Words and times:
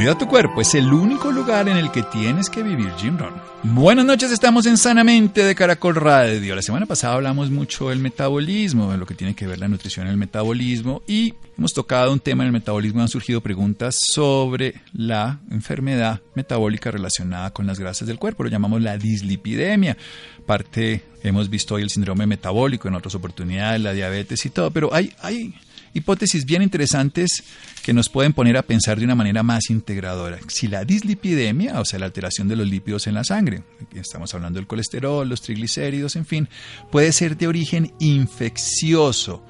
Cuida 0.00 0.16
tu 0.16 0.26
cuerpo, 0.26 0.62
es 0.62 0.74
el 0.74 0.90
único 0.94 1.30
lugar 1.30 1.68
en 1.68 1.76
el 1.76 1.90
que 1.90 2.02
tienes 2.02 2.48
que 2.48 2.62
vivir, 2.62 2.90
Jim 2.96 3.18
Rohn. 3.18 3.34
Buenas 3.62 4.06
noches, 4.06 4.32
estamos 4.32 4.64
en 4.64 4.78
Sanamente 4.78 5.44
de 5.44 5.54
Caracol 5.54 5.94
Radio. 5.94 6.54
La 6.54 6.62
semana 6.62 6.86
pasada 6.86 7.16
hablamos 7.16 7.50
mucho 7.50 7.90
del 7.90 7.98
metabolismo, 7.98 8.90
de 8.90 8.96
lo 8.96 9.04
que 9.04 9.14
tiene 9.14 9.34
que 9.34 9.46
ver 9.46 9.58
la 9.58 9.68
nutrición 9.68 10.06
en 10.06 10.12
el 10.12 10.16
metabolismo 10.16 11.02
y 11.06 11.34
hemos 11.58 11.74
tocado 11.74 12.14
un 12.14 12.20
tema 12.20 12.44
en 12.44 12.46
el 12.46 12.52
metabolismo. 12.54 13.02
Han 13.02 13.08
surgido 13.08 13.42
preguntas 13.42 13.98
sobre 14.00 14.76
la 14.94 15.40
enfermedad 15.50 16.22
metabólica 16.34 16.90
relacionada 16.90 17.50
con 17.50 17.66
las 17.66 17.78
grasas 17.78 18.08
del 18.08 18.18
cuerpo, 18.18 18.44
lo 18.44 18.48
llamamos 18.48 18.80
la 18.80 18.96
dislipidemia. 18.96 19.98
Parte, 20.46 21.04
hemos 21.22 21.50
visto 21.50 21.74
hoy 21.74 21.82
el 21.82 21.90
síndrome 21.90 22.26
metabólico, 22.26 22.88
en 22.88 22.94
otras 22.94 23.14
oportunidades 23.16 23.82
la 23.82 23.92
diabetes 23.92 24.46
y 24.46 24.48
todo, 24.48 24.70
pero 24.70 24.94
hay, 24.94 25.12
hay 25.20 25.52
hipótesis 25.94 26.44
bien 26.44 26.62
interesantes 26.62 27.42
que 27.82 27.92
nos 27.92 28.08
pueden 28.08 28.32
poner 28.32 28.56
a 28.56 28.62
pensar 28.62 28.98
de 28.98 29.04
una 29.04 29.14
manera 29.14 29.42
más 29.42 29.70
integradora. 29.70 30.38
Si 30.48 30.68
la 30.68 30.84
dislipidemia, 30.84 31.80
o 31.80 31.84
sea, 31.84 31.98
la 31.98 32.06
alteración 32.06 32.48
de 32.48 32.56
los 32.56 32.68
lípidos 32.68 33.06
en 33.06 33.14
la 33.14 33.24
sangre, 33.24 33.62
estamos 33.94 34.34
hablando 34.34 34.58
del 34.58 34.66
colesterol, 34.66 35.28
los 35.28 35.42
triglicéridos, 35.42 36.16
en 36.16 36.26
fin, 36.26 36.48
puede 36.90 37.12
ser 37.12 37.36
de 37.36 37.46
origen 37.46 37.92
infeccioso. 37.98 39.44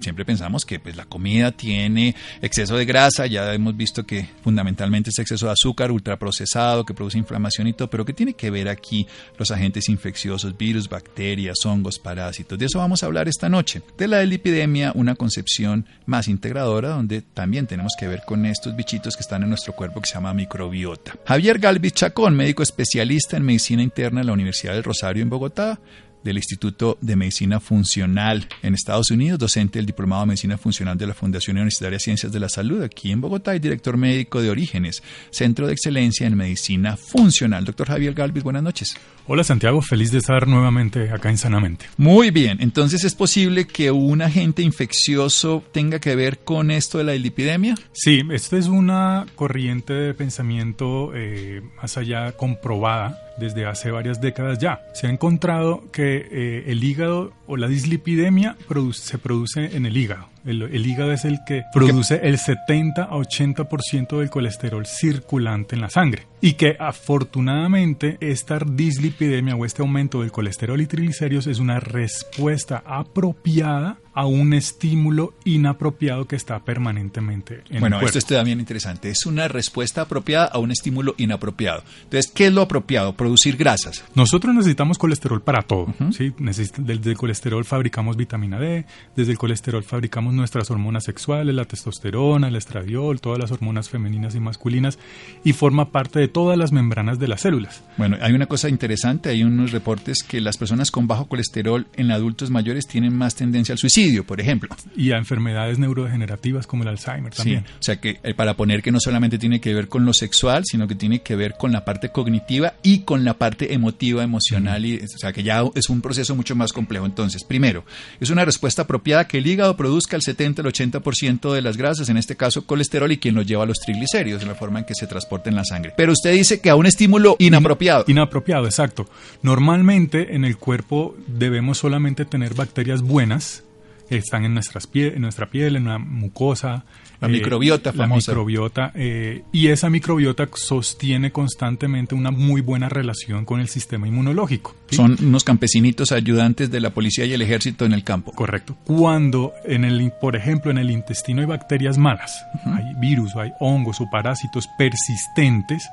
Siempre 0.00 0.24
pensamos 0.24 0.64
que 0.64 0.78
pues, 0.78 0.96
la 0.96 1.04
comida 1.04 1.52
tiene 1.52 2.14
exceso 2.42 2.76
de 2.76 2.84
grasa, 2.84 3.26
ya 3.26 3.52
hemos 3.52 3.76
visto 3.76 4.04
que 4.04 4.28
fundamentalmente 4.42 5.10
es 5.10 5.18
exceso 5.18 5.46
de 5.46 5.52
azúcar 5.52 5.90
ultraprocesado 5.90 6.84
que 6.84 6.94
produce 6.94 7.18
inflamación 7.18 7.66
y 7.66 7.72
todo, 7.72 7.88
pero 7.88 8.04
¿qué 8.04 8.12
tiene 8.12 8.34
que 8.34 8.50
ver 8.50 8.68
aquí 8.68 9.06
los 9.38 9.50
agentes 9.50 9.88
infecciosos, 9.88 10.56
virus, 10.56 10.88
bacterias, 10.88 11.64
hongos, 11.64 11.98
parásitos? 11.98 12.58
De 12.58 12.66
eso 12.66 12.78
vamos 12.78 13.02
a 13.02 13.06
hablar 13.06 13.28
esta 13.28 13.48
noche. 13.48 13.82
De 13.96 14.08
la 14.08 14.22
lipidemia, 14.24 14.92
una 14.94 15.14
concepción 15.14 15.86
más 16.06 16.28
integradora 16.28 16.90
donde 16.90 17.22
también 17.22 17.66
tenemos 17.66 17.92
que 17.98 18.08
ver 18.08 18.22
con 18.26 18.46
estos 18.46 18.74
bichitos 18.76 19.16
que 19.16 19.22
están 19.22 19.42
en 19.42 19.48
nuestro 19.48 19.74
cuerpo 19.74 20.00
que 20.00 20.08
se 20.08 20.14
llama 20.14 20.34
microbiota. 20.34 21.16
Javier 21.26 21.58
Galvis 21.58 21.92
Chacón, 21.92 22.36
médico 22.36 22.62
especialista 22.62 23.36
en 23.36 23.44
medicina 23.44 23.82
interna 23.82 24.20
en 24.20 24.26
la 24.26 24.32
Universidad 24.32 24.74
del 24.74 24.84
Rosario 24.84 25.22
en 25.22 25.30
Bogotá, 25.30 25.80
del 26.26 26.36
Instituto 26.36 26.98
de 27.00 27.16
Medicina 27.16 27.60
Funcional 27.60 28.48
en 28.62 28.74
Estados 28.74 29.10
Unidos, 29.10 29.38
docente 29.38 29.78
del 29.78 29.86
Diplomado 29.86 30.22
de 30.22 30.26
Medicina 30.26 30.58
Funcional 30.58 30.98
de 30.98 31.06
la 31.06 31.14
Fundación 31.14 31.56
Universitaria 31.56 31.96
de 31.96 32.00
Ciencias 32.00 32.32
de 32.32 32.40
la 32.40 32.48
Salud 32.48 32.82
aquí 32.82 33.12
en 33.12 33.20
Bogotá 33.20 33.54
y 33.54 33.60
director 33.60 33.96
médico 33.96 34.42
de 34.42 34.50
Orígenes, 34.50 35.02
Centro 35.30 35.66
de 35.66 35.72
Excelencia 35.72 36.26
en 36.26 36.36
Medicina 36.36 36.96
Funcional. 36.96 37.64
Doctor 37.64 37.88
Javier 37.88 38.12
Galvis, 38.12 38.42
buenas 38.42 38.62
noches. 38.62 38.96
Hola 39.28 39.44
Santiago, 39.44 39.80
feliz 39.80 40.10
de 40.10 40.18
estar 40.18 40.46
nuevamente 40.46 41.10
acá 41.10 41.30
en 41.30 41.38
Sanamente. 41.38 41.86
Muy 41.96 42.30
bien, 42.30 42.58
entonces 42.60 43.04
es 43.04 43.14
posible 43.14 43.66
que 43.66 43.90
un 43.90 44.20
agente 44.20 44.62
infeccioso 44.62 45.64
tenga 45.72 46.00
que 46.00 46.16
ver 46.16 46.40
con 46.40 46.70
esto 46.70 46.98
de 46.98 47.04
la 47.04 47.14
lipidemia? 47.14 47.76
Sí, 47.92 48.22
esta 48.30 48.56
es 48.56 48.66
una 48.66 49.26
corriente 49.36 49.92
de 49.92 50.14
pensamiento 50.14 51.12
eh, 51.14 51.62
más 51.80 51.96
allá 51.96 52.32
comprobada 52.32 53.25
desde 53.38 53.66
hace 53.66 53.90
varias 53.90 54.20
décadas 54.20 54.58
ya. 54.58 54.82
Se 54.92 55.06
ha 55.06 55.10
encontrado 55.10 55.84
que 55.92 56.28
eh, 56.30 56.64
el 56.66 56.82
hígado 56.82 57.32
o 57.46 57.56
la 57.56 57.68
dislipidemia 57.68 58.56
se 58.92 59.18
produce 59.18 59.76
en 59.76 59.86
el 59.86 59.96
hígado. 59.96 60.28
El, 60.46 60.86
hígado 60.86 61.12
es 61.12 61.24
el 61.24 61.40
que 61.44 61.64
produce 61.72 62.20
el 62.22 62.38
70 62.38 63.02
a 63.02 63.10
80% 63.10 64.18
del 64.18 64.30
colesterol 64.30 64.86
circulante 64.86 65.74
en 65.74 65.80
la 65.80 65.90
sangre. 65.90 66.26
Y 66.40 66.52
que 66.52 66.76
afortunadamente 66.78 68.16
esta 68.20 68.58
dislipidemia 68.58 69.56
o 69.56 69.64
este 69.64 69.82
aumento 69.82 70.20
del 70.20 70.30
colesterol 70.30 70.80
y 70.80 70.86
triglicéridos 70.86 71.46
es 71.46 71.58
una 71.58 71.80
respuesta 71.80 72.82
apropiada 72.86 73.98
a 74.16 74.24
un 74.24 74.54
estímulo 74.54 75.34
inapropiado 75.44 76.26
que 76.26 76.36
está 76.36 76.58
permanentemente 76.60 77.62
en 77.68 77.80
bueno, 77.80 77.96
el 77.96 78.00
cuerpo. 78.00 78.06
esto 78.06 78.18
está 78.18 78.42
bien 78.42 78.60
interesante. 78.60 79.10
Es 79.10 79.26
una 79.26 79.46
respuesta 79.46 80.00
apropiada 80.00 80.46
a 80.46 80.58
un 80.58 80.70
estímulo 80.70 81.14
inapropiado. 81.18 81.82
Entonces, 82.04 82.32
¿qué 82.34 82.46
es 82.46 82.52
lo 82.52 82.62
apropiado? 82.62 83.14
Producir 83.14 83.58
grasas. 83.58 84.04
Nosotros 84.14 84.54
necesitamos 84.54 84.96
colesterol 84.96 85.42
para 85.42 85.60
todo. 85.60 85.94
¿sí? 86.12 86.32
desde 86.38 87.10
el 87.10 87.18
colesterol 87.18 87.62
fabricamos 87.66 88.16
vitamina 88.16 88.58
D, 88.58 88.86
desde 89.14 89.32
el 89.32 89.38
colesterol 89.38 89.84
fabricamos 89.84 90.32
nuestras 90.36 90.70
hormonas 90.70 91.04
sexuales, 91.04 91.54
la 91.54 91.64
testosterona, 91.64 92.48
el 92.48 92.56
estradiol, 92.56 93.20
todas 93.20 93.38
las 93.38 93.52
hormonas 93.52 93.88
femeninas 93.88 94.34
y 94.34 94.40
masculinas, 94.40 94.98
y 95.44 95.52
forma 95.52 95.90
parte 95.90 96.18
de 96.18 96.28
todas 96.28 96.58
las 96.58 96.72
membranas 96.72 97.18
de 97.18 97.28
las 97.28 97.42
células. 97.42 97.82
Bueno, 97.96 98.16
hay 98.20 98.32
una 98.32 98.46
cosa 98.46 98.68
interesante, 98.68 99.30
hay 99.30 99.42
unos 99.42 99.72
reportes 99.72 100.22
que 100.22 100.40
las 100.40 100.56
personas 100.56 100.90
con 100.90 101.06
bajo 101.06 101.26
colesterol 101.26 101.86
en 101.94 102.10
adultos 102.10 102.50
mayores 102.50 102.86
tienen 102.86 103.16
más 103.16 103.34
tendencia 103.34 103.72
al 103.72 103.78
suicidio 103.78 103.96
por 104.26 104.40
ejemplo. 104.40 104.68
Y 104.96 105.12
a 105.12 105.16
enfermedades 105.16 105.78
neurodegenerativas 105.78 106.66
como 106.66 106.82
el 106.82 106.90
Alzheimer 106.90 107.32
también. 107.32 107.64
o 107.78 107.82
sea 107.82 108.00
que 108.00 108.20
eh, 108.22 108.34
para 108.34 108.54
poner 108.54 108.82
que 108.82 108.92
no 108.92 109.00
solamente 109.00 109.38
tiene 109.38 109.60
que 109.60 109.74
ver 109.74 109.88
con 109.88 110.04
lo 110.04 110.12
sexual, 110.12 110.64
sino 110.64 110.86
que 110.86 110.94
tiene 110.94 111.22
que 111.22 111.36
ver 111.36 111.54
con 111.58 111.72
la 111.72 111.84
parte 111.84 112.10
cognitiva 112.10 112.74
y 112.82 113.00
con 113.00 113.24
la 113.24 113.34
parte 113.34 113.72
emotiva, 113.72 114.22
emocional, 114.22 114.84
y, 114.84 114.96
o 114.96 115.18
sea 115.18 115.32
que 115.32 115.42
ya 115.42 115.64
es 115.74 115.88
un 115.88 116.00
proceso 116.00 116.34
mucho 116.34 116.54
más 116.54 116.72
complejo. 116.72 117.06
Entonces, 117.06 117.44
primero, 117.44 117.84
es 118.20 118.30
una 118.30 118.44
respuesta 118.44 118.82
apropiada 118.82 119.26
que 119.26 119.38
el 119.38 119.46
hígado 119.46 119.76
produzca 119.76 120.16
el 120.16 120.22
70 120.26 120.62
al 120.62 120.68
80% 120.68 121.52
de 121.52 121.62
las 121.62 121.76
grasas, 121.76 122.08
en 122.08 122.16
este 122.16 122.36
caso 122.36 122.66
colesterol, 122.66 123.10
y 123.10 123.18
quien 123.18 123.34
lo 123.34 123.42
lleva 123.42 123.62
a 123.62 123.66
los 123.66 123.78
triglicéridos, 123.78 124.42
en 124.42 124.48
la 124.48 124.54
forma 124.54 124.80
en 124.80 124.84
que 124.84 124.94
se 124.94 125.06
transporta 125.06 125.48
en 125.48 125.56
la 125.56 125.64
sangre. 125.64 125.92
Pero 125.96 126.12
usted 126.12 126.32
dice 126.32 126.60
que 126.60 126.70
a 126.70 126.76
un 126.76 126.86
estímulo 126.86 127.36
inapropiado. 127.38 128.04
Inapropiado, 128.06 128.66
exacto. 128.66 129.08
Normalmente 129.42 130.34
en 130.34 130.44
el 130.44 130.56
cuerpo 130.58 131.16
debemos 131.26 131.78
solamente 131.78 132.24
tener 132.24 132.54
bacterias 132.54 133.02
buenas 133.02 133.64
están 134.10 134.44
en, 134.44 134.54
nuestras 134.54 134.86
pie 134.86 135.14
en 135.14 135.22
nuestra 135.22 135.46
piel, 135.46 135.76
en 135.76 135.86
la 135.86 135.98
mucosa. 135.98 136.84
La 137.20 137.28
microbiota 137.28 137.92
famosa. 137.92 138.32
La 138.32 138.36
microbiota, 138.36 138.92
eh, 138.94 139.42
y 139.52 139.68
esa 139.68 139.88
microbiota 139.88 140.48
sostiene 140.54 141.32
constantemente 141.32 142.14
una 142.14 142.30
muy 142.30 142.60
buena 142.60 142.88
relación 142.88 143.44
con 143.44 143.60
el 143.60 143.68
sistema 143.68 144.06
inmunológico. 144.06 144.74
Son 144.90 145.16
unos 145.20 145.42
campesinitos 145.42 146.12
ayudantes 146.12 146.70
de 146.70 146.80
la 146.80 146.90
policía 146.90 147.24
y 147.24 147.32
el 147.32 147.42
ejército 147.42 147.84
en 147.84 147.94
el 147.94 148.04
campo. 148.04 148.32
Correcto. 148.32 148.76
Cuando, 148.84 149.52
en 149.64 149.84
el, 149.84 150.12
por 150.20 150.36
ejemplo, 150.36 150.70
en 150.70 150.78
el 150.78 150.90
intestino 150.90 151.40
hay 151.40 151.46
bacterias 151.46 151.96
malas, 151.96 152.44
hay 152.66 152.94
virus, 153.00 153.34
hay 153.36 153.52
hongos 153.60 154.00
o 154.00 154.10
parásitos 154.10 154.68
persistentes, 154.76 155.88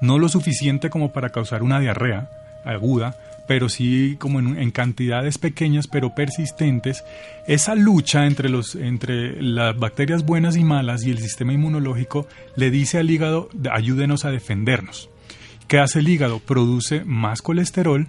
no 0.00 0.18
lo 0.18 0.28
suficiente 0.28 0.90
como 0.90 1.10
para 1.10 1.30
causar 1.30 1.62
una 1.62 1.80
diarrea 1.80 2.28
aguda, 2.64 3.16
pero 3.48 3.68
sí 3.68 4.16
como 4.20 4.38
en, 4.38 4.70
cantidades 4.70 5.38
pequeñas 5.38 5.88
pero 5.88 6.14
persistentes, 6.14 7.02
esa 7.48 7.74
lucha 7.74 8.26
entre, 8.26 8.48
los, 8.50 8.76
entre 8.76 9.42
las 9.42 9.76
bacterias 9.76 10.24
buenas 10.24 10.56
y 10.56 10.62
malas 10.62 11.04
y 11.04 11.10
el 11.10 11.18
sistema 11.18 11.54
inmunológico 11.54 12.28
le 12.54 12.70
dice 12.70 12.98
al 12.98 13.10
hígado, 13.10 13.48
ayúdenos 13.72 14.24
a 14.24 14.30
defendernos. 14.30 15.08
¿Qué 15.66 15.78
hace 15.78 15.98
el 15.98 16.08
hígado? 16.08 16.38
Produce 16.38 17.04
más 17.04 17.42
colesterol 17.42 18.06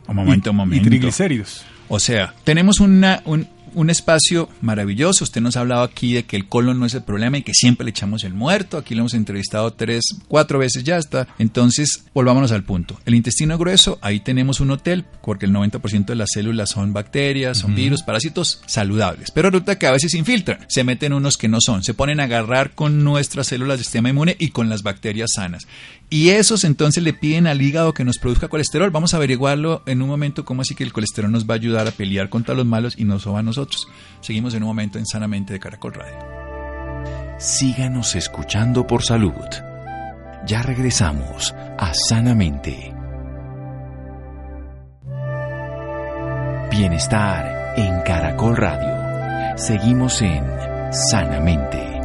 y, 0.71 0.79
triglicéridos. 0.81 1.65
O 1.87 1.99
sea, 1.99 2.33
tenemos 2.43 2.79
una, 2.79 3.21
un, 3.25 3.47
un 3.73 3.89
espacio 3.89 4.49
maravilloso. 4.61 5.23
Usted 5.23 5.41
nos 5.41 5.57
ha 5.57 5.61
hablado 5.61 5.83
aquí 5.83 6.13
de 6.13 6.23
que 6.23 6.35
el 6.35 6.47
colon 6.47 6.79
no 6.79 6.85
es 6.85 6.93
el 6.93 7.03
problema 7.03 7.37
y 7.37 7.43
que 7.43 7.53
siempre 7.53 7.85
le 7.85 7.91
echamos 7.91 8.23
el 8.23 8.33
muerto. 8.33 8.77
Aquí 8.77 8.95
lo 8.95 9.01
hemos 9.01 9.13
entrevistado 9.13 9.73
tres, 9.73 10.03
cuatro 10.27 10.59
veces 10.59 10.83
ya 10.83 10.97
está. 10.97 11.27
Entonces, 11.37 12.05
volvámonos 12.13 12.51
al 12.51 12.63
punto. 12.63 12.99
El 13.05 13.15
intestino 13.15 13.57
grueso, 13.57 13.99
ahí 14.01 14.19
tenemos 14.19 14.59
un 14.59 14.71
hotel, 14.71 15.05
porque 15.23 15.45
el 15.45 15.53
90% 15.53 16.05
de 16.05 16.15
las 16.15 16.29
células 16.33 16.69
son 16.69 16.93
bacterias, 16.93 17.59
son 17.59 17.75
virus, 17.75 18.03
parásitos 18.03 18.61
saludables. 18.65 19.31
Pero 19.31 19.49
resulta 19.49 19.77
que 19.77 19.87
a 19.87 19.91
veces 19.91 20.13
infiltran, 20.13 20.59
se 20.67 20.83
meten 20.83 21.13
unos 21.13 21.37
que 21.37 21.47
no 21.47 21.57
son, 21.59 21.83
se 21.83 21.93
ponen 21.93 22.19
a 22.19 22.23
agarrar 22.23 22.71
con 22.71 23.03
nuestras 23.03 23.47
células 23.47 23.77
del 23.77 23.85
sistema 23.85 24.09
inmune 24.09 24.35
y 24.39 24.49
con 24.49 24.69
las 24.69 24.83
bacterias 24.83 25.31
sanas. 25.35 25.67
Y 26.11 26.29
esos 26.29 26.63
entonces 26.63 27.03
le 27.03 27.13
piden 27.13 27.45
al 27.45 27.61
hígado 27.61 27.93
que 27.93 28.03
nos 28.03 28.17
produzca 28.17 28.47
colesterol. 28.47 28.89
Vamos 28.89 29.13
a 29.13 29.17
averiguarlo 29.17 29.83
en 29.85 30.01
un 30.01 30.07
momento 30.07 30.43
cómo 30.43 30.63
así 30.63 30.73
que 30.73 30.83
el 30.83 30.91
colesterol 30.91 31.31
nos 31.31 31.47
va 31.47 31.53
a 31.53 31.57
ayudar 31.57 31.87
a 31.87 31.91
pelear 31.91 32.29
contra 32.29 32.55
los 32.55 32.65
malos 32.65 32.95
y 32.97 33.03
no 33.03 33.19
va 33.19 33.39
a 33.39 33.43
nosotros. 33.43 33.87
Seguimos 34.21 34.55
en 34.55 34.63
un 34.63 34.69
momento 34.69 34.97
en 34.97 35.05
Sanamente 35.05 35.53
de 35.53 35.59
Caracol 35.59 35.93
Radio. 35.93 36.17
Síganos 37.37 38.15
escuchando 38.15 38.87
por 38.87 39.03
salud. 39.03 39.33
Ya 40.47 40.63
regresamos 40.63 41.53
a 41.77 41.93
Sanamente. 41.93 42.93
Bienestar 46.71 47.75
en 47.77 48.01
Caracol 48.01 48.57
Radio. 48.57 49.57
Seguimos 49.57 50.21
en 50.21 50.43
Sanamente. 50.91 51.98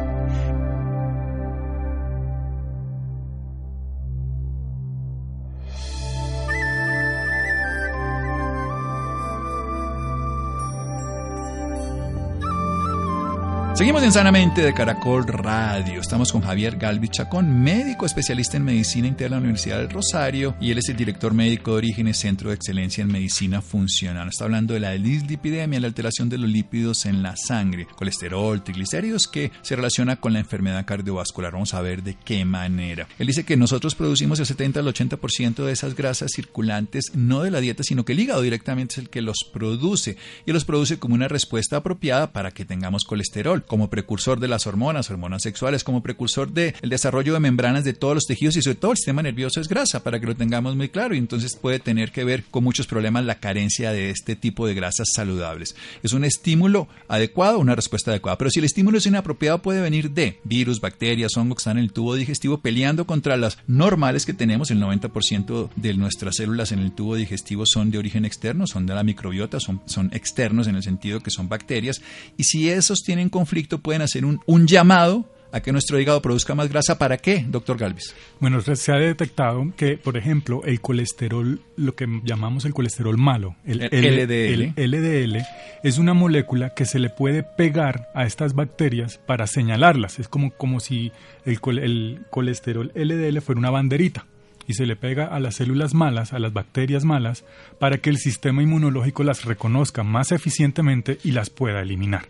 Seguimos 13.85 14.01
en 14.01 14.13
Sanamente 14.13 14.63
de 14.63 14.73
Caracol 14.73 15.27
Radio. 15.27 16.01
Estamos 16.01 16.31
con 16.31 16.41
Javier 16.41 16.75
Galvis 16.75 17.11
Chacón, 17.11 17.61
médico 17.61 18.07
especialista 18.07 18.57
en 18.57 18.63
medicina 18.63 19.05
interna 19.05 19.35
de 19.35 19.41
la 19.41 19.43
Universidad 19.43 19.77
del 19.77 19.91
Rosario 19.91 20.55
y 20.59 20.71
él 20.71 20.79
es 20.79 20.89
el 20.89 20.95
director 20.95 21.35
médico 21.35 21.69
de 21.69 21.77
Orígenes 21.77 22.17
Centro 22.17 22.49
de 22.49 22.55
Excelencia 22.55 23.03
en 23.03 23.11
Medicina 23.11 23.61
Funcional. 23.61 24.29
Está 24.29 24.45
hablando 24.45 24.73
de 24.73 24.79
la 24.79 24.93
dislipidemia, 24.93 25.79
la 25.79 25.85
alteración 25.85 26.29
de 26.29 26.39
los 26.39 26.49
lípidos 26.49 27.05
en 27.05 27.21
la 27.21 27.35
sangre, 27.35 27.85
colesterol, 27.95 28.63
triglicéridos 28.63 29.27
que 29.27 29.51
se 29.61 29.75
relaciona 29.75 30.15
con 30.15 30.33
la 30.33 30.39
enfermedad 30.39 30.83
cardiovascular. 30.87 31.51
Vamos 31.51 31.75
a 31.75 31.81
ver 31.81 32.01
de 32.01 32.15
qué 32.15 32.43
manera. 32.43 33.07
Él 33.19 33.27
dice 33.27 33.43
que 33.43 33.55
nosotros 33.55 33.93
producimos 33.93 34.39
el 34.39 34.47
70 34.47 34.79
al 34.79 34.87
80% 34.87 35.63
de 35.63 35.71
esas 35.71 35.93
grasas 35.93 36.31
circulantes, 36.31 37.11
no 37.13 37.43
de 37.43 37.51
la 37.51 37.59
dieta, 37.59 37.83
sino 37.83 38.03
que 38.03 38.13
el 38.13 38.19
hígado 38.19 38.41
directamente 38.41 38.93
es 38.93 38.97
el 38.97 39.11
que 39.11 39.21
los 39.21 39.47
produce 39.53 40.17
y 40.47 40.53
los 40.53 40.65
produce 40.65 40.97
como 40.97 41.13
una 41.13 41.27
respuesta 41.27 41.77
apropiada 41.77 42.33
para 42.33 42.49
que 42.49 42.65
tengamos 42.65 43.03
colesterol 43.03 43.63
como 43.75 43.89
precursor 43.89 44.39
de 44.39 44.47
las 44.47 44.67
hormonas, 44.67 45.11
hormonas 45.11 45.43
sexuales, 45.43 45.83
como 45.83 46.01
precursor 46.01 46.49
del 46.49 46.73
desarrollo 46.81 47.33
de 47.33 47.41
membranas 47.41 47.83
de 47.83 47.91
todos 47.91 48.15
los 48.15 48.23
tejidos 48.23 48.55
y 48.55 48.61
sobre 48.61 48.77
todo 48.77 48.91
el 48.91 48.97
sistema 48.97 49.21
nervioso 49.21 49.59
es 49.59 49.67
grasa, 49.67 50.01
para 50.01 50.17
que 50.17 50.27
lo 50.27 50.33
tengamos 50.33 50.77
muy 50.77 50.87
claro, 50.87 51.13
y 51.13 51.17
entonces 51.17 51.57
puede 51.57 51.79
tener 51.79 52.13
que 52.13 52.23
ver 52.23 52.45
con 52.45 52.63
muchos 52.63 52.87
problemas 52.87 53.25
la 53.25 53.41
carencia 53.41 53.91
de 53.91 54.11
este 54.11 54.37
tipo 54.37 54.65
de 54.65 54.75
grasas 54.75 55.09
saludables. 55.13 55.75
Es 56.03 56.13
un 56.13 56.23
estímulo 56.23 56.87
adecuado, 57.09 57.59
una 57.59 57.75
respuesta 57.75 58.11
adecuada, 58.11 58.37
pero 58.37 58.49
si 58.49 58.59
el 58.59 58.65
estímulo 58.65 58.97
es 58.97 59.07
inapropiado 59.07 59.61
puede 59.61 59.81
venir 59.81 60.11
de 60.11 60.39
virus, 60.45 60.79
bacterias, 60.79 61.35
hongos 61.35 61.57
que 61.57 61.59
están 61.59 61.77
en 61.77 61.83
el 61.83 61.91
tubo 61.91 62.15
digestivo 62.15 62.61
peleando 62.61 63.05
contra 63.05 63.35
las 63.35 63.57
normales 63.67 64.25
que 64.25 64.33
tenemos, 64.33 64.71
el 64.71 64.81
90% 64.81 65.69
de 65.75 65.93
nuestras 65.95 66.37
células 66.37 66.71
en 66.71 66.79
el 66.79 66.93
tubo 66.93 67.17
digestivo 67.17 67.65
son 67.65 67.91
de 67.91 67.97
origen 67.97 68.23
externo, 68.23 68.67
son 68.67 68.85
de 68.85 68.95
la 68.95 69.03
microbiota, 69.03 69.59
son, 69.59 69.81
son 69.85 70.11
externos 70.13 70.67
en 70.67 70.77
el 70.77 70.83
sentido 70.83 71.19
que 71.19 71.29
son 71.29 71.49
bacterias, 71.49 72.01
y 72.37 72.45
si 72.45 72.69
esos 72.69 73.03
tienen 73.03 73.27
conflicto, 73.27 73.64
pueden 73.67 74.01
hacer 74.01 74.25
un, 74.25 74.39
un 74.45 74.67
llamado 74.67 75.25
a 75.55 75.61
que 75.61 75.71
nuestro 75.71 75.97
hígado 75.97 76.21
produzca 76.21 76.53
más 76.53 76.67
grasa. 76.67 76.97
¿Para 76.97 77.17
qué, 77.17 77.45
doctor 77.47 77.77
Galvis? 77.77 78.13
Bueno, 78.41 78.59
se 78.59 78.91
ha 78.91 78.97
detectado 78.97 79.71
que, 79.77 79.95
por 79.95 80.17
ejemplo, 80.17 80.61
el 80.65 80.81
colesterol, 80.81 81.61
lo 81.77 81.95
que 81.95 82.07
llamamos 82.25 82.65
el 82.65 82.73
colesterol 82.73 83.17
malo, 83.17 83.55
el, 83.65 83.77
LDL. 83.77 84.73
El 84.75 84.91
LDL, 84.91 85.45
es 85.81 85.97
una 85.97 86.13
molécula 86.13 86.71
que 86.71 86.85
se 86.85 86.99
le 86.99 87.09
puede 87.09 87.43
pegar 87.43 88.09
a 88.13 88.25
estas 88.25 88.53
bacterias 88.53 89.17
para 89.17 89.47
señalarlas. 89.47 90.19
Es 90.19 90.27
como, 90.27 90.51
como 90.51 90.81
si 90.81 91.13
el, 91.45 91.59
el 91.79 92.19
colesterol 92.29 92.91
LDL 92.93 93.39
fuera 93.39 93.59
una 93.59 93.69
banderita 93.69 94.25
y 94.67 94.73
se 94.73 94.85
le 94.85 94.97
pega 94.97 95.27
a 95.27 95.39
las 95.39 95.55
células 95.55 95.93
malas, 95.93 96.33
a 96.33 96.39
las 96.39 96.51
bacterias 96.51 97.05
malas, 97.05 97.45
para 97.79 97.99
que 97.99 98.09
el 98.09 98.17
sistema 98.17 98.61
inmunológico 98.61 99.23
las 99.23 99.45
reconozca 99.45 100.03
más 100.03 100.33
eficientemente 100.33 101.17
y 101.23 101.31
las 101.31 101.49
pueda 101.49 101.81
eliminar. 101.81 102.25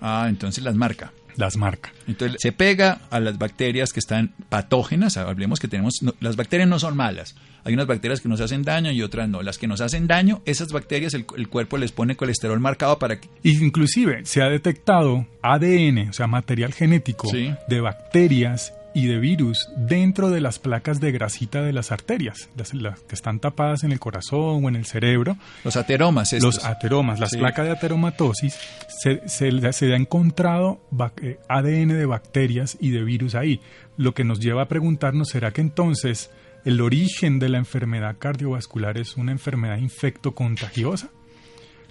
Ah, 0.00 0.26
entonces 0.28 0.64
las 0.64 0.74
marca. 0.74 1.12
Las 1.36 1.56
marca. 1.56 1.92
Entonces 2.06 2.38
se 2.40 2.52
pega 2.52 3.02
a 3.10 3.20
las 3.20 3.38
bacterias 3.38 3.92
que 3.92 4.00
están 4.00 4.34
patógenas. 4.48 5.16
Hablemos 5.16 5.60
que 5.60 5.68
tenemos. 5.68 5.94
las 6.20 6.36
bacterias 6.36 6.68
no 6.68 6.78
son 6.78 6.96
malas. 6.96 7.34
Hay 7.64 7.74
unas 7.74 7.86
bacterias 7.86 8.20
que 8.20 8.28
nos 8.28 8.40
hacen 8.40 8.62
daño 8.62 8.90
y 8.90 9.02
otras 9.02 9.28
no. 9.28 9.42
Las 9.42 9.58
que 9.58 9.66
nos 9.66 9.80
hacen 9.80 10.06
daño, 10.06 10.42
esas 10.44 10.72
bacterias, 10.72 11.14
el, 11.14 11.24
cuerpo 11.24 11.76
les 11.78 11.92
pone 11.92 12.16
colesterol 12.16 12.58
marcado 12.58 12.98
para 12.98 13.20
que. 13.20 13.28
Inclusive 13.42 14.24
se 14.24 14.42
ha 14.42 14.48
detectado 14.48 15.26
ADN, 15.42 16.08
o 16.08 16.12
sea, 16.12 16.26
material 16.26 16.72
genético 16.72 17.30
de 17.32 17.80
bacterias 17.80 18.72
y 18.94 19.06
de 19.06 19.18
virus 19.18 19.68
dentro 19.76 20.30
de 20.30 20.40
las 20.40 20.58
placas 20.58 21.00
de 21.00 21.12
grasita 21.12 21.62
de 21.62 21.72
las 21.72 21.92
arterias, 21.92 22.50
las, 22.72 23.00
que 23.00 23.14
están 23.14 23.40
tapadas 23.40 23.84
en 23.84 23.92
el 23.92 24.00
corazón 24.00 24.64
o 24.64 24.68
en 24.68 24.76
el 24.76 24.86
cerebro. 24.86 25.36
Los 25.64 25.76
ateromas. 25.76 26.32
Los 26.32 26.64
ateromas, 26.64 27.20
las 27.20 27.36
placas 27.36 27.66
de 27.66 27.72
ateromatosis, 27.72 28.58
se, 28.88 29.28
se, 29.28 29.92
ha 29.92 29.96
encontrado 29.96 30.80
eh, 31.22 31.38
ADN 31.48 31.88
de 31.88 32.06
bacterias 32.06 32.76
y 32.80 32.90
de 32.90 33.04
virus 33.04 33.34
ahí, 33.34 33.60
lo 33.96 34.14
que 34.14 34.24
nos 34.24 34.40
lleva 34.40 34.62
a 34.62 34.68
preguntarnos, 34.68 35.28
¿será 35.28 35.52
que 35.52 35.60
entonces 35.60 36.30
el 36.64 36.80
origen 36.80 37.38
de 37.38 37.48
la 37.48 37.58
enfermedad 37.58 38.16
cardiovascular 38.18 38.98
es 38.98 39.16
una 39.16 39.32
enfermedad 39.32 39.78
infectocontagiosa? 39.78 41.10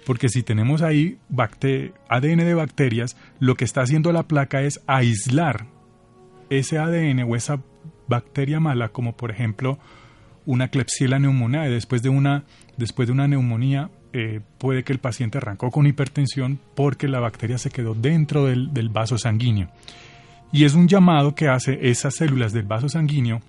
Porque 0.06 0.28
si 0.28 0.42
tenemos 0.42 0.82
ahí 0.82 1.18
ADN 2.08 2.38
de 2.38 2.54
bacterias, 2.54 3.16
lo 3.38 3.54
que 3.54 3.64
está 3.64 3.82
haciendo 3.82 4.12
la 4.12 4.24
placa 4.24 4.62
es 4.62 4.80
aislar 4.86 5.66
ese 6.50 6.78
ADN 6.78 7.22
o 7.22 7.36
esa 7.36 7.60
bacteria 8.08 8.60
mala, 8.60 8.90
como 8.90 9.16
por 9.16 9.30
ejemplo 9.30 9.78
una 10.44 10.68
Klebsiella 10.68 11.18
pneumoniae, 11.18 11.70
después 11.70 12.02
de 12.02 12.08
una, 12.08 12.44
después 12.76 13.08
de 13.08 13.12
una 13.12 13.28
neumonía, 13.28 13.90
eh, 14.12 14.40
puede 14.58 14.82
que 14.82 14.92
el 14.92 14.98
paciente 14.98 15.38
arrancó 15.38 15.70
con 15.70 15.86
hipertensión 15.86 16.58
porque 16.74 17.08
la 17.08 17.20
bacteria 17.20 17.58
se 17.58 17.70
quedó 17.70 17.94
dentro 17.94 18.46
del, 18.46 18.74
del 18.74 18.88
vaso 18.88 19.16
sanguíneo. 19.16 19.68
Y 20.52 20.64
es 20.64 20.74
un 20.74 20.88
llamado 20.88 21.34
que 21.34 21.48
hace 21.48 21.88
esas 21.88 22.16
células 22.16 22.52
del 22.52 22.64
vaso 22.64 22.88
sanguíneo 22.88 23.40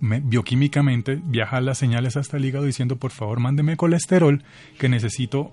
bioquímicamente 0.00 1.20
viaja 1.24 1.60
las 1.60 1.78
señales 1.78 2.16
hasta 2.16 2.36
el 2.36 2.44
hígado 2.44 2.64
diciendo 2.64 2.96
por 2.96 3.12
favor 3.12 3.38
mándeme 3.38 3.76
colesterol 3.76 4.42
que 4.78 4.88
necesito 4.88 5.52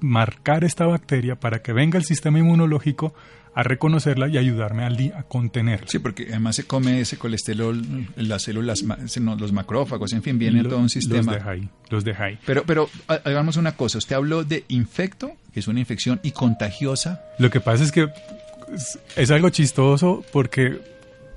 marcar 0.00 0.64
esta 0.64 0.84
bacteria 0.84 1.36
para 1.36 1.62
que 1.62 1.72
venga 1.72 1.98
el 1.98 2.04
sistema 2.04 2.40
inmunológico 2.40 3.14
a 3.54 3.62
reconocerla 3.62 4.28
y 4.28 4.36
ayudarme 4.36 4.84
al 4.84 4.96
día 4.96 5.18
a 5.18 5.22
contenerla. 5.22 5.86
Sí, 5.88 5.98
porque 5.98 6.26
además 6.30 6.56
se 6.56 6.64
come 6.64 7.00
ese 7.00 7.16
colesterol, 7.16 7.80
las 8.16 8.42
células, 8.42 8.82
los 8.82 9.52
macrófagos, 9.52 10.12
en 10.12 10.22
fin, 10.22 10.38
viene 10.38 10.62
todo 10.64 10.78
un 10.78 10.88
sistema. 10.88 11.32
Los 11.32 11.34
deja 11.34 11.50
ahí, 11.50 11.68
los 11.90 12.04
deja 12.04 12.24
ahí. 12.24 12.38
Pero, 12.44 12.64
pero 12.64 12.88
hagamos 13.06 13.56
una 13.56 13.76
cosa, 13.76 13.98
usted 13.98 14.16
habló 14.16 14.44
de 14.44 14.64
infecto, 14.68 15.32
que 15.52 15.60
es 15.60 15.68
una 15.68 15.80
infección, 15.80 16.20
y 16.22 16.32
contagiosa. 16.32 17.22
Lo 17.38 17.50
que 17.50 17.60
pasa 17.60 17.84
es 17.84 17.92
que 17.92 18.08
es 19.16 19.30
algo 19.30 19.50
chistoso 19.50 20.24
porque 20.32 20.80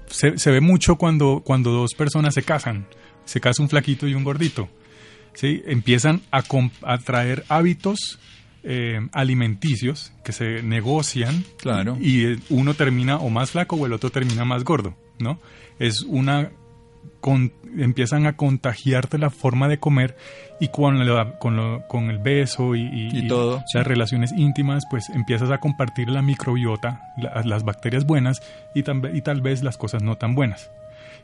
se, 0.10 0.52
ve 0.52 0.62
mucho 0.62 0.96
cuando, 0.96 1.42
cuando 1.44 1.72
dos 1.72 1.94
personas 1.94 2.34
se 2.34 2.44
casan. 2.44 2.88
Se 3.26 3.42
casa 3.42 3.62
un 3.62 3.70
flaquito 3.70 4.08
y 4.08 4.14
un 4.14 4.24
gordito. 4.24 4.70
¿sí? 5.34 5.62
Empiezan 5.66 6.22
a, 6.32 6.44
a 6.84 6.98
traer 7.00 7.44
hábitos 7.50 8.20
eh, 8.70 9.00
alimenticios 9.14 10.12
que 10.26 10.34
se 10.34 10.62
negocian 10.62 11.46
claro. 11.58 11.98
y 12.02 12.26
eh, 12.26 12.40
uno 12.50 12.74
termina 12.74 13.16
o 13.16 13.30
más 13.30 13.52
flaco 13.52 13.78
o 13.78 13.86
el 13.86 13.94
otro 13.94 14.10
termina 14.10 14.44
más 14.44 14.66
gordo, 14.66 14.94
¿no? 15.20 15.40
Es 15.80 16.02
una 16.02 16.52
con, 17.22 17.54
empiezan 17.78 18.26
a 18.26 18.36
contagiarte 18.36 19.18
la 19.18 19.30
forma 19.30 19.70
de 19.70 19.80
comer 19.80 20.18
y 20.60 20.68
con, 20.68 21.00
con, 21.40 21.82
con 21.88 22.10
el 22.10 22.20
beso 22.20 22.76
y, 22.76 22.90
y, 22.92 23.28
todo, 23.30 23.64
las 23.74 23.88
relaciones 23.88 24.34
íntimas, 24.34 24.84
pues 24.90 25.10
empiezas 25.12 25.50
a 25.50 25.60
compartir 25.60 26.10
la 26.10 26.22
microbiota, 26.22 27.02
las 27.46 27.64
bacterias 27.64 28.06
buenas 28.06 28.42
y, 28.76 28.80
y 28.80 29.22
tal 29.22 29.42
vez 29.42 29.64
las 29.64 29.78
cosas 29.78 30.04
no 30.04 30.18
tan 30.18 30.36
buenas. 30.36 30.72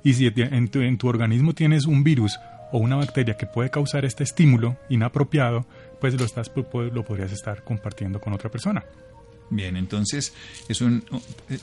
Y 0.02 0.14
si 0.14 0.32
en 0.34 0.70
tu, 0.70 0.80
en 0.80 0.98
tu 0.98 1.10
organismo 1.10 1.54
tienes 1.54 1.88
un 1.88 2.06
virus 2.06 2.40
o 2.72 2.78
una 2.78 2.96
bacteria 2.96 3.36
que 3.36 3.46
puede 3.46 3.70
causar 3.70 4.06
este 4.06 4.24
estímulo 4.24 4.78
inapropiado, 4.90 5.66
pues 6.04 6.20
lo, 6.20 6.26
estás, 6.26 6.52
lo 6.92 7.06
podrías 7.06 7.32
estar 7.32 7.64
compartiendo 7.64 8.20
con 8.20 8.34
otra 8.34 8.52
persona. 8.52 8.84
Bien, 9.50 9.78
entonces 9.78 10.34
es 10.68 10.82
un, 10.82 11.02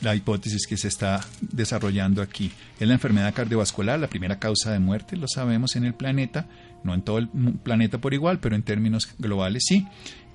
la 0.00 0.14
hipótesis 0.14 0.66
que 0.66 0.78
se 0.78 0.88
está 0.88 1.20
desarrollando 1.42 2.22
aquí. 2.22 2.50
Es 2.78 2.88
la 2.88 2.94
enfermedad 2.94 3.34
cardiovascular, 3.34 4.00
la 4.00 4.08
primera 4.08 4.38
causa 4.38 4.72
de 4.72 4.78
muerte, 4.78 5.18
lo 5.18 5.28
sabemos 5.28 5.76
en 5.76 5.84
el 5.84 5.92
planeta, 5.92 6.46
no 6.84 6.94
en 6.94 7.02
todo 7.02 7.18
el 7.18 7.28
planeta 7.62 7.98
por 7.98 8.14
igual, 8.14 8.40
pero 8.40 8.56
en 8.56 8.62
términos 8.62 9.10
globales 9.18 9.64
sí. 9.66 9.86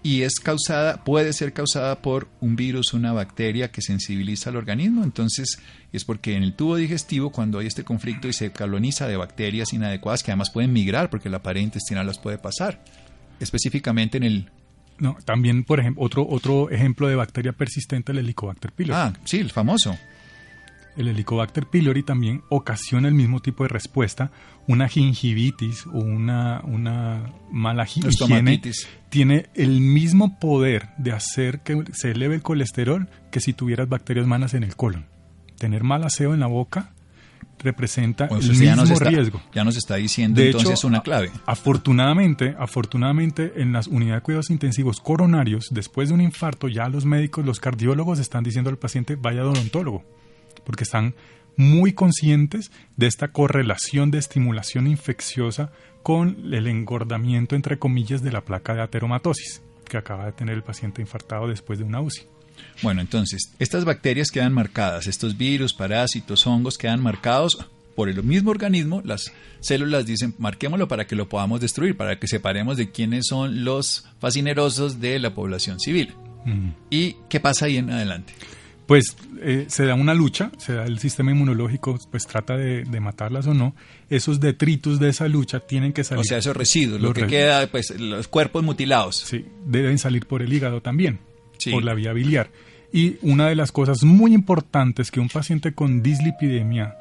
Y 0.04 0.22
es 0.22 0.36
causada, 0.36 1.04
puede 1.04 1.34
ser 1.34 1.52
causada 1.54 2.04
por 2.04 2.28
un 2.42 2.56
virus, 2.56 2.94
una 2.94 3.12
bacteria 3.12 3.72
que 3.72 3.82
sensibiliza 3.82 4.52
al 4.52 4.58
organismo. 4.58 5.04
Entonces 5.04 5.58
es 5.92 6.06
porque 6.06 6.36
en 6.36 6.44
el 6.44 6.54
tubo 6.54 6.76
digestivo, 6.76 7.32
cuando 7.32 7.58
hay 7.58 7.66
este 7.66 7.84
conflicto 7.84 8.28
y 8.28 8.34
se 8.34 8.52
coloniza 8.52 9.08
de 9.08 9.18
bacterias 9.18 9.74
inadecuadas 9.74 10.22
que 10.22 10.30
además 10.30 10.52
pueden 10.52 10.74
migrar 10.74 11.10
porque 11.10 11.28
la 11.28 11.42
pared 11.42 11.62
intestinal 11.62 12.06
las 12.06 12.20
puede 12.20 12.38
pasar, 12.38 12.84
específicamente 13.40 14.18
en 14.18 14.24
el 14.24 14.52
no, 14.98 15.18
también, 15.26 15.64
por 15.64 15.80
ejemplo, 15.80 16.04
otro, 16.04 16.28
otro 16.28 16.70
ejemplo 16.70 17.08
de 17.08 17.16
bacteria 17.16 17.52
persistente, 17.52 18.12
el 18.12 18.20
Helicobacter 18.20 18.72
pylori. 18.72 18.98
Ah, 18.98 19.14
sí, 19.26 19.40
el 19.40 19.52
famoso. 19.52 19.98
El 20.96 21.10
Helicobacter 21.10 21.66
pylori 21.66 22.04
también 22.04 22.44
ocasiona 22.50 23.10
el 23.10 23.14
mismo 23.14 23.42
tipo 23.42 23.64
de 23.64 23.70
respuesta. 23.70 24.32
Una 24.68 24.88
gingivitis 24.88 25.86
o 25.88 26.00
una, 26.00 26.62
una 26.64 27.34
mala 27.52 27.84
higiene 27.84 28.62
tiene 29.10 29.48
el 29.54 29.82
mismo 29.82 30.40
poder 30.40 30.90
de 30.98 31.12
hacer 31.12 31.60
que 31.60 31.84
se 31.92 32.12
eleve 32.12 32.36
el 32.36 32.42
colesterol 32.42 33.10
que 33.32 33.42
si 33.42 33.52
tuvieras 33.52 33.90
bacterias 33.90 34.26
malas 34.26 34.54
en 34.54 34.64
el 34.64 34.78
colon. 34.78 35.08
Tener 35.58 35.84
mal 35.84 36.06
aseo 36.06 36.34
en 36.34 36.40
la 36.40 36.48
boca 36.48 36.95
representa 37.60 38.26
el 38.26 38.50
mismo 38.50 39.00
riesgo. 39.00 39.42
Ya 39.54 39.64
nos 39.64 39.78
está 39.78 39.96
diciendo 39.96 40.42
entonces 40.42 40.84
una 40.84 41.02
clave. 41.02 41.32
Afortunadamente, 41.46 42.56
afortunadamente 42.58 43.54
en 43.58 43.74
las 43.74 43.88
unidades 43.88 44.22
de 44.22 44.24
cuidados 44.24 44.50
intensivos 44.50 45.00
coronarios, 45.00 45.68
después 45.72 46.10
de 46.10 46.16
un 46.16 46.22
infarto, 46.22 46.68
ya 46.68 46.90
los 46.90 47.06
médicos, 47.06 47.46
los 47.46 47.60
cardiólogos 47.60 48.20
están 48.20 48.44
diciendo 48.44 48.70
al 48.70 48.78
paciente 48.78 49.16
vaya 49.16 49.42
al 49.42 49.48
odontólogo, 49.48 50.04
porque 50.64 50.84
están 50.84 51.16
muy 51.58 51.94
conscientes 51.94 52.72
de 52.98 53.08
esta 53.08 53.30
correlación 53.30 54.12
de 54.12 54.18
estimulación 54.18 54.88
infecciosa 54.88 55.72
con 56.04 56.54
el 56.54 56.68
engordamiento, 56.68 57.56
entre 57.56 57.80
comillas, 57.80 58.22
de 58.22 58.32
la 58.32 58.42
placa 58.42 58.74
de 58.76 58.82
ateromatosis. 58.82 59.62
que 59.86 59.98
acaba 59.98 60.26
de 60.26 60.32
tener 60.32 60.56
el 60.56 60.64
paciente 60.64 61.04
infartado 61.04 61.48
después 61.48 61.78
de 61.78 61.86
una 61.86 62.02
UCI. 62.02 62.28
Bueno, 62.82 63.02
entonces, 63.02 63.52
estas 63.60 63.86
bacterias 63.86 64.32
quedan 64.32 64.54
marcadas, 64.54 65.08
estos 65.08 65.38
virus, 65.38 65.74
parásitos, 65.74 66.46
hongos 66.46 66.78
quedan 66.78 67.02
marcados 67.02 67.58
por 67.96 68.10
el 68.10 68.22
mismo 68.24 68.52
organismo, 68.52 69.02
las 69.06 69.32
células 69.62 70.06
dicen, 70.06 70.36
marquémoslo 70.38 70.88
para 70.88 71.08
que 71.08 71.16
lo 71.16 71.30
podamos 71.30 71.62
destruir, 71.62 71.96
para 71.96 72.20
que 72.20 72.28
separemos 72.28 72.78
de 72.78 72.92
quiénes 72.92 73.28
son 73.28 73.64
los 73.64 74.06
fascinerosos 74.20 75.00
de 75.00 75.18
la 75.20 75.34
población 75.34 75.80
civil. 75.80 76.14
¿Y 76.92 77.16
qué 77.28 77.40
pasa 77.40 77.66
ahí 77.66 77.78
en 77.78 77.90
adelante? 77.90 78.34
Pues 78.86 79.18
eh, 79.42 79.66
se 79.68 79.86
da 79.86 79.96
una 79.96 80.14
lucha, 80.14 80.52
se 80.58 80.74
da 80.74 80.86
el 80.86 81.00
sistema 81.00 81.32
inmunológico, 81.32 81.98
pues 82.12 82.28
trata 82.28 82.56
de, 82.56 82.86
matarlas 83.00 83.48
o 83.48 83.56
no. 83.56 83.76
Esos 84.12 84.40
detritos 84.40 85.00
de 85.00 85.10
esa 85.10 85.28
lucha 85.28 85.62
tienen 85.62 85.92
que 85.92 86.04
salir. 86.04 86.22
O 86.22 86.24
sea, 86.24 86.38
esos 86.38 86.56
residuos, 86.56 87.02
lo 87.02 87.14
que 87.14 87.26
queda, 87.26 87.66
pues 87.68 88.00
los 88.00 88.28
cuerpos 88.28 88.64
mutilados. 88.64 89.16
Sí, 89.16 89.46
deben 89.66 89.98
salir 89.98 90.28
por 90.28 90.44
el 90.44 90.54
hígado 90.54 90.82
también, 90.82 91.20
por 91.72 91.84
la 91.84 91.94
vía 91.94 92.14
biliar. 92.14 92.50
Y 92.92 93.18
una 93.22 93.48
de 93.48 93.56
las 93.56 93.72
cosas 93.72 94.04
muy 94.04 94.34
importantes 94.34 95.12
que 95.12 95.20
un 95.20 95.30
paciente 95.30 95.74
con 95.74 96.02
dislipidemia 96.02 96.96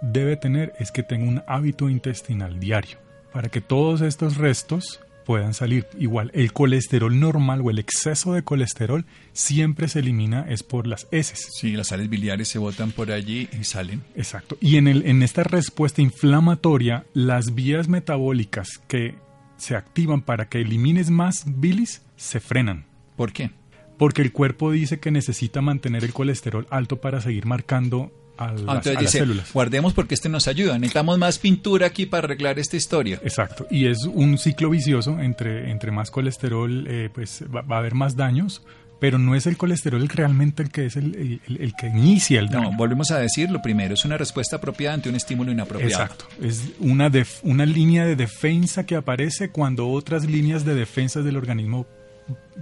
debe 0.00 0.36
tener 0.36 0.72
es 0.78 0.90
que 0.90 1.02
tenga 1.02 1.28
un 1.28 1.42
hábito 1.46 1.88
intestinal 1.90 2.60
diario, 2.60 2.98
para 3.32 3.48
que 3.48 3.60
todos 3.60 4.00
estos 4.00 4.36
restos 4.36 5.00
puedan 5.24 5.54
salir. 5.54 5.86
Igual, 5.98 6.30
el 6.34 6.52
colesterol 6.52 7.18
normal 7.18 7.62
o 7.62 7.70
el 7.70 7.78
exceso 7.78 8.34
de 8.34 8.42
colesterol 8.42 9.04
siempre 9.32 9.88
se 9.88 10.00
elimina 10.00 10.46
es 10.48 10.62
por 10.62 10.86
las 10.86 11.08
heces. 11.10 11.48
Sí, 11.58 11.72
las 11.72 11.88
sales 11.88 12.08
biliares 12.08 12.48
se 12.48 12.58
botan 12.58 12.92
por 12.92 13.10
allí 13.10 13.48
y 13.58 13.64
salen. 13.64 14.02
Exacto. 14.14 14.56
Y 14.60 14.76
en, 14.76 14.88
el, 14.88 15.06
en 15.06 15.22
esta 15.22 15.42
respuesta 15.42 16.02
inflamatoria, 16.02 17.06
las 17.14 17.54
vías 17.54 17.88
metabólicas 17.88 18.80
que 18.86 19.14
se 19.56 19.76
activan 19.76 20.22
para 20.22 20.48
que 20.48 20.60
elimines 20.60 21.10
más 21.10 21.44
bilis 21.46 22.02
se 22.16 22.40
frenan. 22.40 22.86
¿Por 23.16 23.32
qué? 23.32 23.50
Porque 23.96 24.22
el 24.22 24.32
cuerpo 24.32 24.72
dice 24.72 24.98
que 24.98 25.10
necesita 25.10 25.60
mantener 25.60 26.04
el 26.04 26.12
colesterol 26.12 26.66
alto 26.70 27.00
para 27.00 27.20
seguir 27.20 27.46
marcando 27.46 28.10
a, 28.36 28.52
las, 28.52 29.10
células. 29.10 29.52
Guardemos 29.52 29.92
porque 29.94 30.14
este 30.14 30.28
nos 30.28 30.48
ayuda. 30.48 30.74
Necesitamos 30.78 31.18
más 31.18 31.38
pintura 31.38 31.86
aquí 31.86 32.06
para 32.06 32.24
arreglar 32.24 32.58
esta 32.58 32.76
historia. 32.76 33.20
Exacto. 33.22 33.66
Y 33.70 33.86
es 33.86 34.04
un 34.04 34.38
ciclo 34.38 34.70
vicioso. 34.70 35.20
Entre, 35.20 35.70
entre 35.70 35.90
más 35.90 36.10
colesterol, 36.10 36.86
eh, 36.88 37.10
pues 37.12 37.44
va, 37.54 37.64
a 37.76 37.78
haber 37.78 37.94
más 37.94 38.16
daños. 38.16 38.62
Pero 39.00 39.18
no 39.18 39.34
es 39.34 39.46
el 39.46 39.56
colesterol 39.56 40.08
realmente 40.08 40.62
el 40.62 40.70
que 40.70 40.86
es 40.86 40.96
el, 40.96 41.40
el, 41.46 41.74
que 41.74 41.88
inicia 41.88 42.40
el 42.40 42.48
daño. 42.48 42.70
No, 42.70 42.76
volvemos 42.76 43.10
a 43.10 43.18
decir, 43.18 43.50
lo 43.50 43.60
primero 43.60 43.94
es 43.94 44.04
una 44.04 44.16
respuesta 44.16 44.56
apropiada 44.56 44.94
ante 44.94 45.08
un 45.10 45.16
estímulo 45.16 45.52
inapropiado. 45.52 46.04
Exacto. 46.04 46.26
Es 46.40 46.72
una, 46.78 47.10
una 47.42 47.66
línea 47.66 48.06
de 48.06 48.16
defensa 48.16 48.86
que 48.86 48.96
aparece 48.96 49.50
cuando 49.50 49.90
otras 49.90 50.24
líneas 50.24 50.64
de 50.64 50.74
defensa 50.74 51.22
del 51.22 51.36
organismo 51.36 51.86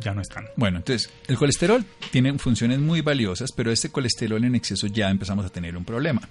ya 0.00 0.14
no 0.14 0.20
están. 0.20 0.46
Bueno, 0.56 0.78
entonces, 0.78 1.10
el 1.28 1.36
colesterol 1.36 1.84
tiene 2.10 2.38
funciones 2.38 2.78
muy 2.78 3.00
valiosas, 3.00 3.50
pero 3.52 3.70
este 3.70 3.90
colesterol 3.90 4.42
en 4.44 4.54
exceso 4.54 4.86
ya 4.86 5.10
empezamos 5.10 5.44
a 5.44 5.50
tener 5.50 5.76
un 5.76 5.84
problema. 5.84 6.22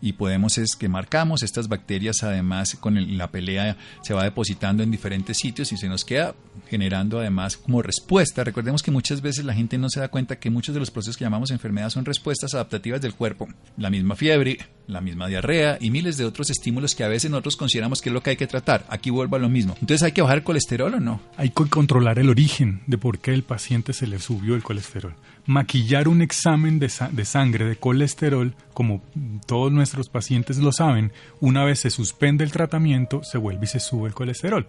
Y 0.00 0.14
podemos 0.14 0.58
es 0.58 0.76
que 0.76 0.88
marcamos 0.88 1.42
estas 1.42 1.68
bacterias, 1.68 2.22
además, 2.22 2.76
con 2.80 3.16
la 3.16 3.30
pelea 3.30 3.76
se 4.02 4.14
va 4.14 4.24
depositando 4.24 4.82
en 4.82 4.90
diferentes 4.90 5.38
sitios 5.38 5.72
y 5.72 5.76
se 5.76 5.88
nos 5.88 6.04
queda 6.04 6.34
generando 6.68 7.18
además 7.20 7.56
como 7.56 7.82
respuesta. 7.82 8.44
Recordemos 8.44 8.82
que 8.82 8.90
muchas 8.90 9.20
veces 9.20 9.44
la 9.44 9.54
gente 9.54 9.78
no 9.78 9.88
se 9.88 10.00
da 10.00 10.08
cuenta 10.08 10.38
que 10.38 10.50
muchos 10.50 10.74
de 10.74 10.80
los 10.80 10.90
procesos 10.90 11.16
que 11.16 11.24
llamamos 11.24 11.50
enfermedad 11.50 11.90
son 11.90 12.04
respuestas 12.04 12.54
adaptativas 12.54 13.00
del 13.00 13.14
cuerpo. 13.14 13.48
La 13.76 13.90
misma 13.90 14.16
fiebre, 14.16 14.58
la 14.86 15.00
misma 15.00 15.28
diarrea 15.28 15.78
y 15.80 15.90
miles 15.90 16.16
de 16.16 16.24
otros 16.24 16.50
estímulos 16.50 16.94
que 16.94 17.04
a 17.04 17.08
veces 17.08 17.30
nosotros 17.30 17.56
consideramos 17.56 18.00
que 18.00 18.10
es 18.10 18.12
lo 18.12 18.22
que 18.22 18.30
hay 18.30 18.36
que 18.36 18.46
tratar. 18.46 18.84
Aquí 18.88 19.10
vuelvo 19.10 19.36
a 19.36 19.38
lo 19.38 19.48
mismo. 19.48 19.74
Entonces, 19.80 20.02
¿hay 20.02 20.12
que 20.12 20.22
bajar 20.22 20.38
el 20.38 20.44
colesterol 20.44 20.94
o 20.94 21.00
no? 21.00 21.20
Hay 21.36 21.50
que 21.50 21.64
controlar 21.66 22.18
el 22.18 22.28
origen 22.28 22.82
de 22.86 22.98
por 23.02 23.18
qué 23.18 23.32
el 23.32 23.42
paciente 23.42 23.92
se 23.94 24.06
le 24.06 24.20
subió 24.20 24.54
el 24.54 24.62
colesterol. 24.62 25.16
Maquillar 25.44 26.06
un 26.06 26.22
examen 26.22 26.78
de, 26.78 26.88
sangre 26.88 27.64
de 27.64 27.74
colesterol, 27.74 28.54
como 28.74 29.02
todos 29.44 29.72
nuestros 29.72 30.08
pacientes 30.08 30.58
lo 30.58 30.70
saben, 30.70 31.10
una 31.40 31.64
vez 31.64 31.80
se 31.80 31.90
suspende 31.90 32.44
el 32.44 32.52
tratamiento, 32.52 33.24
se 33.24 33.38
vuelve 33.38 33.64
y 33.64 33.66
se 33.66 33.80
sube 33.80 34.06
el 34.06 34.14
colesterol. 34.14 34.68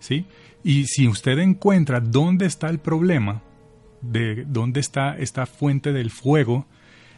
¿sí? 0.00 0.26
Y 0.64 0.86
si 0.86 1.06
usted 1.06 1.38
encuentra 1.38 2.00
dónde 2.00 2.46
está 2.46 2.68
el 2.68 2.80
problema, 2.80 3.42
de 4.00 4.44
dónde 4.44 4.80
está 4.80 5.16
esta 5.16 5.46
fuente 5.46 5.92
del 5.92 6.10
fuego, 6.10 6.66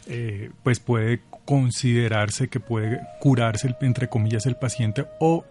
eh, 0.09 0.51
pues 0.63 0.79
puede 0.79 1.23
considerarse 1.47 2.49
que 2.49 2.61
puede 2.61 3.01
curarse, 3.19 3.75
entre 3.81 4.11
comillas, 4.11 4.45
el 4.45 4.57
paciente 4.57 5.07
o 5.21 5.43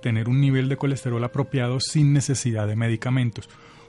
tener 0.00 0.26
un 0.26 0.40
nivel 0.40 0.70
de 0.70 0.78
colesterol 0.78 1.22
apropiado 1.22 1.80
sin 1.80 2.14
necesidad 2.14 2.66
de 2.66 2.76
medicamentos 2.76 3.46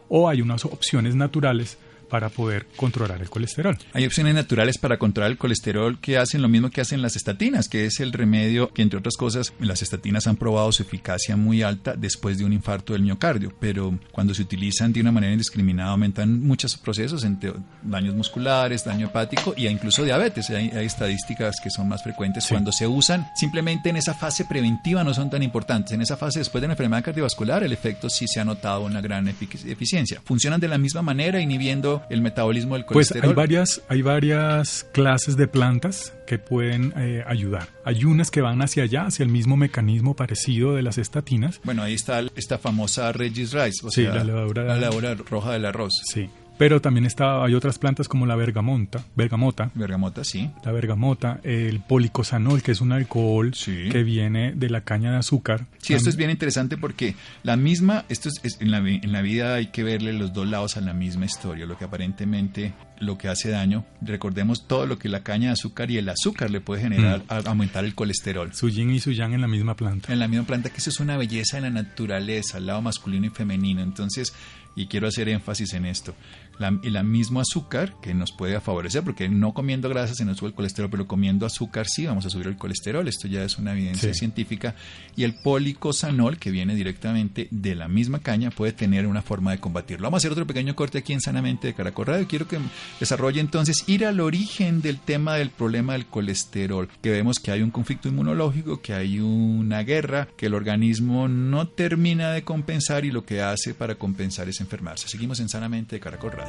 o 0.10 0.28
hay 0.28 0.42
unas 0.42 0.66
opciones 0.66 1.16
naturales 1.16 1.78
para 2.10 2.30
poder 2.30 2.68
controlar 2.76 3.22
el 3.22 3.30
colesterol. 3.30 3.78
Hay 3.94 4.06
opciones 4.06 4.34
naturales 4.34 4.78
para 4.78 4.98
controlar 4.98 5.32
el 5.32 5.38
colesterol 5.38 6.00
que 6.00 6.18
hacen 6.18 6.42
lo 6.42 6.50
mismo 6.50 6.70
que 6.70 6.82
hacen 6.82 7.02
las 7.02 7.16
estatinas, 7.16 7.70
que 7.70 7.86
es 7.86 8.00
el 8.00 8.12
remedio 8.12 8.74
que, 8.74 8.82
entre 8.82 9.00
otras 9.00 9.16
cosas, 9.16 9.54
las 9.60 9.82
estatinas 9.82 10.28
han 10.28 10.36
probado 10.36 10.72
su 10.72 10.84
eficacia 10.84 11.38
muy 11.38 11.62
alta 11.62 11.94
después 11.96 12.38
de 12.38 12.46
un 12.46 12.54
infarto 12.54 12.94
del 12.94 13.04
miocardio, 13.04 13.54
pero 13.60 13.98
cuando 14.12 14.34
se 14.34 14.42
utilizan 14.42 14.92
de 14.92 15.02
una 15.02 15.12
manera 15.12 15.32
indiscriminada 15.34 15.92
aumentan 15.92 16.42
muchos 16.42 16.76
procesos, 16.78 17.24
entre 17.24 17.54
daños 17.84 18.16
musculares, 18.16 18.84
daño 18.84 19.08
hepático 19.08 19.54
y 19.56 19.68
incluso 19.68 20.04
diabetes. 20.04 20.50
Hay, 20.50 20.70
estadísticas 20.80 21.58
que 21.62 21.70
son 21.70 21.88
más 21.88 22.04
frecuentes 22.04 22.48
cuando 22.48 22.72
se 22.72 22.88
usan 22.88 23.28
simplemente 23.36 23.90
en 23.90 23.98
esa 23.98 24.14
fase 24.14 24.46
preventiva 24.46 25.04
no 25.04 25.14
son 25.14 25.30
tan 25.30 25.44
importantes. 25.44 25.94
En 25.94 26.02
esa 26.02 26.18
fase 26.18 26.40
después 26.40 26.62
de 26.62 26.68
una 26.68 26.74
enfermedad 26.74 27.04
cardiovascular 27.04 27.64
el 27.64 27.74
efecto 27.74 28.10
sí 28.10 28.28
se 28.28 28.40
ha 28.40 28.46
notado 28.46 28.82
una 28.82 29.02
gran 29.02 29.28
eficiencia. 29.28 30.22
Funcionan 30.24 30.60
de 30.60 30.68
la 30.68 30.78
misma 30.78 31.02
manera 31.02 31.40
inhibiendo 31.42 31.99
el 32.10 32.22
metabolismo 32.22 32.76
del 32.76 32.86
colesterol? 32.86 33.22
Pues 33.22 33.30
hay 33.30 33.36
varias, 33.36 33.82
hay 33.88 34.02
varias 34.02 34.86
clases 34.92 35.38
de 35.38 35.48
plantas 35.48 36.14
que 36.26 36.38
pueden 36.38 36.94
eh, 36.96 37.24
ayudar. 37.26 37.70
Hay 37.84 38.06
unas 38.06 38.32
que 38.32 38.42
van 38.42 38.62
hacia 38.62 38.84
allá, 38.84 39.06
hacia 39.06 39.24
el 39.24 39.30
mismo 39.30 39.58
mecanismo 39.58 40.16
parecido 40.16 40.76
de 40.76 40.84
las 40.84 40.98
estatinas. 40.98 41.60
Bueno, 41.64 41.84
ahí 41.84 41.94
está 41.94 42.22
esta 42.36 42.58
famosa 42.58 43.12
Regis 43.12 43.54
Rice, 43.54 43.86
o 43.86 43.90
sea, 43.90 44.14
la 44.14 44.24
levadura, 44.24 44.64
la 44.64 44.78
levadura 44.78 45.16
roja 45.16 45.54
del 45.54 45.66
arroz. 45.66 45.94
Sí. 46.06 46.30
Pero 46.60 46.82
también 46.82 47.06
está, 47.06 47.42
hay 47.46 47.54
otras 47.54 47.80
plantas 47.80 48.10
como 48.10 48.26
la 48.26 48.36
bergamota, 48.36 49.02
bergamota. 49.16 49.72
Bergamota, 49.76 50.26
sí. 50.26 50.52
La 50.66 50.74
bergamota, 50.74 51.40
el 51.44 51.80
policosanol, 51.80 52.62
que 52.62 52.74
es 52.74 52.82
un 52.82 52.92
alcohol 52.92 53.54
que 53.54 54.04
viene 54.04 54.52
de 54.52 54.70
la 54.70 54.82
caña 54.82 55.10
de 55.10 55.18
azúcar. 55.20 55.68
Sí, 55.78 55.94
esto 55.94 56.10
es 56.10 56.18
bien 56.18 56.30
interesante 56.30 56.76
porque 56.76 57.16
la 57.44 57.56
misma, 57.56 58.04
esto 58.10 58.28
es, 58.44 58.58
en, 58.60 58.72
la, 58.72 58.80
en 58.80 59.10
la 59.14 59.22
vida 59.22 59.56
hay 59.56 59.68
que 59.68 59.84
verle 59.84 60.12
los 60.12 60.34
dos 60.34 60.50
lados 60.50 60.76
a 60.76 60.82
la 60.82 60.92
misma 60.92 61.24
historia, 61.24 61.66
lo 61.66 61.78
que 61.78 61.86
aparentemente 61.86 62.74
lo 63.00 63.18
que 63.18 63.30
hace 63.30 63.52
daño. 63.52 63.86
Recordemos 64.02 64.68
todo 64.68 64.86
lo 64.86 65.00
que 65.00 65.08
la 65.08 65.24
caña 65.24 65.48
de 65.48 65.54
azúcar 65.54 65.90
y 65.90 65.98
el 65.98 66.10
azúcar 66.10 66.52
le 66.52 66.60
puede 66.60 66.82
generar 66.82 67.22
mm. 67.22 67.48
aumentar 67.48 67.86
el 67.86 67.96
colesterol. 67.96 68.54
Su 68.54 68.68
yin 68.68 68.92
y 68.92 69.00
su 69.00 69.14
yang 69.14 69.32
en 69.32 69.40
la 69.40 69.48
misma 69.48 69.78
planta. 69.78 70.12
En 70.12 70.20
la 70.20 70.28
misma 70.28 70.46
planta, 70.46 70.72
que 70.72 70.80
eso 70.80 70.90
es 70.90 71.00
una 71.00 71.16
belleza 71.16 71.56
en 71.56 71.64
la 71.64 71.70
naturaleza, 71.70 72.58
el 72.58 72.66
lado 72.66 72.82
masculino 72.82 73.28
y 73.28 73.30
femenino. 73.30 73.82
Entonces, 73.82 74.34
y 74.76 74.88
quiero 74.88 75.08
hacer 75.08 75.30
énfasis 75.30 75.74
en 75.74 75.86
esto 75.86 76.14
la, 76.60 76.68
el 76.84 77.04
mismo 77.04 77.40
azúcar 77.40 77.96
que 78.02 78.14
nos 78.14 78.32
puede 78.32 78.60
favorecer, 78.60 79.04
porque 79.04 79.30
no 79.30 79.54
comiendo 79.54 79.90
grasas 79.90 80.18
se 80.18 80.26
nos 80.26 80.38
sube 80.38 80.50
el 80.50 80.56
colesterol, 80.56 80.90
pero 80.90 81.08
comiendo 81.08 81.46
azúcar 81.46 81.88
sí 81.88 82.06
vamos 82.06 82.26
a 82.26 82.30
subir 82.30 82.48
el 82.48 82.58
colesterol, 82.58 83.08
esto 83.08 83.28
ya 83.28 83.44
es 83.44 83.58
una 83.58 83.74
evidencia 83.74 84.14
científica, 84.14 84.76
y 85.16 85.24
el 85.24 85.36
policosanol, 85.36 86.38
que 86.38 86.52
viene 86.52 86.76
directamente 86.76 87.48
de 87.52 87.76
la 87.76 87.88
misma 87.88 88.20
caña, 88.20 88.52
puede 88.52 88.74
tener 88.74 89.08
una 89.08 89.22
forma 89.22 89.52
de 89.52 89.60
combatirlo. 89.60 90.04
Vamos 90.04 90.18
a 90.18 90.20
hacer 90.20 90.32
otro 90.32 90.48
pequeño 90.48 90.76
corte 90.76 91.00
aquí 91.00 91.14
en 91.14 91.22
Sanamente 91.22 91.68
de 91.68 91.74
Caracol 91.74 92.08
Radio, 92.08 92.28
quiero 92.28 92.48
que 92.48 92.60
desarrolle 93.00 93.40
entonces 93.40 93.84
ir 93.88 94.06
al 94.06 94.20
origen 94.20 94.82
del 94.82 95.00
tema 95.00 95.36
del 95.36 95.50
problema 95.50 95.94
del 95.94 96.06
colesterol, 96.06 96.90
que 97.02 97.12
vemos 97.12 97.40
que 97.40 97.52
hay 97.52 97.62
un 97.62 97.72
conflicto 97.72 98.10
inmunológico, 98.10 98.82
que 98.82 98.94
hay 98.94 99.20
una 99.20 99.84
guerra, 99.84 100.28
que 100.38 100.48
el 100.48 100.54
organismo 100.54 101.28
no 101.28 101.68
termina 101.68 102.32
de 102.32 102.44
compensar 102.44 103.06
y 103.06 103.12
lo 103.12 103.26
que 103.26 103.42
hace 103.42 103.74
para 103.74 103.96
compensar 103.96 104.50
es 104.50 104.60
enfermarse. 104.60 105.08
Seguimos 105.08 105.40
en 105.40 105.50
Sanamente 105.50 105.96
de 105.96 106.00
Caracol 106.00 106.32
Radio. 106.32 106.49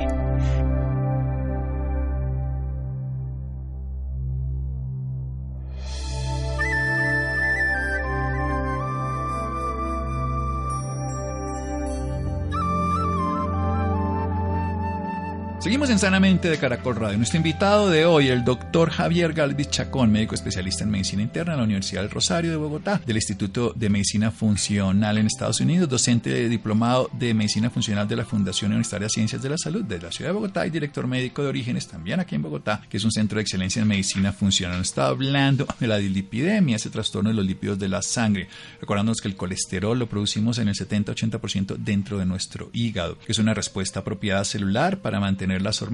Sanamente 16.01 16.49
de 16.49 16.57
Caracol 16.57 16.95
Radio. 16.95 17.17
Nuestro 17.17 17.37
invitado 17.37 17.87
de 17.87 18.07
hoy, 18.07 18.29
el 18.29 18.43
doctor 18.43 18.89
Javier 18.89 19.33
Galvis 19.33 19.69
Chacón, 19.69 20.11
médico 20.11 20.33
especialista 20.33 20.83
en 20.83 20.89
medicina 20.89 21.21
interna 21.21 21.53
en 21.53 21.59
la 21.59 21.63
Universidad 21.65 22.01
del 22.01 22.09
Rosario 22.09 22.49
de 22.49 22.57
Bogotá, 22.57 22.99
del 23.05 23.17
Instituto 23.17 23.71
de 23.75 23.87
Medicina 23.87 24.31
Funcional 24.31 25.19
en 25.19 25.27
Estados 25.27 25.59
Unidos, 25.59 25.87
docente 25.87 26.31
de 26.31 26.49
diplomado 26.49 27.07
de 27.13 27.35
medicina 27.35 27.69
funcional 27.69 28.07
de 28.07 28.15
la 28.15 28.25
Fundación 28.25 28.71
Universitaria 28.71 29.05
de 29.05 29.09
Ciencias 29.11 29.43
de 29.43 29.49
la 29.49 29.59
Salud 29.59 29.83
de 29.83 30.01
la 30.01 30.11
Ciudad 30.11 30.31
de 30.31 30.33
Bogotá 30.33 30.65
y 30.65 30.71
director 30.71 31.05
médico 31.05 31.43
de 31.43 31.49
Orígenes 31.49 31.85
también 31.87 32.19
aquí 32.19 32.33
en 32.33 32.41
Bogotá, 32.41 32.81
que 32.89 32.97
es 32.97 33.03
un 33.03 33.11
centro 33.11 33.35
de 33.35 33.43
excelencia 33.43 33.83
en 33.83 33.87
medicina 33.87 34.33
funcional. 34.33 34.81
Está 34.81 35.05
hablando 35.05 35.67
de 35.79 35.85
la 35.85 35.97
dilipidemia, 35.97 36.77
ese 36.77 36.89
trastorno 36.89 37.29
de 37.29 37.35
los 37.35 37.45
lípidos 37.45 37.77
de 37.77 37.89
la 37.89 38.01
sangre, 38.01 38.47
recordándonos 38.79 39.21
que 39.21 39.27
el 39.27 39.35
colesterol 39.35 39.99
lo 39.99 40.09
producimos 40.09 40.57
en 40.57 40.67
el 40.67 40.73
70-80% 40.73 41.75
dentro 41.77 42.17
de 42.17 42.25
nuestro 42.25 42.71
hígado, 42.73 43.19
que 43.19 43.33
es 43.33 43.37
una 43.37 43.53
respuesta 43.53 43.99
apropiada 43.99 44.43
celular 44.45 44.97
para 44.97 45.19
mantener 45.19 45.61
las 45.61 45.79
hormonas 45.83 45.90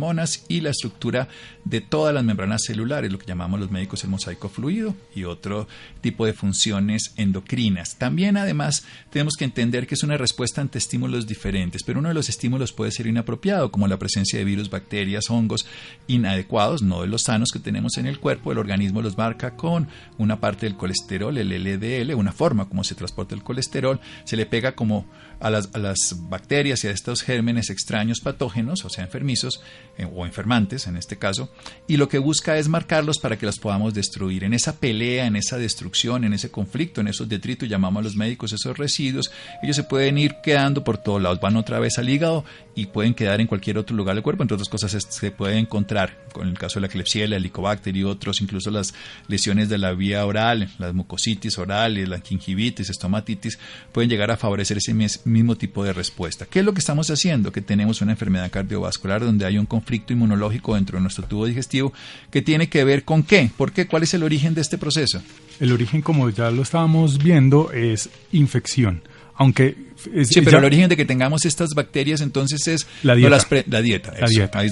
y 0.47 0.61
la 0.61 0.69
estructura 0.69 1.27
de 1.65 1.81
todas 1.81 2.13
las 2.13 2.23
membranas 2.23 2.61
celulares, 2.65 3.11
lo 3.11 3.17
que 3.17 3.25
llamamos 3.25 3.59
los 3.59 3.71
médicos 3.71 4.03
el 4.03 4.09
mosaico 4.09 4.47
fluido 4.47 4.95
y 5.15 5.23
otro 5.23 5.67
tipo 6.01 6.25
de 6.25 6.33
funciones 6.33 7.13
endocrinas. 7.17 7.97
También 7.97 8.37
además 8.37 8.85
tenemos 9.09 9.35
que 9.35 9.45
entender 9.45 9.87
que 9.87 9.95
es 9.95 10.03
una 10.03 10.15
respuesta 10.15 10.61
ante 10.61 10.77
estímulos 10.77 11.25
diferentes, 11.25 11.83
pero 11.83 11.99
uno 11.99 12.09
de 12.09 12.13
los 12.13 12.29
estímulos 12.29 12.73
puede 12.73 12.91
ser 12.91 13.07
inapropiado, 13.07 13.71
como 13.71 13.87
la 13.87 13.97
presencia 13.97 14.37
de 14.37 14.45
virus, 14.45 14.69
bacterias, 14.69 15.29
hongos 15.29 15.65
inadecuados, 16.07 16.83
no 16.83 17.01
de 17.01 17.07
los 17.07 17.23
sanos 17.23 17.49
que 17.51 17.59
tenemos 17.59 17.97
en 17.97 18.05
el 18.05 18.19
cuerpo. 18.19 18.51
El 18.51 18.59
organismo 18.59 19.01
los 19.01 19.17
marca 19.17 19.55
con 19.55 19.87
una 20.17 20.39
parte 20.39 20.67
del 20.67 20.77
colesterol, 20.77 21.37
el 21.37 21.49
LDL, 21.49 22.13
una 22.13 22.31
forma 22.31 22.69
como 22.69 22.83
se 22.83 22.95
transporta 22.95 23.33
el 23.33 23.43
colesterol, 23.43 23.99
se 24.25 24.37
le 24.37 24.45
pega 24.45 24.73
como 24.73 25.07
a 25.39 25.49
las, 25.49 25.75
las 25.77 26.15
bacterias 26.29 26.83
y 26.83 26.87
a 26.87 26.91
estos 26.91 27.21
gérmenes 27.21 27.69
extraños 27.69 28.19
patógenos, 28.19 28.85
o 28.85 28.89
sea, 28.89 29.03
enfermizos 29.03 29.61
eh, 29.97 30.07
o 30.11 30.25
enfermantes 30.25 30.87
en 30.87 30.97
este 30.97 31.17
caso, 31.17 31.49
y 31.87 31.97
lo 31.97 32.09
que 32.09 32.17
busca 32.17 32.57
es 32.57 32.67
marcarlos 32.67 33.19
para 33.19 33.37
que 33.37 33.45
los 33.45 33.59
podamos 33.59 33.93
destruir. 33.93 34.43
En 34.43 34.53
esa 34.53 34.79
pelea, 34.79 35.25
en 35.25 35.35
esa 35.35 35.57
destrucción, 35.57 36.23
en 36.23 36.33
ese 36.33 36.51
conflicto, 36.51 37.01
en 37.01 37.07
esos 37.07 37.29
detritos, 37.29 37.69
llamamos 37.69 38.01
a 38.01 38.03
los 38.03 38.15
médicos 38.15 38.53
esos 38.53 38.77
residuos, 38.77 39.31
ellos 39.61 39.75
se 39.75 39.83
pueden 39.83 40.17
ir 40.17 40.35
quedando 40.43 40.83
por 40.83 40.97
todos 40.97 41.21
lados, 41.21 41.39
van 41.39 41.57
otra 41.57 41.79
vez 41.79 41.97
al 41.97 42.09
hígado 42.09 42.45
y 42.75 42.87
pueden 42.87 43.13
quedar 43.13 43.41
en 43.41 43.47
cualquier 43.47 43.77
otro 43.77 43.95
lugar 43.95 44.15
del 44.15 44.23
cuerpo, 44.23 44.43
entre 44.43 44.55
otras 44.55 44.69
cosas 44.69 45.05
se 45.09 45.31
puede 45.31 45.57
encontrar, 45.57 46.27
con 46.33 46.47
el 46.47 46.57
caso 46.57 46.75
de 46.79 46.87
la 46.87 46.89
Klebsiella, 46.89 47.25
el 47.25 47.33
Helicobacter 47.33 47.95
y 47.95 48.03
otros, 48.03 48.41
incluso 48.41 48.71
las 48.71 48.93
lesiones 49.27 49.69
de 49.69 49.77
la 49.77 49.93
vía 49.93 50.25
oral, 50.25 50.69
las 50.77 50.93
mucositis 50.93 51.57
orales, 51.57 52.07
la 52.07 52.19
gingivitis, 52.19 52.89
estomatitis, 52.89 53.59
pueden 53.91 54.09
llegar 54.09 54.31
a 54.31 54.37
favorecer 54.37 54.77
ese 54.77 54.93
mismo 55.27 55.55
tipo 55.55 55.83
de 55.83 55.93
respuesta. 55.93 56.45
¿Qué 56.45 56.59
es 56.59 56.65
lo 56.65 56.73
que 56.73 56.79
estamos 56.79 57.09
haciendo? 57.09 57.51
Que 57.51 57.61
tenemos 57.61 58.01
una 58.01 58.13
enfermedad 58.13 58.49
cardiovascular 58.51 59.23
donde 59.23 59.45
hay 59.45 59.57
un 59.57 59.65
conflicto 59.65 60.13
inmunológico 60.13 60.75
dentro 60.75 60.97
de 60.97 61.01
nuestro 61.01 61.25
tubo 61.25 61.45
digestivo 61.45 61.93
que 62.31 62.41
tiene 62.41 62.69
que 62.69 62.83
ver 62.83 63.03
con 63.03 63.23
qué, 63.23 63.49
por 63.55 63.71
qué, 63.71 63.87
cuál 63.87 64.03
es 64.03 64.13
el 64.13 64.23
origen 64.23 64.53
de 64.53 64.61
este 64.61 64.77
proceso. 64.77 65.21
El 65.59 65.71
origen, 65.71 66.01
como 66.01 66.29
ya 66.29 66.51
lo 66.51 66.61
estábamos 66.61 67.17
viendo, 67.17 67.71
es 67.71 68.09
infección. 68.31 69.01
Aunque 69.35 69.75
sí, 70.23 70.41
pero 70.41 70.57
el 70.57 70.65
origen 70.65 70.89
de 70.89 70.97
que 70.97 71.05
tengamos 71.05 71.45
estas 71.45 71.69
bacterias 71.75 72.21
entonces 72.21 72.67
es 72.67 72.87
la 73.03 73.15
dieta. 73.15 73.37
la 73.67 73.81
dieta, 73.81 74.13
la 74.19 74.27
dieta 74.27 74.63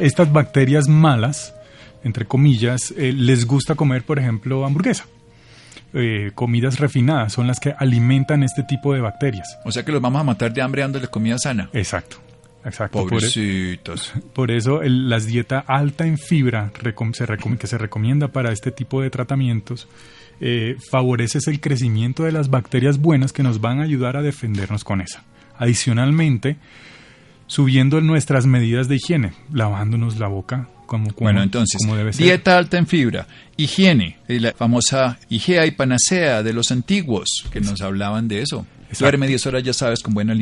estas 0.00 0.32
bacterias 0.32 0.88
malas, 0.88 1.52
entre 2.04 2.24
comillas, 2.24 2.94
eh, 2.96 3.12
les 3.12 3.44
gusta 3.44 3.74
comer, 3.74 4.04
por 4.04 4.18
ejemplo, 4.20 4.64
hamburguesa. 4.64 5.06
Eh, 5.96 6.32
comidas 6.34 6.80
refinadas 6.80 7.32
son 7.32 7.46
las 7.46 7.60
que 7.60 7.72
alimentan 7.78 8.42
este 8.42 8.64
tipo 8.64 8.92
de 8.92 9.00
bacterias. 9.00 9.58
O 9.64 9.70
sea 9.70 9.84
que 9.84 9.92
los 9.92 10.02
vamos 10.02 10.20
a 10.20 10.24
matar 10.24 10.52
de 10.52 10.60
hambre 10.60 10.82
dándole 10.82 11.06
comida 11.06 11.38
sana. 11.38 11.70
Exacto. 11.72 12.16
Exacto. 12.64 12.98
Pobrecitos. 12.98 14.12
Por, 14.34 14.50
eso 14.50 14.82
el, 14.82 15.08
las 15.08 15.26
dieta 15.26 15.60
alta 15.60 16.06
en 16.06 16.18
fibra 16.18 16.72
que 16.72 17.66
se 17.66 17.78
recomienda 17.78 18.28
para 18.28 18.52
este 18.52 18.72
tipo 18.72 19.02
de 19.02 19.10
tratamientos 19.10 19.86
eh, 20.40 20.76
favorece 20.90 21.38
el 21.46 21.60
crecimiento 21.60 22.24
de 22.24 22.32
las 22.32 22.50
bacterias 22.50 22.98
buenas 22.98 23.32
que 23.32 23.42
nos 23.42 23.60
van 23.60 23.80
a 23.80 23.84
ayudar 23.84 24.16
a 24.16 24.22
defendernos 24.22 24.82
con 24.82 25.00
esa. 25.00 25.22
Adicionalmente, 25.58 26.56
subiendo 27.46 28.00
nuestras 28.00 28.46
medidas 28.46 28.88
de 28.88 28.96
higiene, 28.96 29.32
lavándonos 29.52 30.18
la 30.18 30.26
boca 30.26 30.68
como, 30.94 31.10
bueno, 31.18 31.42
entonces, 31.42 31.80
dieta 32.16 32.56
alta 32.56 32.78
en 32.78 32.86
fibra, 32.86 33.26
higiene, 33.56 34.18
la 34.28 34.52
famosa 34.52 35.18
Igea 35.28 35.66
y 35.66 35.72
panacea 35.72 36.42
de 36.42 36.52
los 36.52 36.70
antiguos, 36.70 37.28
que 37.52 37.60
nos 37.60 37.80
hablaban 37.80 38.28
de 38.28 38.42
eso. 38.42 38.66
Duerme 38.98 39.26
10 39.26 39.46
horas, 39.46 39.62
ya 39.64 39.72
sabes, 39.72 40.02
con 40.02 40.14
buena 40.14 40.34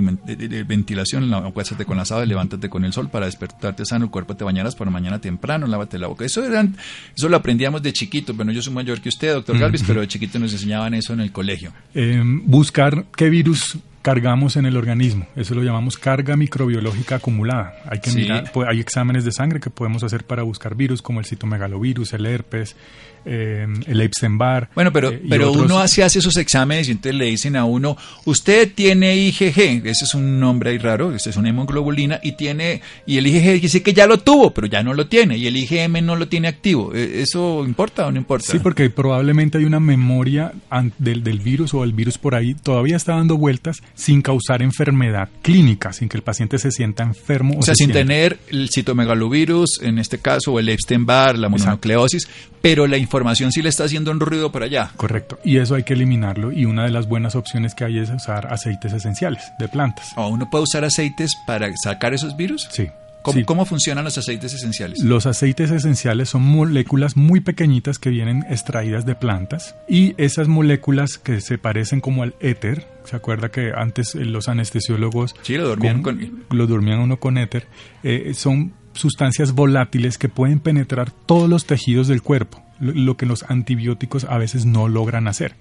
ventilación, 0.66 1.32
acuéstate 1.32 1.84
con 1.84 1.96
la 1.96 2.04
sábana, 2.04 2.26
levántate 2.26 2.68
con 2.68 2.84
el 2.84 2.92
sol 2.92 3.08
para 3.08 3.26
despertarte 3.26 3.86
sano, 3.86 4.06
el 4.06 4.10
cuerpo 4.10 4.36
te 4.36 4.44
bañarás 4.44 4.74
por 4.74 4.90
mañana 4.90 5.20
temprano, 5.20 5.66
lávate 5.66 5.98
la 5.98 6.08
boca. 6.08 6.24
Eso, 6.24 6.44
eran, 6.44 6.76
eso 7.16 7.28
lo 7.28 7.36
aprendíamos 7.36 7.82
de 7.82 7.92
chiquito, 7.92 8.34
bueno, 8.34 8.52
yo 8.52 8.60
soy 8.60 8.74
mayor 8.74 9.00
que 9.00 9.08
usted, 9.08 9.32
doctor 9.32 9.58
Galvis, 9.58 9.84
pero 9.86 10.02
de 10.02 10.08
chiquito 10.08 10.38
nos 10.38 10.52
enseñaban 10.52 10.92
eso 10.94 11.14
en 11.14 11.20
el 11.20 11.32
colegio. 11.32 11.72
Em, 11.94 12.42
buscar 12.44 13.06
qué 13.16 13.30
virus 13.30 13.78
cargamos 14.02 14.56
en 14.56 14.66
el 14.66 14.76
organismo. 14.76 15.26
Eso 15.36 15.54
lo 15.54 15.62
llamamos 15.62 15.96
carga 15.96 16.36
microbiológica 16.36 17.16
acumulada. 17.16 17.76
Hay 17.88 18.00
que 18.00 18.10
mirar, 18.10 18.50
pues, 18.52 18.68
hay 18.68 18.80
exámenes 18.80 19.24
de 19.24 19.32
sangre 19.32 19.60
que 19.60 19.70
podemos 19.70 20.02
hacer 20.02 20.24
para 20.24 20.42
buscar 20.42 20.74
virus 20.74 21.00
como 21.00 21.20
el 21.20 21.26
citomegalovirus, 21.26 22.12
el 22.12 22.26
herpes, 22.26 22.76
eh, 23.24 23.66
el 23.86 24.00
Epstein-Barr. 24.00 24.70
Bueno, 24.74 24.92
pero, 24.92 25.10
eh, 25.10 25.22
pero 25.28 25.52
uno 25.52 25.78
hace, 25.78 26.02
hace 26.02 26.18
esos 26.18 26.36
exámenes 26.36 26.88
y 26.88 26.92
entonces 26.92 27.14
le 27.14 27.26
dicen 27.26 27.56
a 27.56 27.64
uno, 27.64 27.96
usted 28.24 28.72
tiene 28.74 29.16
IgG, 29.16 29.86
ese 29.86 30.04
es 30.04 30.14
un 30.14 30.40
nombre 30.40 30.70
ahí 30.70 30.78
raro, 30.78 31.14
ese 31.14 31.30
es 31.30 31.36
una 31.36 31.48
hemoglobulina, 31.50 32.20
y 32.22 32.32
tiene, 32.32 32.82
y 33.06 33.18
el 33.18 33.26
IgG 33.26 33.60
dice 33.60 33.82
que 33.82 33.92
ya 33.92 34.06
lo 34.06 34.18
tuvo, 34.18 34.52
pero 34.52 34.66
ya 34.66 34.82
no 34.82 34.94
lo 34.94 35.06
tiene, 35.06 35.36
y 35.36 35.46
el 35.46 35.56
IgM 35.56 36.04
no 36.04 36.16
lo 36.16 36.28
tiene 36.28 36.48
activo. 36.48 36.94
¿E, 36.94 37.22
¿Eso 37.22 37.64
importa 37.64 38.06
o 38.06 38.12
no 38.12 38.18
importa? 38.18 38.52
Sí, 38.52 38.58
porque 38.58 38.90
probablemente 38.90 39.58
hay 39.58 39.64
una 39.64 39.80
memoria 39.80 40.52
del, 40.98 41.22
del 41.22 41.38
virus 41.38 41.74
o 41.74 41.84
el 41.84 41.92
virus 41.92 42.18
por 42.18 42.34
ahí 42.34 42.54
todavía 42.54 42.96
está 42.96 43.14
dando 43.14 43.36
vueltas 43.36 43.82
sin 43.94 44.22
causar 44.22 44.62
enfermedad 44.62 45.28
clínica, 45.42 45.92
sin 45.92 46.08
que 46.08 46.16
el 46.16 46.22
paciente 46.22 46.58
se 46.58 46.70
sienta 46.70 47.02
enfermo. 47.02 47.56
O, 47.58 47.62
sea, 47.62 47.74
sin 47.74 47.92
tener 47.92 48.38
el 48.48 48.70
citomegalovirus, 48.70 49.80
en 49.82 49.98
este 49.98 50.18
caso, 50.18 50.52
o 50.52 50.58
el 50.58 50.68
Epstein-Barr, 50.68 51.38
la 51.38 51.48
mononucleosis, 51.48 52.28
pero 52.60 52.86
la 52.86 52.96
información 53.12 53.52
sí 53.52 53.60
le 53.60 53.68
está 53.68 53.84
haciendo 53.84 54.10
un 54.10 54.20
ruido 54.20 54.50
por 54.50 54.62
allá. 54.62 54.90
Correcto, 54.96 55.38
y 55.44 55.58
eso 55.58 55.74
hay 55.74 55.82
que 55.82 55.92
eliminarlo 55.92 56.50
y 56.50 56.64
una 56.64 56.84
de 56.84 56.90
las 56.90 57.06
buenas 57.06 57.34
opciones 57.34 57.74
que 57.74 57.84
hay 57.84 57.98
es 57.98 58.08
usar 58.08 58.50
aceites 58.50 58.94
esenciales 58.94 59.52
de 59.58 59.68
plantas. 59.68 60.12
¿O 60.16 60.28
uno 60.28 60.48
puede 60.48 60.64
usar 60.64 60.82
aceites 60.86 61.36
para 61.46 61.68
sacar 61.84 62.14
esos 62.14 62.34
virus? 62.38 62.68
Sí. 62.70 62.88
¿Cómo, 63.20 63.44
¿Cómo, 63.44 63.64
funcionan 63.66 64.04
los 64.04 64.16
aceites 64.16 64.54
esenciales? 64.54 65.04
Los 65.04 65.26
aceites 65.26 65.70
esenciales 65.70 66.30
son 66.30 66.42
moléculas 66.42 67.16
muy 67.16 67.40
pequeñitas 67.40 67.98
que 67.98 68.08
vienen 68.08 68.46
extraídas 68.48 69.04
de 69.04 69.14
plantas 69.14 69.76
y 69.86 70.14
esas 70.16 70.48
moléculas 70.48 71.18
que 71.18 71.42
se 71.42 71.58
parecen 71.58 72.00
como 72.00 72.22
al 72.22 72.34
éter, 72.40 72.88
¿se 73.04 73.14
acuerda 73.14 73.50
que 73.50 73.72
antes 73.76 74.14
los 74.14 74.48
anestesiólogos 74.48 75.36
sí, 75.42 75.56
lo 75.56 75.68
dormían, 75.68 76.02
con, 76.02 76.44
lo 76.50 76.66
dormían 76.66 76.98
uno 76.98 77.20
con 77.20 77.36
éter? 77.36 77.66
Eh, 78.02 78.32
son 78.34 78.72
sustancias 78.94 79.52
volátiles 79.52 80.18
que 80.18 80.28
pueden 80.28 80.60
penetrar 80.60 81.10
todos 81.10 81.48
los 81.48 81.66
tejidos 81.66 82.08
del 82.08 82.22
cuerpo, 82.22 82.62
lo 82.82 83.16
que 83.16 83.26
los 83.26 83.44
antibióticos 83.44 84.24
a 84.24 84.38
veces 84.38 84.66
no 84.66 84.88
logran 84.88 85.28
hacer. 85.28 85.54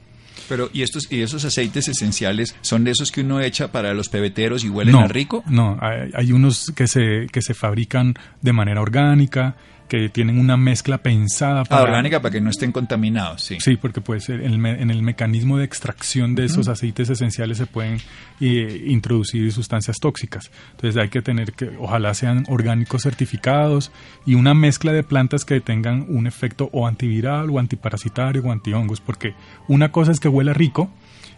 Pero, 0.50 0.70
¿y 0.74 0.82
estos 0.82 1.12
y 1.12 1.22
esos 1.22 1.46
aceites 1.46 1.88
esenciales 1.88 2.56
son 2.62 2.84
de 2.84 2.92
esos 2.92 3.12
que 3.12 3.22
uno 3.22 3.40
echa 3.40 3.72
para 3.72 3.94
los 3.94 4.10
pebeteros 4.10 4.64
y 4.64 4.70
huelen 4.70 4.96
a 4.96 5.08
rico? 5.08 5.44
No, 5.48 5.78
hay, 5.80 6.10
hay, 6.14 6.32
unos 6.32 6.72
que 6.76 6.88
se, 6.88 7.28
que 7.32 7.42
se 7.42 7.54
fabrican 7.54 8.16
de 8.42 8.52
manera 8.52 8.82
orgánica, 8.82 9.56
que 9.92 10.08
tienen 10.08 10.40
una 10.40 10.56
mezcla 10.56 11.00
pensada 11.00 11.60
ah, 11.60 11.66
para... 11.66 11.84
orgánica 11.84 12.22
para 12.22 12.32
que 12.32 12.40
no 12.40 12.50
estén 12.50 12.72
contaminados, 12.72 13.42
sí. 13.42 13.58
Sí, 13.60 13.76
porque 13.76 14.00
pues 14.00 14.30
en 14.30 14.42
el 14.90 15.02
mecanismo 15.02 15.58
de 15.58 15.66
extracción 15.66 16.34
de 16.34 16.46
esos 16.46 16.70
aceites 16.70 17.10
esenciales 17.10 17.58
se 17.58 17.66
pueden 17.66 17.98
eh, 18.40 18.86
introducir 18.88 19.52
sustancias 19.52 19.98
tóxicas. 20.00 20.50
Entonces 20.72 20.96
hay 20.96 21.10
que 21.10 21.22
tener 21.22 21.52
que, 21.52 21.72
ojalá 21.78 22.14
sean 22.14 22.46
orgánicos 22.48 23.02
certificados 23.02 23.92
y 24.26 24.36
una 24.36 24.54
mezcla 24.54 24.94
de 24.94 25.04
plantas 25.04 25.44
que 25.44 25.60
tengan 25.60 26.06
un 26.08 26.26
efecto 26.26 26.70
o 26.72 26.88
antiviral 26.88 27.50
o 27.50 27.60
antiparasitario 27.60 28.44
o 28.44 28.52
antihongos, 28.54 29.02
porque 29.02 29.34
una 29.68 29.92
cosa 29.92 30.14
es 30.14 30.22
que 30.22 30.30
huela 30.30 30.54
rico 30.54 30.90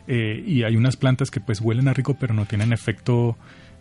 eh, 0.07 0.43
y 0.45 0.61
hay 0.61 0.75
unas 0.75 0.95
plantas 0.95 1.31
que 1.31 1.39
pues 1.39 1.59
huelen 1.59 1.87
a 1.87 1.93
rico 1.93 2.17
pero 2.19 2.35
no 2.35 2.45
tienen 2.45 2.71
efecto 2.71 3.35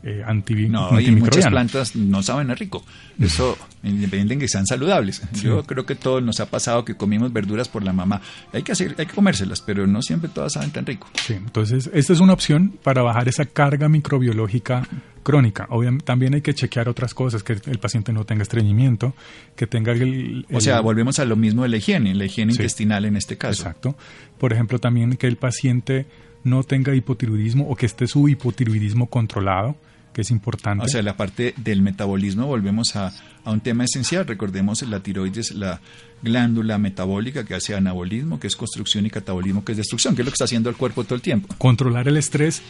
eh, 0.04 0.24
no, 0.68 1.00
y 1.00 1.12
muchas 1.12 1.46
plantas 1.46 1.94
no 1.94 2.22
saben 2.22 2.50
a 2.50 2.54
rico. 2.54 2.84
Eso, 3.20 3.56
independientemente 3.84 4.34
de 4.34 4.38
que 4.40 4.48
sean 4.48 4.66
saludables. 4.66 5.22
Yo 5.34 5.62
creo 5.62 5.86
que 5.86 5.94
todos 5.94 6.22
nos 6.22 6.40
ha 6.40 6.46
pasado 6.46 6.84
que 6.84 6.96
comimos 6.96 7.32
verduras 7.32 7.68
por 7.68 7.84
la 7.84 7.92
mamá. 7.92 8.20
Hay 8.52 8.62
que 8.62 8.72
hacer, 8.72 8.96
hay 8.98 9.06
que 9.06 9.14
comérselas, 9.14 9.60
pero 9.60 9.86
no 9.86 10.02
siempre 10.02 10.28
todas 10.28 10.54
saben 10.54 10.70
tan 10.70 10.86
rico. 10.86 11.08
Sí, 11.24 11.34
entonces 11.34 11.88
esta 11.92 12.12
es 12.12 12.20
una 12.20 12.32
opción 12.32 12.74
para 12.82 13.02
bajar 13.02 13.28
esa 13.28 13.44
carga 13.44 13.88
microbiológica 13.88 14.88
crónica. 15.22 15.66
Obviamente, 15.70 16.04
también 16.04 16.34
hay 16.34 16.40
que 16.40 16.52
chequear 16.52 16.88
otras 16.88 17.14
cosas, 17.14 17.44
que 17.44 17.52
el 17.66 17.78
paciente 17.78 18.12
no 18.12 18.24
tenga 18.24 18.42
estreñimiento, 18.42 19.14
que 19.54 19.68
tenga 19.68 19.92
el... 19.92 20.46
o 20.52 20.60
sea, 20.60 20.80
volvemos 20.80 21.20
a 21.20 21.24
lo 21.24 21.36
mismo 21.36 21.62
de 21.62 21.68
la 21.68 21.76
higiene, 21.76 22.12
la 22.14 22.24
higiene 22.24 22.52
intestinal 22.52 23.04
en 23.04 23.16
este 23.16 23.38
caso. 23.38 23.62
Exacto. 23.62 23.96
Por 24.38 24.52
ejemplo, 24.52 24.80
también 24.80 25.16
que 25.16 25.28
el 25.28 25.36
paciente 25.36 26.06
no 26.42 26.64
tenga 26.64 26.92
hipotiroidismo 26.92 27.68
o 27.68 27.76
que 27.76 27.86
esté 27.86 28.08
su 28.08 28.28
hipotiroidismo 28.28 29.06
controlado 29.08 29.76
que 30.12 30.20
es 30.22 30.30
importante. 30.30 30.84
O 30.84 30.88
sea, 30.88 31.02
la 31.02 31.16
parte 31.16 31.54
del 31.56 31.82
metabolismo, 31.82 32.46
volvemos 32.46 32.96
a, 32.96 33.12
a 33.44 33.50
un 33.50 33.60
tema 33.60 33.84
esencial. 33.84 34.26
Recordemos 34.26 34.82
la 34.82 35.00
tiroides, 35.00 35.52
la 35.52 35.80
glándula 36.22 36.78
metabólica 36.78 37.44
que 37.44 37.54
hace 37.54 37.74
anabolismo, 37.74 38.38
que 38.38 38.46
es 38.46 38.56
construcción, 38.56 39.06
y 39.06 39.10
catabolismo, 39.10 39.64
que 39.64 39.72
es 39.72 39.78
destrucción, 39.78 40.14
que 40.14 40.22
es 40.22 40.26
lo 40.26 40.30
que 40.30 40.34
está 40.34 40.44
haciendo 40.44 40.70
el 40.70 40.76
cuerpo 40.76 41.04
todo 41.04 41.14
el 41.16 41.22
tiempo. 41.22 41.54
Controlar 41.58 42.08
el 42.08 42.16
estrés. 42.16 42.62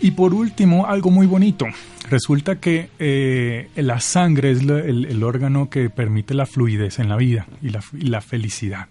Y 0.00 0.10
por 0.12 0.34
último, 0.34 0.86
algo 0.86 1.10
muy 1.10 1.26
bonito. 1.28 1.64
Resulta 2.10 2.56
que 2.58 2.90
eh, 2.98 3.68
la 3.76 4.00
sangre 4.00 4.50
es 4.50 4.64
la- 4.64 4.80
el, 4.80 5.04
el 5.04 5.22
órgano 5.22 5.70
que 5.70 5.90
permite 5.90 6.34
la 6.34 6.44
fluidez 6.46 6.98
en 6.98 7.08
la 7.08 7.16
vida 7.16 7.46
y 7.62 7.68
la, 7.70 7.84
y 7.92 8.06
la 8.06 8.20
felicidad. 8.20 8.88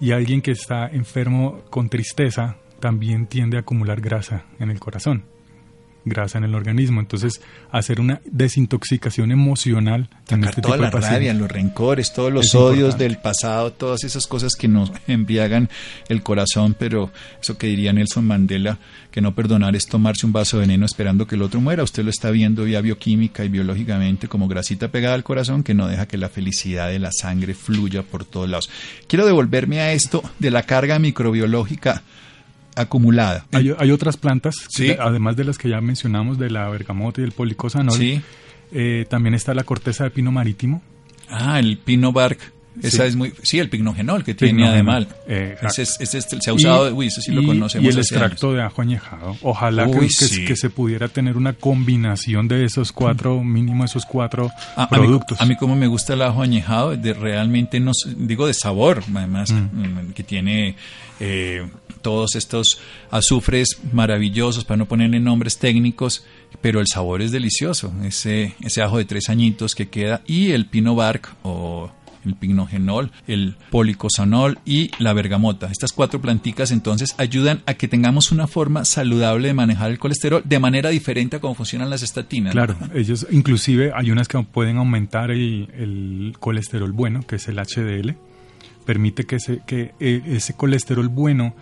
Y 0.00 0.10
alguien 0.10 0.42
que 0.42 0.50
está 0.50 0.88
enfermo 0.88 1.62
con 1.70 1.88
tristeza 1.88 2.56
también 2.80 3.26
tiende 3.28 3.56
a 3.56 3.60
acumular 3.60 4.00
grasa 4.00 4.44
en 4.58 4.70
el 4.70 4.80
corazón, 4.80 5.22
grasa 6.04 6.38
en 6.38 6.44
el 6.44 6.54
organismo. 6.54 7.00
Entonces, 7.00 7.40
hacer 7.70 8.00
una 8.00 8.20
desintoxicación 8.24 9.32
emocional 9.32 10.08
en 10.28 10.40
Sacar 10.40 10.48
este 10.50 10.62
toda 10.62 10.74
tipo 10.74 10.84
la 10.84 10.90
pacientes. 10.90 11.12
rabia, 11.12 11.34
los 11.34 11.50
rencores, 11.50 12.12
todos 12.12 12.32
los 12.32 12.46
Es 12.46 12.54
odios 12.54 12.72
importante. 12.94 13.04
del 13.04 13.18
pasado, 13.18 13.72
todas 13.72 14.04
esas 14.04 14.26
cosas 14.26 14.54
que 14.54 14.68
nos 14.68 14.92
embriagan 15.06 15.68
el 16.08 16.22
corazón, 16.22 16.76
pero 16.78 17.10
eso 17.40 17.58
que 17.58 17.66
diría 17.66 17.92
Nelson 17.92 18.26
Mandela, 18.26 18.78
que 19.10 19.20
no 19.20 19.34
perdonar 19.34 19.76
es 19.76 19.86
tomarse 19.86 20.26
un 20.26 20.32
vaso 20.32 20.56
de 20.58 20.62
veneno 20.62 20.86
esperando 20.86 21.26
que 21.26 21.34
el 21.36 21.42
otro 21.42 21.60
muera. 21.60 21.82
Usted 21.82 22.04
lo 22.04 22.10
está 22.10 22.30
viendo 22.30 22.66
ya 22.66 22.80
bioquímica 22.80 23.44
y 23.44 23.48
biológicamente 23.48 24.28
como 24.28 24.48
grasita 24.48 24.88
pegada 24.88 25.14
al 25.14 25.24
corazón 25.24 25.62
que 25.62 25.74
no 25.74 25.86
deja 25.88 26.06
que 26.06 26.18
la 26.18 26.28
felicidad 26.28 26.88
de 26.88 26.98
la 26.98 27.10
sangre 27.12 27.54
fluya 27.54 28.02
por 28.02 28.24
todos 28.24 28.48
lados. 28.48 28.70
Quiero 29.06 29.26
devolverme 29.26 29.80
a 29.80 29.92
esto 29.92 30.22
de 30.38 30.50
la 30.50 30.62
carga 30.64 30.98
microbiológica 30.98 32.02
acumulada. 32.76 33.46
Hay, 33.52 33.72
hay 33.78 33.90
otras 33.90 34.16
plantas, 34.16 34.54
Sí. 34.68 34.88
de- 34.88 34.98
además 35.00 35.36
de 35.36 35.44
las 35.44 35.58
que 35.58 35.68
ya 35.68 35.80
mencionamos, 35.80 36.38
de 36.38 36.50
la 36.50 36.68
bergamota 36.68 37.20
y 37.20 37.24
el 37.24 37.32
policosanol. 37.32 37.96
Sí. 37.96 38.20
Eh, 38.72 39.06
también 39.08 39.34
está 39.34 39.54
la 39.54 39.64
corteza 39.64 40.04
de 40.04 40.10
pino 40.10 40.32
marítimo. 40.32 40.82
Ah, 41.28 41.58
el 41.58 41.78
pino 41.78 42.12
bark. 42.12 42.38
Esa 42.82 43.02
Sí. 43.04 43.08
es 43.10 43.16
muy. 43.16 43.32
Sí, 43.42 43.58
el 43.60 43.68
pignogenol 43.70 44.24
que 44.24 44.34
tiene 44.34 44.66
además. 44.66 45.06
Eh, 45.28 45.56
ese, 45.62 45.82
es- 45.82 45.96
ese 46.00 46.18
es- 46.18 46.26
se 46.40 46.50
ha 46.50 46.52
usado. 46.54 46.90
Y- 46.90 46.92
uy, 46.92 47.06
eso 47.06 47.20
sí 47.20 47.30
lo 47.32 47.42
y- 47.42 47.46
conocemos. 47.46 47.84
Y 47.86 47.88
el 47.88 47.98
extracto 47.98 48.48
años. 48.48 48.56
de 48.58 48.62
ajo 48.64 48.82
añejado. 48.82 49.36
Ojalá 49.42 49.86
que, 49.90 49.96
Uy, 49.98 50.08
que- 50.08 50.12
sí. 50.12 50.44
que 50.44 50.56
se 50.56 50.70
pudiera 50.70 51.08
tener 51.08 51.36
una 51.36 51.52
combinación 51.52 52.48
de 52.48 52.64
esos 52.64 52.90
cuatro, 52.92 53.42
mínimo 53.44 53.84
esos 53.84 54.04
cuatro 54.06 54.50
Ah, 54.76 54.88
a 54.90 54.96
mí- 54.96 55.06
productos. 55.06 55.40
A 55.40 55.46
mí, 55.46 55.56
como 55.56 55.76
me 55.76 55.86
gusta 55.86 56.14
el 56.14 56.22
ajo 56.22 56.42
añejado, 56.42 56.96
de 56.96 57.12
realmente 57.14 57.78
no 57.80 57.92
digo 58.16 58.46
de 58.46 58.54
sabor, 58.54 59.02
además 59.14 59.52
Mm. 59.52 59.56
mm, 60.08 60.12
que 60.14 60.22
tiene 60.24 60.76
eh, 61.20 61.64
todos 62.02 62.34
estos 62.34 62.80
azufres 63.10 63.78
maravillosos 63.92 64.64
para 64.64 64.76
no 64.78 64.86
ponerle 64.86 65.20
nombres 65.20 65.58
técnicos, 65.58 66.24
pero 66.60 66.80
el 66.80 66.86
sabor 66.88 67.22
es 67.22 67.30
delicioso. 67.30 67.92
Ese 68.04 68.54
ese 68.62 68.82
ajo 68.82 68.98
de 68.98 69.04
tres 69.04 69.28
añitos 69.28 69.74
que 69.76 69.88
queda 69.88 70.22
y 70.26 70.50
el 70.50 70.66
pino 70.66 70.94
bark 70.96 71.34
o 71.44 71.90
el 72.24 72.34
pignogenol, 72.34 73.10
el 73.26 73.56
policosanol 73.70 74.58
y 74.64 74.90
la 74.98 75.12
bergamota. 75.12 75.68
Estas 75.70 75.92
cuatro 75.92 76.20
planticas 76.20 76.70
entonces 76.70 77.14
ayudan 77.18 77.62
a 77.66 77.74
que 77.74 77.88
tengamos 77.88 78.32
una 78.32 78.46
forma 78.46 78.84
saludable 78.84 79.48
de 79.48 79.54
manejar 79.54 79.90
el 79.90 79.98
colesterol 79.98 80.42
de 80.44 80.58
manera 80.58 80.90
diferente 80.90 81.36
a 81.36 81.40
cómo 81.40 81.54
funcionan 81.54 81.90
las 81.90 82.02
estatinas. 82.02 82.52
Claro, 82.52 82.76
ellos 82.94 83.26
inclusive 83.30 83.92
hay 83.94 84.10
unas 84.10 84.28
que 84.28 84.42
pueden 84.42 84.76
aumentar 84.76 85.30
el, 85.30 86.34
colesterol 86.40 86.92
bueno, 86.92 87.22
que 87.26 87.36
es 87.36 87.48
el 87.48 87.56
HDL. 87.56 88.16
Permite 88.84 89.24
que, 89.24 89.38
eh, 90.00 90.22
ese 90.26 90.54
colesterol 90.54 91.08
bueno, 91.08 91.54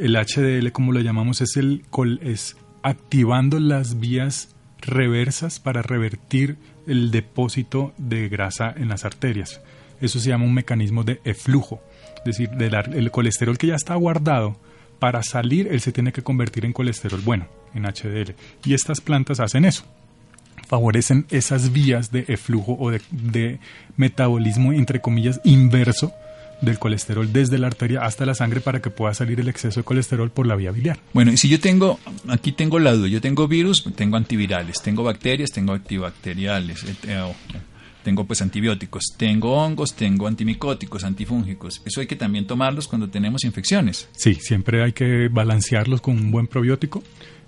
el 0.00 0.16
HDL 0.16 0.72
como 0.72 0.92
lo 0.92 1.00
llamamos, 1.00 1.40
es, 1.40 1.56
el, 1.56 1.84
es 2.22 2.56
activando 2.82 3.60
las 3.60 4.00
vías 4.00 4.54
reversas 4.80 5.60
para 5.60 5.82
revertir 5.82 6.56
el 6.86 7.10
depósito 7.10 7.92
de 7.98 8.28
grasa 8.28 8.72
en 8.76 8.88
las 8.88 9.04
arterias. 9.04 9.60
Eso 10.00 10.20
se 10.20 10.28
llama 10.30 10.44
un 10.44 10.54
mecanismo 10.54 11.04
de 11.04 11.20
eflujo. 11.24 11.80
Es 12.18 12.24
decir, 12.36 12.50
el 12.58 13.10
colesterol 13.10 13.58
que 13.58 13.68
ya 13.68 13.76
está 13.76 13.94
guardado, 13.94 14.56
para 14.98 15.22
salir 15.22 15.68
él 15.70 15.80
se 15.80 15.92
tiene 15.92 16.12
que 16.12 16.22
convertir 16.22 16.64
en 16.64 16.72
colesterol 16.72 17.20
bueno, 17.20 17.46
en 17.74 17.84
HDL. 17.84 18.34
Y 18.64 18.74
estas 18.74 19.00
plantas 19.00 19.40
hacen 19.40 19.64
eso 19.64 19.84
favorecen 20.68 21.26
esas 21.30 21.72
vías 21.72 22.12
de 22.12 22.24
eflujo 22.28 22.76
o 22.78 22.90
de, 22.90 23.58
metabolismo, 23.96 24.72
entre 24.72 25.00
comillas, 25.00 25.40
inverso 25.42 26.12
del 26.60 26.78
colesterol 26.78 27.32
desde 27.32 27.56
la 27.56 27.68
arteria 27.68 28.04
hasta 28.04 28.26
la 28.26 28.34
sangre 28.34 28.60
para 28.60 28.82
que 28.82 28.90
pueda 28.90 29.14
salir 29.14 29.40
el 29.40 29.48
exceso 29.48 29.80
de 29.80 29.84
colesterol 29.84 30.30
por 30.30 30.46
la 30.46 30.56
vía 30.56 30.72
biliar. 30.72 30.98
Bueno, 31.14 31.32
y 31.32 31.36
si 31.36 31.48
yo 31.48 31.58
tengo, 31.58 31.98
aquí 32.28 32.52
tengo 32.52 32.78
la 32.78 32.92
duda, 32.92 33.08
yo 33.08 33.20
tengo 33.20 33.48
virus, 33.48 33.84
tengo 33.96 34.16
antivirales, 34.16 34.82
tengo 34.82 35.04
bacterias, 35.04 35.50
tengo 35.50 35.72
antibacteriales, 35.72 36.84
eh, 37.06 37.32
tengo 38.08 38.24
pues 38.24 38.40
antibióticos, 38.40 39.12
tengo 39.18 39.52
hongos, 39.52 39.92
tengo 39.92 40.26
antimicóticos, 40.26 41.04
antifúngicos. 41.04 41.82
Eso 41.84 42.00
hay 42.00 42.06
que 42.06 42.16
también 42.16 42.46
tomarlos 42.46 42.88
cuando 42.88 43.10
tenemos 43.10 43.44
infecciones. 43.44 44.08
Sí, 44.12 44.34
siempre 44.36 44.82
hay 44.82 44.94
que 44.94 45.28
balancearlos 45.28 46.00
con 46.00 46.16
un 46.16 46.30
buen 46.30 46.46
probiótico, 46.46 47.02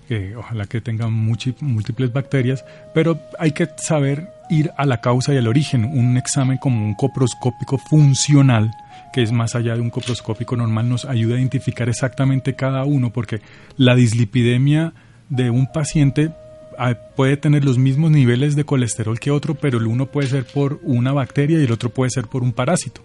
que 0.07 0.37
ojalá 0.37 0.66
que 0.66 0.83
tengan 0.83 1.14
múltiples 1.14 2.12
bacterias, 2.12 2.62
pero 2.92 3.18
hay 3.38 3.53
que 3.53 3.70
saber 3.79 4.29
ir 4.51 4.70
a 4.77 4.85
la 4.85 5.01
causa 5.01 5.33
y 5.33 5.38
al 5.38 5.49
origen. 5.49 5.87
Un 5.87 6.18
examen 6.18 6.59
como 6.59 6.85
un 6.85 6.94
coproscópico 6.94 7.79
funcional, 7.79 8.70
que 9.14 9.23
es 9.23 9.33
más 9.33 9.55
allá 9.55 9.75
de 9.77 9.81
un 9.81 9.88
coproscópico 9.88 10.57
normal, 10.57 10.90
nos 10.90 11.07
ayuda 11.07 11.37
a 11.37 11.38
identificar 11.38 11.88
exactamente 11.88 12.55
cada 12.55 12.85
uno, 12.85 13.14
porque 13.14 13.40
la 13.79 13.94
dislipidemia 13.94 14.92
de 15.31 15.49
un 15.49 15.73
paciente 15.73 16.33
puede 17.16 17.37
tener 17.37 17.64
los 17.64 17.79
mismos 17.79 18.11
niveles 18.11 18.57
de 18.57 18.64
colesterol 18.64 19.19
que 19.19 19.31
otro, 19.31 19.55
pero 19.55 19.79
el 19.79 19.87
uno 19.87 20.07
puede 20.07 20.29
ser 20.29 20.45
por 20.45 20.81
una 20.83 21.12
bacteria 21.12 21.61
y 21.61 21.64
el 21.64 21.73
otro 21.73 21.90
puede 21.90 22.11
ser 22.11 22.27
por 22.27 22.43
un 22.43 22.53
parásito 22.53 23.03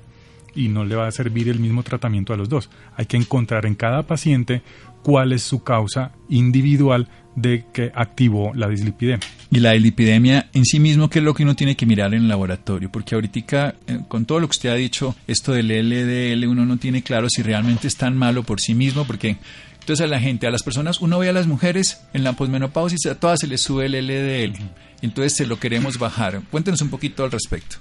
y 0.56 0.70
no 0.70 0.86
le 0.86 0.96
va 0.96 1.08
a 1.08 1.12
servir 1.12 1.50
el 1.50 1.60
mismo 1.60 1.84
tratamiento 1.84 2.34
a 2.34 2.38
los 2.38 2.50
dos. 2.50 2.70
Hay 2.96 3.06
que 3.06 3.18
encontrar 3.18 3.66
en 3.66 3.76
cada 3.76 4.04
paciente 4.04 4.62
cuál 5.04 5.34
es 5.34 5.44
su 5.44 5.64
causa 5.64 6.14
individual 6.30 7.08
de 7.36 7.66
que 7.74 7.92
activó 7.94 8.54
la 8.56 8.70
dislipidemia. 8.70 9.28
Y 9.52 9.60
la 9.60 9.74
lipidemia 9.74 10.50
en 10.54 10.66
sí 10.66 10.80
mismo, 10.80 11.10
que 11.10 11.20
es 11.20 11.26
lo 11.26 11.34
que 11.34 11.44
uno 11.44 11.56
tiene 11.56 11.76
que 11.76 11.86
mirar 11.86 12.14
en 12.14 12.24
el 12.24 12.28
laboratorio, 12.30 12.90
porque 12.90 13.16
ahorita, 13.16 13.76
eh, 13.88 14.00
con 14.08 14.26
todo 14.26 14.40
lo 14.40 14.48
que 14.48 14.52
usted 14.52 14.70
ha 14.70 14.76
dicho, 14.76 15.16
esto 15.28 15.52
del 15.52 15.68
LDL, 15.68 16.48
uno 16.48 16.66
no 16.66 16.78
tiene 16.78 17.04
claro 17.04 17.28
si 17.30 17.44
realmente 17.44 17.88
es 17.88 17.98
tan 17.98 18.18
malo 18.18 18.44
por 18.44 18.62
sí 18.62 18.74
mismo, 18.74 19.06
porque 19.06 19.38
entonces 19.86 20.04
a 20.04 20.08
la 20.08 20.20
gente, 20.20 20.48
a 20.48 20.52
las 20.52 20.64
personas, 20.64 21.00
uno 21.00 21.20
ve 21.20 21.30
a 21.30 21.32
las 21.32 21.46
mujeres 21.46 22.02
en 22.16 22.24
la 22.24 22.34
posmenopausia 22.34 23.12
a 23.12 23.16
todas 23.20 23.40
se 23.40 23.46
les 23.46 23.62
sube 23.62 23.86
el 23.86 23.92
LDL, 23.92 24.58
entonces 25.04 25.36
se 25.36 25.46
lo 25.46 25.60
queremos 25.60 26.00
bajar. 26.00 26.42
Cuéntenos 26.50 26.82
un 26.82 26.90
poquito 26.90 27.24
al 27.24 27.30
respecto. 27.30 27.76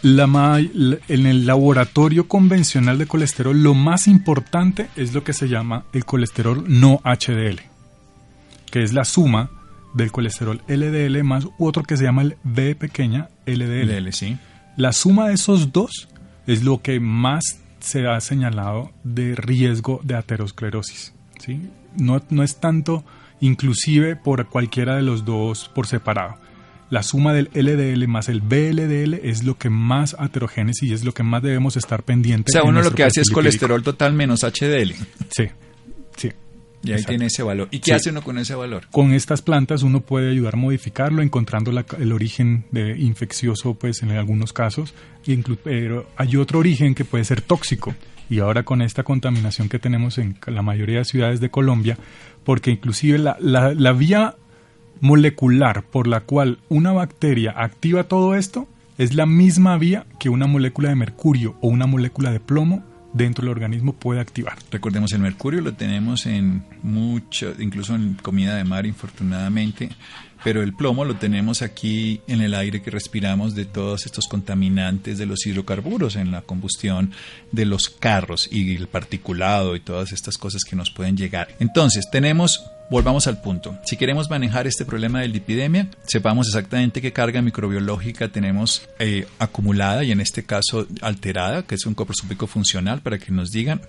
La 0.00 0.24
en 0.58 1.26
el 1.26 1.44
laboratorio 1.44 2.26
convencional 2.26 2.96
de 2.96 3.06
colesterol, 3.06 3.62
lo 3.62 3.74
más 3.74 4.08
importante 4.08 4.88
es 4.96 5.12
lo 5.12 5.24
que 5.24 5.34
se 5.34 5.46
llama 5.46 5.84
el 5.92 6.06
colesterol 6.06 6.64
no 6.68 7.02
HDL, 7.04 7.60
que 8.70 8.82
es 8.82 8.94
la 8.94 9.04
suma 9.04 9.50
del 9.92 10.10
colesterol 10.10 10.62
LDL 10.66 11.22
más 11.22 11.46
otro 11.58 11.82
que 11.82 11.98
se 11.98 12.04
llama 12.04 12.22
el 12.22 12.36
B 12.44 12.74
pequeña 12.76 13.28
LDL. 13.44 13.90
LDL, 13.90 14.12
sí. 14.14 14.38
La 14.78 14.92
suma 14.94 15.28
de 15.28 15.34
esos 15.34 15.70
dos 15.70 16.08
es 16.46 16.64
lo 16.64 16.80
que 16.80 16.98
más 16.98 17.60
se 17.80 18.08
ha 18.08 18.18
señalado 18.22 18.90
de 19.04 19.34
riesgo 19.34 20.00
de 20.02 20.14
aterosclerosis. 20.14 21.12
¿Sí? 21.42 21.60
No, 21.96 22.22
no 22.30 22.42
es 22.42 22.56
tanto 22.56 23.04
inclusive 23.40 24.16
por 24.16 24.46
cualquiera 24.48 24.96
de 24.96 25.02
los 25.02 25.24
dos 25.24 25.68
por 25.74 25.86
separado. 25.86 26.36
La 26.90 27.02
suma 27.02 27.32
del 27.32 27.48
LDL 27.54 28.06
más 28.06 28.28
el 28.28 28.40
BLDL 28.42 29.14
es 29.22 29.44
lo 29.44 29.56
que 29.56 29.70
más 29.70 30.14
aterogénesis 30.18 30.90
y 30.90 30.92
es 30.92 31.04
lo 31.04 31.12
que 31.12 31.22
más 31.22 31.42
debemos 31.42 31.76
estar 31.76 32.00
O 32.00 32.04
pendientes. 32.04 32.52
sea, 32.52 32.62
en 32.62 32.68
uno 32.68 32.82
lo 32.82 32.92
que 32.92 33.02
hace 33.04 33.22
es 33.22 33.30
colesterol 33.30 33.82
total 33.82 34.12
menos 34.12 34.44
HDL. 34.44 34.94
Sí, 35.30 35.44
sí. 36.16 36.30
Y 36.84 36.88
ahí 36.88 36.94
Exacto. 36.94 37.08
tiene 37.10 37.26
ese 37.26 37.42
valor. 37.42 37.68
¿Y 37.70 37.78
qué 37.78 37.86
Sí. 37.86 37.92
hace 37.92 38.10
uno 38.10 38.22
con 38.22 38.38
ese 38.38 38.54
valor? 38.54 38.88
Con 38.90 39.12
estas 39.14 39.40
plantas 39.40 39.82
uno 39.84 40.00
puede 40.00 40.30
ayudar 40.30 40.54
a 40.54 40.58
modificarlo, 40.58 41.22
encontrando 41.22 41.72
la- 41.72 41.86
el 41.98 42.12
origen 42.12 42.64
de 42.72 42.98
infeccioso, 42.98 43.74
pues 43.74 44.02
en 44.02 44.10
algunos 44.10 44.52
casos, 44.52 44.92
pero 45.64 46.06
hay 46.16 46.36
otro 46.36 46.58
origen 46.58 46.94
que 46.94 47.04
puede 47.04 47.24
ser 47.24 47.40
tóxico. 47.40 47.94
Y 48.30 48.38
ahora 48.38 48.62
con 48.62 48.80
esta 48.82 49.02
contaminación 49.02 49.68
que 49.68 49.78
tenemos 49.78 50.18
en 50.18 50.36
la 50.46 50.62
mayoría 50.62 50.98
de 50.98 51.04
ciudades 51.04 51.40
de 51.40 51.50
Colombia, 51.50 51.98
porque 52.44 52.70
inclusive 52.70 53.18
la, 53.18 53.36
la- 53.40 53.92
vía 53.92 54.36
molecular 55.00 55.82
por 55.82 56.06
la 56.06 56.20
cual 56.20 56.58
una 56.68 56.92
bacteria 56.92 57.52
activa 57.56 58.04
todo 58.04 58.34
esto 58.34 58.68
es 58.98 59.14
la 59.14 59.26
misma 59.26 59.76
vía 59.76 60.06
que 60.20 60.28
una 60.28 60.46
molécula 60.46 60.88
de 60.90 60.94
mercurio 60.94 61.56
o 61.60 61.68
una 61.68 61.86
molécula 61.86 62.30
de 62.30 62.40
plomo 62.40 62.84
dentro 63.12 63.42
del 63.42 63.50
organismo 63.50 63.92
puede 63.94 64.20
activar. 64.20 64.54
Recordemos, 64.70 65.12
el 65.12 65.18
mercurio 65.20 65.60
lo 65.60 65.74
tenemos 65.74 66.24
en 66.26 66.64
mucho, 66.82 67.52
incluso 67.58 67.94
en 67.94 68.14
comida 68.14 68.54
de 68.56 68.64
mar, 68.64 68.86
infortunadamente, 68.86 69.90
pero 70.44 70.62
el 70.62 70.74
plomo 70.74 71.04
lo 71.04 71.16
tenemos 71.16 71.62
aquí 71.62 72.20
en 72.26 72.40
el 72.40 72.54
aire 72.54 72.82
que 72.82 72.90
respiramos 72.90 73.54
de 73.54 73.64
todos 73.64 74.06
estos 74.06 74.26
contaminantes 74.26 75.18
de 75.18 75.26
los 75.26 75.46
hidrocarburos 75.46 76.16
en 76.16 76.30
la 76.30 76.42
combustión 76.42 77.12
de 77.52 77.64
los 77.64 77.88
carros 77.88 78.48
y 78.50 78.74
el 78.74 78.88
particulado 78.88 79.76
y 79.76 79.80
todas 79.80 80.12
estas 80.12 80.38
cosas 80.38 80.62
que 80.64 80.76
nos 80.76 80.90
pueden 80.90 81.16
llegar. 81.16 81.48
Entonces, 81.60 82.08
tenemos 82.10 82.64
volvamos 82.92 83.26
al 83.26 83.40
punto. 83.40 83.78
Si 83.84 83.96
queremos 83.96 84.28
manejar 84.28 84.66
este 84.66 84.84
problema 84.84 85.20
de 85.20 85.28
lipidemia, 85.28 85.88
sepamos 86.04 86.46
exactamente 86.48 87.00
qué 87.00 87.12
carga 87.12 87.40
microbiológica 87.40 88.28
tenemos 88.28 88.86
eh, 88.98 89.26
acumulada 89.38 90.04
y 90.04 90.12
en 90.12 90.20
este 90.20 90.44
caso 90.44 90.86
alterada, 91.00 91.62
que 91.62 91.74
es 91.74 91.86
un 91.86 91.94
coprosúpico 91.94 92.46
funcional, 92.46 93.00
para 93.00 93.18
que 93.18 93.32
nos 93.32 93.50
digan. 93.50 93.80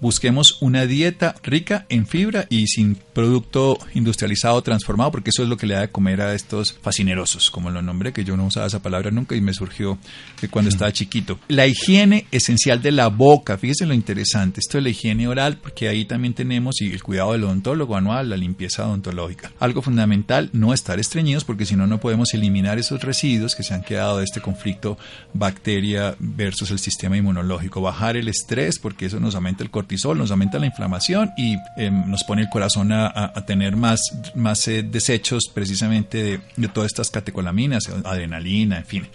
Busquemos 0.00 0.60
una 0.60 0.86
dieta 0.86 1.36
rica 1.42 1.86
en 1.88 2.06
fibra 2.06 2.46
y 2.50 2.66
sin 2.66 2.96
producto 2.96 3.78
industrializado 3.94 4.60
transformado, 4.62 5.12
porque 5.12 5.30
eso 5.30 5.44
es 5.44 5.48
lo 5.48 5.56
que 5.56 5.66
le 5.66 5.74
da 5.74 5.82
de 5.82 5.90
comer 5.90 6.20
a 6.20 6.34
estos 6.34 6.72
fascinerosos, 6.82 7.50
como 7.52 7.70
lo 7.70 7.80
nombré, 7.80 8.12
que 8.12 8.24
yo 8.24 8.36
no 8.36 8.46
usaba 8.46 8.66
esa 8.66 8.82
palabra 8.82 9.12
nunca 9.12 9.36
y 9.36 9.40
me 9.40 9.54
surgió 9.54 9.98
de 10.40 10.48
cuando 10.48 10.68
estaba 10.68 10.92
chiquito. 10.92 11.38
La 11.46 11.68
higiene 11.68 12.26
esencial 12.32 12.82
de 12.82 12.90
la 12.90 13.06
boca, 13.06 13.56
fíjese 13.56 13.86
lo 13.86 13.94
interesante, 13.94 14.58
esto 14.58 14.78
de 14.78 14.82
la 14.82 14.88
higiene 14.88 15.28
oral, 15.28 15.58
porque 15.58 15.88
ahí 15.88 16.04
también 16.06 16.34
tenemos 16.34 16.80
y 16.80 16.92
el 16.92 17.04
cuidado 17.04 17.32
del 17.32 17.44
odontólogo 17.44 17.94
anual, 17.94 18.30
la 18.30 18.47
limpieza 18.48 18.86
odontológica. 18.86 19.52
Algo 19.60 19.82
fundamental, 19.82 20.50
no 20.52 20.72
estar 20.72 20.98
estreñidos, 20.98 21.44
porque 21.44 21.66
si 21.66 21.76
no, 21.76 21.86
no 21.86 22.00
podemos 22.00 22.34
eliminar 22.34 22.78
esos 22.78 23.02
residuos 23.02 23.54
que 23.54 23.62
se 23.62 23.74
han 23.74 23.82
quedado 23.82 24.18
de 24.18 24.24
este 24.24 24.40
conflicto 24.40 24.98
bacteria 25.34 26.16
versus 26.18 26.70
el 26.70 26.78
sistema 26.78 27.16
inmunológico. 27.16 27.80
Bajar 27.80 28.16
el 28.16 28.28
estrés, 28.28 28.78
porque 28.78 29.06
eso 29.06 29.20
nos 29.20 29.34
aumenta 29.34 29.62
el 29.62 29.70
cortisol, 29.70 30.18
nos 30.18 30.30
aumenta 30.30 30.58
la 30.58 30.66
inflamación 30.66 31.30
y 31.36 31.56
em, 31.76 32.10
nos 32.10 32.24
pone 32.24 32.42
el 32.42 32.48
corazón 32.48 32.92
a, 32.92 33.32
tener 33.46 33.76
más, 33.76 34.00
más 34.34 34.66
eh, 34.68 34.82
desechos 34.82 35.44
precisamente 35.52 36.22
de, 36.22 36.40
de 36.56 36.68
todas 36.68 36.88
estas 36.88 37.10
catecolaminas, 37.10 37.88
adrenalina, 38.04 38.78
en 38.78 38.84
fin 38.84 39.06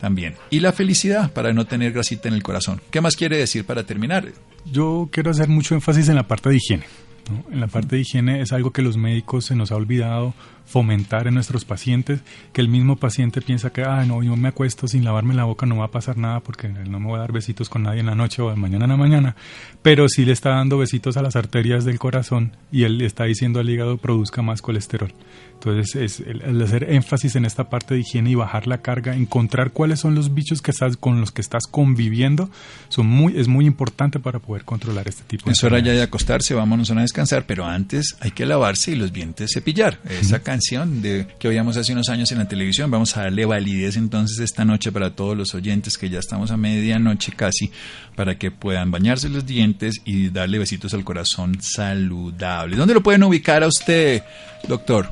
también. 0.00 0.34
Y 0.50 0.60
la 0.60 0.72
felicidad 0.72 1.30
para 1.30 1.52
no 1.52 1.66
tener 1.66 1.92
grasita 1.92 2.28
en 2.28 2.34
el 2.34 2.42
corazón. 2.42 2.80
¿Qué 2.90 3.00
más 3.00 3.14
quiere 3.14 3.36
decir 3.36 3.64
para 3.64 3.84
terminar? 3.84 4.32
Yo 4.64 5.08
quiero 5.12 5.30
hacer 5.30 5.48
mucho 5.48 5.74
énfasis 5.74 6.08
en 6.08 6.16
la 6.16 6.26
parte 6.26 6.48
de 6.48 6.56
higiene. 6.56 6.86
En 7.50 7.60
la 7.60 7.66
parte 7.66 7.96
de 7.96 8.02
higiene 8.02 8.40
es 8.40 8.52
algo 8.52 8.72
que 8.72 8.82
los 8.82 8.96
médicos 8.96 9.46
se 9.46 9.56
nos 9.56 9.72
ha 9.72 9.76
olvidado 9.76 10.34
fomentar 10.70 11.26
en 11.26 11.34
nuestros 11.34 11.64
pacientes, 11.64 12.20
que 12.52 12.60
el 12.60 12.68
mismo 12.68 12.94
paciente 12.94 13.40
piensa 13.40 13.70
que, 13.70 13.82
ah, 13.82 14.04
no, 14.06 14.22
yo 14.22 14.36
me 14.36 14.48
acuesto 14.48 14.86
sin 14.86 15.04
lavarme 15.04 15.34
la 15.34 15.42
boca, 15.42 15.66
no 15.66 15.78
va 15.78 15.86
a 15.86 15.90
pasar 15.90 16.16
nada 16.16 16.38
porque 16.40 16.68
no 16.68 17.00
me 17.00 17.06
voy 17.06 17.16
a 17.16 17.20
dar 17.20 17.32
besitos 17.32 17.68
con 17.68 17.82
nadie 17.82 18.00
en 18.00 18.06
la 18.06 18.14
noche 18.14 18.40
o 18.40 18.50
de 18.50 18.56
mañana 18.56 18.84
en 18.84 18.90
la 18.90 18.96
mañana, 18.96 19.36
pero 19.82 20.08
sí 20.08 20.24
le 20.24 20.32
está 20.32 20.50
dando 20.50 20.78
besitos 20.78 21.16
a 21.16 21.22
las 21.22 21.34
arterias 21.34 21.84
del 21.84 21.98
corazón 21.98 22.52
y 22.70 22.84
él 22.84 22.98
le 22.98 23.06
está 23.06 23.24
diciendo 23.24 23.58
al 23.58 23.68
hígado 23.68 23.96
produzca 23.98 24.42
más 24.42 24.62
colesterol. 24.62 25.12
Entonces, 25.62 25.94
es 25.94 26.20
el, 26.20 26.62
hacer 26.62 26.90
énfasis 26.90 27.36
en 27.36 27.44
esta 27.44 27.68
parte 27.68 27.94
de 27.94 28.00
higiene 28.00 28.30
y 28.30 28.34
bajar 28.34 28.66
la 28.66 28.78
carga, 28.78 29.14
encontrar 29.14 29.72
cuáles 29.72 30.00
son 30.00 30.14
los 30.14 30.32
bichos 30.32 30.62
que 30.62 30.70
estás, 30.70 30.96
con 30.96 31.20
los 31.20 31.32
que 31.32 31.42
estás 31.42 31.66
conviviendo, 31.66 32.48
son 32.88 33.06
muy, 33.06 33.38
es 33.38 33.46
muy 33.46 33.66
importante 33.66 34.18
para 34.18 34.38
poder 34.38 34.64
controlar 34.64 35.06
este 35.06 35.22
tipo 35.24 35.46
de 35.46 35.52
Es 35.52 35.62
hora 35.62 35.78
ya 35.80 35.92
de 35.92 36.02
acostarse, 36.02 36.54
vámonos 36.54 36.90
a 36.90 36.94
descansar, 36.94 37.44
pero 37.46 37.66
antes 37.66 38.16
hay 38.20 38.30
que 38.30 38.46
lavarse 38.46 38.92
y 38.92 38.96
los 38.96 39.12
dientes 39.12 39.50
cepillar. 39.52 39.98
Esa 40.08 40.40
canción 40.40 41.02
de, 41.02 41.26
que 41.38 41.48
oíamos 41.48 41.76
hace 41.76 41.92
unos 41.92 42.08
años 42.08 42.32
en 42.32 42.38
la 42.38 42.48
televisión, 42.48 42.90
vamos 42.90 43.16
a 43.16 43.24
darle 43.24 43.44
validez 43.44 43.96
entonces 43.96 44.38
esta 44.38 44.64
noche 44.64 44.92
para 44.92 45.14
todos 45.14 45.36
los 45.36 45.54
oyentes 45.54 45.98
que 45.98 46.08
ya 46.08 46.20
estamos 46.20 46.50
a 46.50 46.56
medianoche 46.56 47.32
casi, 47.32 47.70
para 48.16 48.38
que 48.38 48.50
puedan 48.50 48.90
bañarse 48.90 49.28
los 49.28 49.44
dientes 49.44 50.00
y 50.06 50.30
darle 50.30 50.58
besitos 50.58 50.94
al 50.94 51.04
corazón 51.04 51.58
saludable. 51.60 52.76
¿Dónde 52.76 52.94
lo 52.94 53.02
pueden 53.02 53.22
ubicar 53.24 53.62
a 53.62 53.66
usted, 53.66 54.22
doctor? 54.66 55.10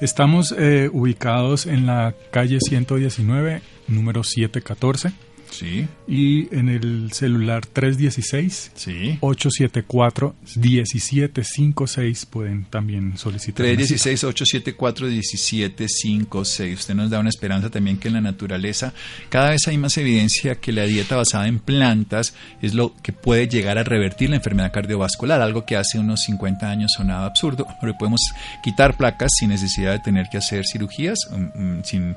Estamos 0.00 0.54
eh, 0.56 0.88
ubicados 0.92 1.66
en 1.66 1.86
la 1.86 2.14
calle 2.30 2.58
119, 2.60 3.62
número 3.88 4.22
714. 4.22 5.12
Sí. 5.50 5.86
Y 6.06 6.54
en 6.54 6.68
el 6.68 7.12
celular 7.12 7.66
316 7.66 8.72
sí. 8.74 9.18
874 9.20 10.34
1756 10.56 12.26
pueden 12.26 12.64
también 12.64 13.16
solicitar. 13.16 13.64
316 13.66 14.24
874 14.24 15.06
1756. 15.06 16.78
Usted 16.78 16.94
nos 16.94 17.10
da 17.10 17.20
una 17.20 17.28
esperanza 17.28 17.70
también 17.70 17.98
que 17.98 18.08
en 18.08 18.14
la 18.14 18.20
naturaleza 18.20 18.92
cada 19.28 19.50
vez 19.50 19.66
hay 19.68 19.78
más 19.78 19.96
evidencia 19.98 20.56
que 20.56 20.72
la 20.72 20.84
dieta 20.84 21.16
basada 21.16 21.48
en 21.48 21.58
plantas 21.58 22.34
es 22.62 22.74
lo 22.74 22.94
que 23.02 23.12
puede 23.12 23.48
llegar 23.48 23.78
a 23.78 23.84
revertir 23.84 24.30
la 24.30 24.36
enfermedad 24.36 24.72
cardiovascular, 24.72 25.40
algo 25.40 25.64
que 25.64 25.76
hace 25.76 25.98
unos 25.98 26.22
50 26.22 26.68
años 26.68 26.92
sonaba 26.96 27.26
absurdo. 27.26 27.66
Ahora 27.80 27.96
podemos 27.96 28.20
quitar 28.62 28.96
placas 28.96 29.30
sin 29.38 29.50
necesidad 29.50 29.92
de 29.92 29.98
tener 30.00 30.26
que 30.30 30.38
hacer 30.38 30.64
cirugías, 30.66 31.18
mm, 31.30 31.62
mm, 31.62 31.84
sin 31.84 32.16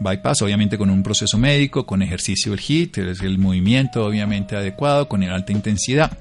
bypass, 0.00 0.42
obviamente 0.42 0.78
con 0.78 0.90
un 0.90 1.02
proceso 1.02 1.38
médico, 1.38 1.86
con 1.86 2.02
ejercicio 2.02 2.52
del 2.52 2.60
HIIT, 2.60 2.98
el 2.98 3.38
movimiento 3.38 4.04
obviamente 4.04 4.56
adecuado, 4.56 5.08
con 5.08 5.22
alta 5.22 5.52
intensidad 5.52 6.16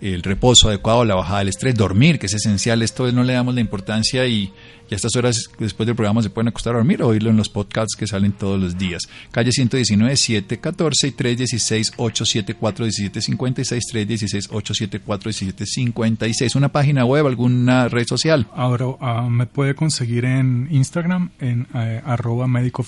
el 0.00 0.22
reposo 0.22 0.68
adecuado, 0.68 1.04
la 1.04 1.14
bajada 1.14 1.40
del 1.40 1.48
estrés, 1.48 1.74
dormir, 1.74 2.18
que 2.18 2.26
es 2.26 2.34
esencial. 2.34 2.82
Esto 2.82 3.10
no 3.12 3.22
le 3.22 3.34
damos 3.34 3.54
la 3.54 3.60
importancia 3.60 4.26
y, 4.26 4.52
a 4.90 4.94
estas 4.96 5.14
horas 5.14 5.48
después 5.58 5.86
del 5.86 5.94
programa 5.94 6.20
se 6.20 6.30
pueden 6.30 6.48
acostar 6.48 6.74
a 6.74 6.78
dormir 6.78 7.00
o 7.00 7.08
oírlo 7.08 7.30
en 7.30 7.36
los 7.36 7.48
podcasts 7.48 7.94
que 7.96 8.08
salen 8.08 8.32
todos 8.32 8.60
los 8.60 8.76
días. 8.76 9.02
Calle 9.30 9.52
119 9.52 10.16
714 10.16 11.06
y 11.06 11.12
316 11.12 11.92
874 11.96 12.84
1756 12.86 13.86
316 13.86 14.48
874 14.50 15.28
1756. 15.28 16.56
Una 16.56 16.70
página 16.70 17.04
web, 17.04 17.26
alguna 17.26 17.88
red 17.88 18.06
social. 18.06 18.48
Ahora 18.52 18.86
ah, 19.00 19.28
me 19.30 19.46
puede 19.46 19.76
conseguir 19.76 20.24
en 20.24 20.66
Instagram 20.72 21.30
en 21.38 21.68
eh, 21.74 22.02
arroba 22.04 22.48
médico. 22.48 22.82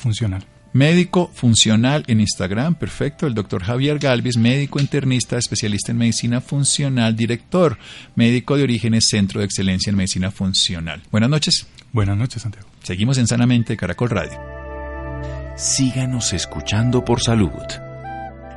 Médico 0.72 1.30
funcional 1.34 2.04
en 2.06 2.20
Instagram, 2.20 2.76
perfecto. 2.76 3.26
El 3.26 3.34
doctor 3.34 3.62
Javier 3.62 3.98
Galvis, 3.98 4.38
médico 4.38 4.80
internista, 4.80 5.36
especialista 5.36 5.92
en 5.92 5.98
medicina 5.98 6.40
funcional, 6.40 7.14
director, 7.14 7.78
médico 8.14 8.56
de 8.56 8.62
orígenes, 8.62 9.06
Centro 9.08 9.40
de 9.40 9.46
Excelencia 9.46 9.90
en 9.90 9.96
Medicina 9.96 10.30
Funcional. 10.30 11.02
Buenas 11.10 11.28
noches. 11.28 11.66
Buenas 11.92 12.16
noches, 12.16 12.42
Santiago. 12.42 12.68
Seguimos 12.82 13.18
en 13.18 13.26
Sanamente, 13.26 13.76
Caracol 13.76 14.10
Radio. 14.10 14.40
Síganos 15.56 16.32
escuchando 16.32 17.04
por 17.04 17.20
salud. 17.20 17.50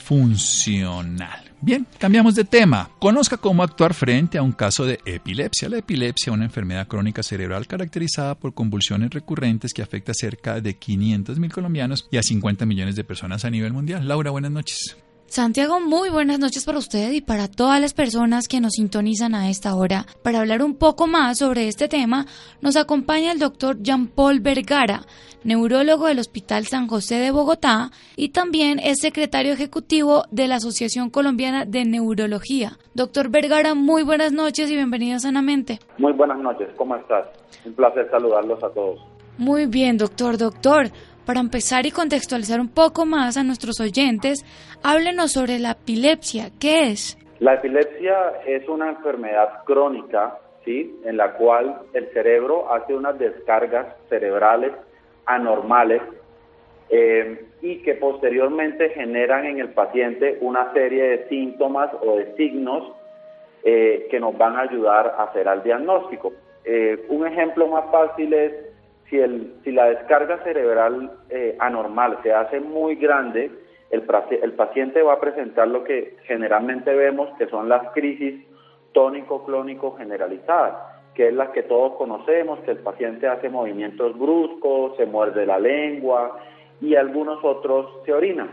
Bien, 1.60 1.86
cambiamos 1.98 2.34
de 2.34 2.44
tema. 2.44 2.88
Conozca 2.98 3.36
cómo 3.36 3.62
actuar 3.62 3.92
frente 3.92 4.38
a 4.38 4.42
un 4.42 4.52
caso 4.52 4.86
de 4.86 5.00
epilepsia. 5.04 5.68
La 5.68 5.76
epilepsia, 5.76 6.32
una 6.32 6.46
enfermedad 6.46 6.88
crónica 6.88 7.22
cerebral 7.22 7.66
caracterizada 7.66 8.36
por 8.36 8.54
convulsiones 8.54 9.10
recurrentes 9.10 9.74
que 9.74 9.82
afecta 9.82 10.12
a 10.12 10.14
cerca 10.14 10.62
de 10.62 10.78
500 10.78 11.38
mil 11.38 11.52
colombianos 11.52 12.08
y 12.10 12.16
a 12.16 12.22
50 12.22 12.64
millones 12.64 12.96
de 12.96 13.04
personas 13.04 13.44
a 13.44 13.50
nivel 13.50 13.74
mundial. 13.74 14.08
Laura, 14.08 14.30
buenas 14.30 14.50
noches. 14.50 14.96
Santiago, 15.32 15.80
muy 15.80 16.10
buenas 16.10 16.38
noches 16.38 16.66
para 16.66 16.76
usted 16.76 17.10
y 17.12 17.22
para 17.22 17.48
todas 17.48 17.80
las 17.80 17.94
personas 17.94 18.48
que 18.48 18.60
nos 18.60 18.74
sintonizan 18.74 19.34
a 19.34 19.48
esta 19.48 19.74
hora. 19.74 20.04
Para 20.22 20.40
hablar 20.40 20.62
un 20.62 20.76
poco 20.76 21.06
más 21.06 21.38
sobre 21.38 21.68
este 21.68 21.88
tema, 21.88 22.26
nos 22.60 22.76
acompaña 22.76 23.32
el 23.32 23.38
doctor 23.38 23.78
Jean-Paul 23.80 24.40
Vergara, 24.40 25.06
neurólogo 25.42 26.08
del 26.08 26.18
Hospital 26.18 26.66
San 26.66 26.86
José 26.86 27.14
de 27.14 27.30
Bogotá 27.30 27.92
y 28.14 28.28
también 28.28 28.78
es 28.78 28.98
secretario 29.00 29.54
ejecutivo 29.54 30.24
de 30.30 30.48
la 30.48 30.56
Asociación 30.56 31.08
Colombiana 31.08 31.64
de 31.64 31.86
Neurología. 31.86 32.72
Doctor 32.92 33.30
Vergara, 33.30 33.74
muy 33.74 34.02
buenas 34.02 34.34
noches 34.34 34.70
y 34.70 34.74
bienvenido 34.76 35.18
Sanamente. 35.18 35.78
Muy 35.96 36.12
buenas 36.12 36.40
noches, 36.40 36.68
¿cómo 36.76 36.94
estás? 36.96 37.24
Un 37.64 37.72
placer 37.72 38.06
saludarlos 38.10 38.62
a 38.62 38.68
todos. 38.68 39.00
Muy 39.38 39.64
bien, 39.64 39.96
doctor, 39.96 40.36
doctor. 40.36 40.90
Para 41.26 41.38
empezar 41.38 41.86
y 41.86 41.92
contextualizar 41.92 42.58
un 42.58 42.68
poco 42.68 43.06
más 43.06 43.36
a 43.36 43.44
nuestros 43.44 43.80
oyentes, 43.80 44.44
háblenos 44.82 45.32
sobre 45.32 45.60
la 45.60 45.72
epilepsia. 45.72 46.50
¿Qué 46.60 46.90
es? 46.90 47.16
La 47.38 47.54
epilepsia 47.54 48.42
es 48.44 48.68
una 48.68 48.88
enfermedad 48.88 49.62
crónica, 49.64 50.38
¿sí? 50.64 51.00
En 51.04 51.16
la 51.16 51.34
cual 51.34 51.82
el 51.92 52.08
cerebro 52.12 52.72
hace 52.74 52.94
unas 52.94 53.18
descargas 53.20 53.86
cerebrales 54.08 54.72
anormales 55.26 56.02
eh, 56.90 57.46
y 57.60 57.82
que 57.82 57.94
posteriormente 57.94 58.90
generan 58.90 59.46
en 59.46 59.60
el 59.60 59.70
paciente 59.70 60.38
una 60.40 60.72
serie 60.72 61.04
de 61.04 61.28
síntomas 61.28 61.90
o 62.00 62.16
de 62.16 62.34
signos 62.36 62.92
eh, 63.62 64.08
que 64.10 64.18
nos 64.18 64.36
van 64.36 64.56
a 64.56 64.62
ayudar 64.62 65.14
a 65.16 65.24
hacer 65.24 65.46
al 65.46 65.62
diagnóstico. 65.62 66.32
Eh, 66.64 67.06
un 67.08 67.26
ejemplo 67.26 67.68
más 67.68 67.90
fácil 67.92 68.34
es 68.34 68.71
si, 69.12 69.20
el, 69.20 69.52
si 69.62 69.72
la 69.72 69.90
descarga 69.90 70.42
cerebral 70.42 71.12
eh, 71.28 71.54
anormal 71.58 72.18
se 72.22 72.32
hace 72.32 72.60
muy 72.60 72.94
grande, 72.94 73.50
el, 73.90 74.04
el 74.42 74.52
paciente 74.54 75.02
va 75.02 75.12
a 75.12 75.20
presentar 75.20 75.68
lo 75.68 75.84
que 75.84 76.16
generalmente 76.24 76.94
vemos 76.94 77.28
que 77.36 77.46
son 77.48 77.68
las 77.68 77.92
crisis 77.92 78.42
tónico-clónico 78.92 79.96
generalizadas, 79.98 80.76
que 81.14 81.28
es 81.28 81.34
las 81.34 81.50
que 81.50 81.62
todos 81.62 81.92
conocemos, 81.96 82.60
que 82.60 82.70
el 82.70 82.78
paciente 82.78 83.28
hace 83.28 83.50
movimientos 83.50 84.18
bruscos, 84.18 84.96
se 84.96 85.04
muerde 85.04 85.44
la 85.44 85.58
lengua 85.58 86.38
y 86.80 86.94
algunos 86.94 87.44
otros 87.44 88.02
se 88.06 88.14
orinan. 88.14 88.48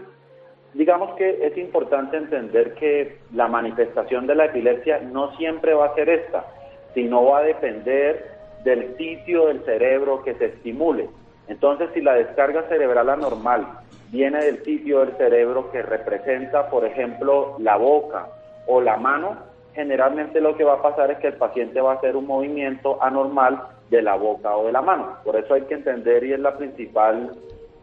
Digamos 0.73 1.15
que 1.15 1.39
es 1.41 1.57
importante 1.57 2.17
entender 2.17 2.73
que 2.73 3.19
la 3.33 3.47
manifestación 3.47 4.27
de 4.27 4.35
la 4.35 4.45
epilepsia 4.45 4.99
no 4.99 5.33
siempre 5.37 5.73
va 5.73 5.85
a 5.85 5.95
ser 5.95 6.09
esta, 6.09 6.45
sino 6.93 7.23
va 7.23 7.39
a 7.39 7.43
depender 7.43 8.38
del 8.63 8.95
sitio 8.97 9.47
del 9.47 9.63
cerebro 9.63 10.21
que 10.23 10.35
se 10.35 10.45
estimule. 10.45 11.09
Entonces, 11.47 11.89
si 11.93 12.01
la 12.01 12.13
descarga 12.13 12.63
cerebral 12.69 13.09
anormal 13.09 13.67
viene 14.11 14.43
del 14.43 14.63
sitio 14.63 14.99
del 14.99 15.17
cerebro 15.17 15.71
que 15.71 15.81
representa, 15.81 16.69
por 16.69 16.85
ejemplo, 16.85 17.55
la 17.59 17.77
boca 17.77 18.27
o 18.67 18.81
la 18.81 18.97
mano, 18.97 19.37
generalmente 19.73 20.41
lo 20.41 20.55
que 20.55 20.63
va 20.63 20.75
a 20.75 20.81
pasar 20.81 21.11
es 21.11 21.19
que 21.19 21.27
el 21.27 21.35
paciente 21.35 21.81
va 21.81 21.93
a 21.93 21.95
hacer 21.95 22.15
un 22.15 22.27
movimiento 22.27 23.01
anormal 23.01 23.61
de 23.89 24.01
la 24.01 24.15
boca 24.15 24.55
o 24.55 24.65
de 24.65 24.71
la 24.71 24.81
mano. 24.81 25.15
Por 25.23 25.35
eso 25.35 25.53
hay 25.53 25.61
que 25.63 25.75
entender, 25.75 26.23
y 26.23 26.33
es 26.33 26.39
la 26.39 26.57
principal 26.57 27.31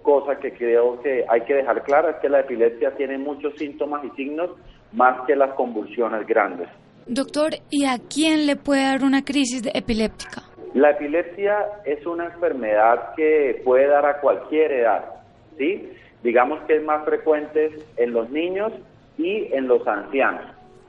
cosa 0.02 0.38
que 0.38 0.52
creo 0.52 1.00
que 1.00 1.24
hay 1.28 1.40
que 1.42 1.54
dejar 1.54 1.82
clara, 1.82 2.10
es 2.10 2.16
que 2.16 2.28
la 2.28 2.40
epilepsia 2.40 2.92
tiene 2.92 3.18
muchos 3.18 3.54
síntomas 3.56 4.04
y 4.04 4.10
signos 4.10 4.50
más 4.92 5.26
que 5.26 5.34
las 5.34 5.52
convulsiones 5.54 6.24
grandes. 6.26 6.68
Doctor, 7.08 7.54
¿y 7.70 7.84
a 7.86 7.98
quién 7.98 8.46
le 8.46 8.56
puede 8.56 8.82
dar 8.82 9.02
una 9.02 9.24
crisis 9.24 9.62
epiléptica? 9.74 10.42
La 10.76 10.90
epilepsia 10.90 11.80
es 11.86 12.04
una 12.04 12.26
enfermedad 12.26 13.14
que 13.14 13.62
puede 13.64 13.86
dar 13.86 14.04
a 14.04 14.20
cualquier 14.20 14.72
edad, 14.72 15.06
¿sí? 15.56 15.90
Digamos 16.22 16.60
que 16.66 16.76
es 16.76 16.84
más 16.84 17.02
frecuente 17.06 17.78
en 17.96 18.12
los 18.12 18.28
niños 18.28 18.74
y 19.16 19.50
en 19.54 19.68
los 19.68 19.88
ancianos. 19.88 20.44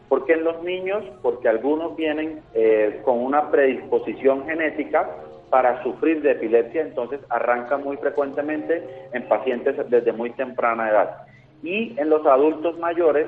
¿Por 0.10 0.26
qué 0.26 0.34
en 0.34 0.44
los 0.44 0.62
niños? 0.62 1.06
Porque 1.22 1.48
algunos 1.48 1.96
vienen 1.96 2.42
eh, 2.54 3.00
con 3.06 3.20
una 3.20 3.50
predisposición 3.50 4.46
genética 4.46 5.10
para 5.50 5.82
sufrir 5.84 6.22
de 6.22 6.32
epilepsia, 6.32 6.82
entonces 6.82 7.22
arranca 7.30 7.78
muy 7.78 7.96
frecuentemente 7.96 8.84
en 9.14 9.26
pacientes 9.30 9.78
desde 9.90 10.12
muy 10.12 10.32
temprana 10.32 10.90
edad. 10.90 11.28
Y 11.64 11.98
en 11.98 12.10
los 12.10 12.26
adultos 12.26 12.78
mayores, 12.78 13.28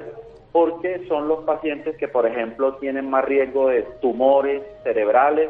porque 0.52 1.08
son 1.08 1.30
los 1.30 1.46
pacientes 1.46 1.96
que, 1.96 2.10
por 2.10 2.28
ejemplo, 2.28 2.74
tienen 2.80 3.10
más 3.10 3.24
riesgo 3.24 3.70
de 3.70 3.84
tumores 4.02 4.62
cerebrales, 4.84 5.50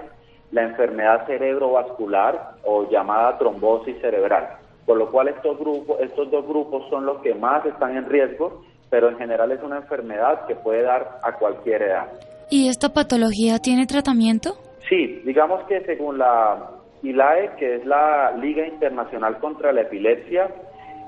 la 0.52 0.64
enfermedad 0.64 1.26
cerebrovascular 1.28 2.56
o 2.64 2.90
llamada 2.90 3.38
trombosis 3.38 4.00
cerebral. 4.02 4.58
Por 4.86 4.98
lo 4.98 5.12
cual 5.12 5.28
estos 5.28 5.58
grupos, 5.60 6.00
estos 6.00 6.32
dos 6.32 6.48
grupos 6.48 6.90
son 6.90 7.06
los 7.06 7.20
que 7.20 7.36
más 7.36 7.66
están 7.66 7.96
en 7.96 8.10
riesgo 8.10 8.64
pero 8.90 9.10
en 9.10 9.18
general 9.18 9.52
es 9.52 9.62
una 9.64 9.78
enfermedad 9.78 10.46
que 10.48 10.56
puede 10.56 10.84
dar 10.84 11.20
a 11.24 11.34
cualquier 11.34 11.84
edad. 11.84 12.08
¿Y 12.50 12.68
esta 12.70 12.90
patología 12.90 13.60
tiene 13.60 13.86
tratamiento? 13.86 14.56
Sí, 14.88 15.22
digamos 15.26 15.64
que 15.68 15.82
según 15.82 16.18
la 16.18 16.72
ILAE, 17.04 17.52
que 17.58 17.76
es 17.76 17.86
la 17.86 18.32
Liga 18.32 18.68
Internacional 18.68 19.38
contra 19.40 19.72
la 19.72 19.82
Epilepsia, 19.82 20.50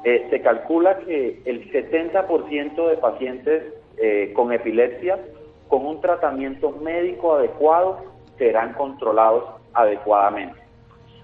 eh, 0.03 0.27
se 0.29 0.41
calcula 0.41 0.99
que 0.99 1.41
el 1.45 1.71
70% 1.71 2.89
de 2.89 2.97
pacientes 2.97 3.73
eh, 3.97 4.31
con 4.35 4.51
epilepsia, 4.53 5.19
con 5.67 5.85
un 5.85 6.01
tratamiento 6.01 6.71
médico 6.71 7.35
adecuado, 7.35 8.10
serán 8.41 8.73
controlados 8.73 9.43
adecuadamente. 9.75 10.59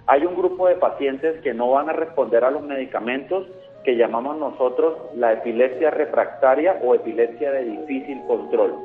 Hay 0.06 0.24
un 0.24 0.36
grupo 0.36 0.68
de 0.68 0.76
pacientes 0.76 1.42
que 1.42 1.52
no 1.52 1.72
van 1.72 1.90
a 1.90 1.94
responder 1.94 2.46
a 2.46 2.52
los 2.52 2.62
medicamentos 2.62 3.48
que 3.84 3.96
llamamos 3.96 4.38
nosotros 4.38 4.94
la 5.16 5.34
epilepsia 5.34 5.90
refractaria 5.90 6.80
o 6.84 6.94
epilepsia 6.94 7.52
de 7.52 7.64
difícil 7.64 8.22
control. 8.28 8.76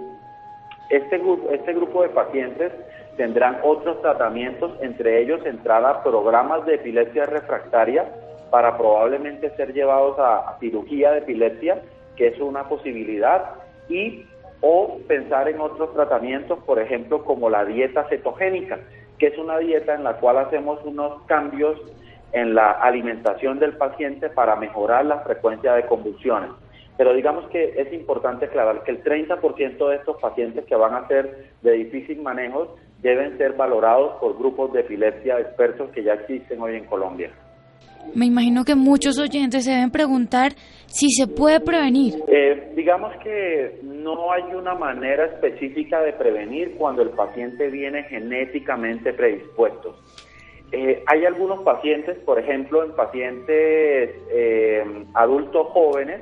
Este, 0.88 1.20
este 1.50 1.74
grupo 1.74 2.02
de 2.04 2.08
pacientes 2.08 2.72
tendrán 3.18 3.58
otros 3.62 4.00
tratamientos, 4.00 4.72
entre 4.80 5.20
ellos 5.20 5.44
entrada 5.44 5.90
a 5.90 6.02
programas 6.02 6.64
de 6.64 6.76
epilepsia 6.76 7.26
refractaria 7.26 8.06
para 8.50 8.78
probablemente 8.78 9.54
ser 9.56 9.74
llevados 9.74 10.18
a, 10.18 10.56
cirugía 10.58 11.12
de 11.12 11.18
epilepsia, 11.18 11.82
que 12.16 12.28
es 12.28 12.40
una 12.40 12.66
posibilidad, 12.66 13.44
y 13.90 14.24
o 14.62 14.98
pensar 15.08 15.48
en 15.48 15.60
otros 15.60 15.92
tratamientos, 15.92 16.58
por 16.60 16.78
ejemplo, 16.78 17.24
como 17.24 17.50
la 17.50 17.64
dieta 17.64 18.04
cetogénica, 18.08 18.78
que 19.18 19.26
es 19.26 19.38
una 19.38 19.58
dieta 19.58 19.94
en 19.94 20.04
la 20.04 20.14
cual 20.14 20.38
hacemos 20.38 20.80
unos 20.84 21.22
cambios 21.26 21.78
en 22.32 22.54
la 22.54 22.70
alimentación 22.70 23.58
del 23.58 23.76
paciente 23.76 24.30
para 24.30 24.56
mejorar 24.56 25.04
la 25.04 25.18
frecuencia 25.20 25.74
de 25.74 25.86
convulsiones. 25.86 26.50
Pero 26.96 27.12
digamos 27.14 27.48
que 27.48 27.74
es 27.76 27.92
importante 27.92 28.46
aclarar 28.46 28.84
que 28.84 28.92
el 28.92 29.02
30% 29.02 29.88
de 29.88 29.96
estos 29.96 30.16
pacientes 30.20 30.64
que 30.64 30.76
van 30.76 30.94
a 30.94 31.08
ser 31.08 31.48
de 31.62 31.72
difícil 31.72 32.22
manejo 32.22 32.76
deben 33.00 33.36
ser 33.38 33.54
valorados 33.54 34.14
por 34.20 34.38
grupos 34.38 34.72
de 34.72 34.80
epilepsia 34.80 35.40
expertos 35.40 35.90
que 35.90 36.04
ya 36.04 36.14
existen 36.14 36.60
hoy 36.60 36.76
en 36.76 36.84
Colombia. 36.84 37.30
Me 38.14 38.26
imagino 38.26 38.64
que 38.64 38.74
muchos 38.74 39.18
oyentes 39.18 39.64
se 39.64 39.70
deben 39.70 39.90
preguntar 39.90 40.52
si 40.86 41.08
se 41.10 41.26
puede 41.26 41.60
prevenir. 41.60 42.14
Eh, 42.28 42.72
digamos 42.76 43.14
que 43.22 43.80
no 43.82 44.30
hay 44.30 44.42
una 44.54 44.74
manera 44.74 45.24
específica 45.24 46.00
de 46.02 46.12
prevenir 46.12 46.74
cuando 46.76 47.02
el 47.02 47.10
paciente 47.10 47.68
viene 47.68 48.02
genéticamente 48.04 49.14
predispuesto. 49.14 49.96
Eh, 50.72 51.02
hay 51.06 51.24
algunos 51.24 51.62
pacientes, 51.62 52.18
por 52.18 52.38
ejemplo, 52.38 52.84
en 52.84 52.92
pacientes 52.92 54.10
eh, 54.30 54.84
adultos 55.14 55.68
jóvenes, 55.68 56.20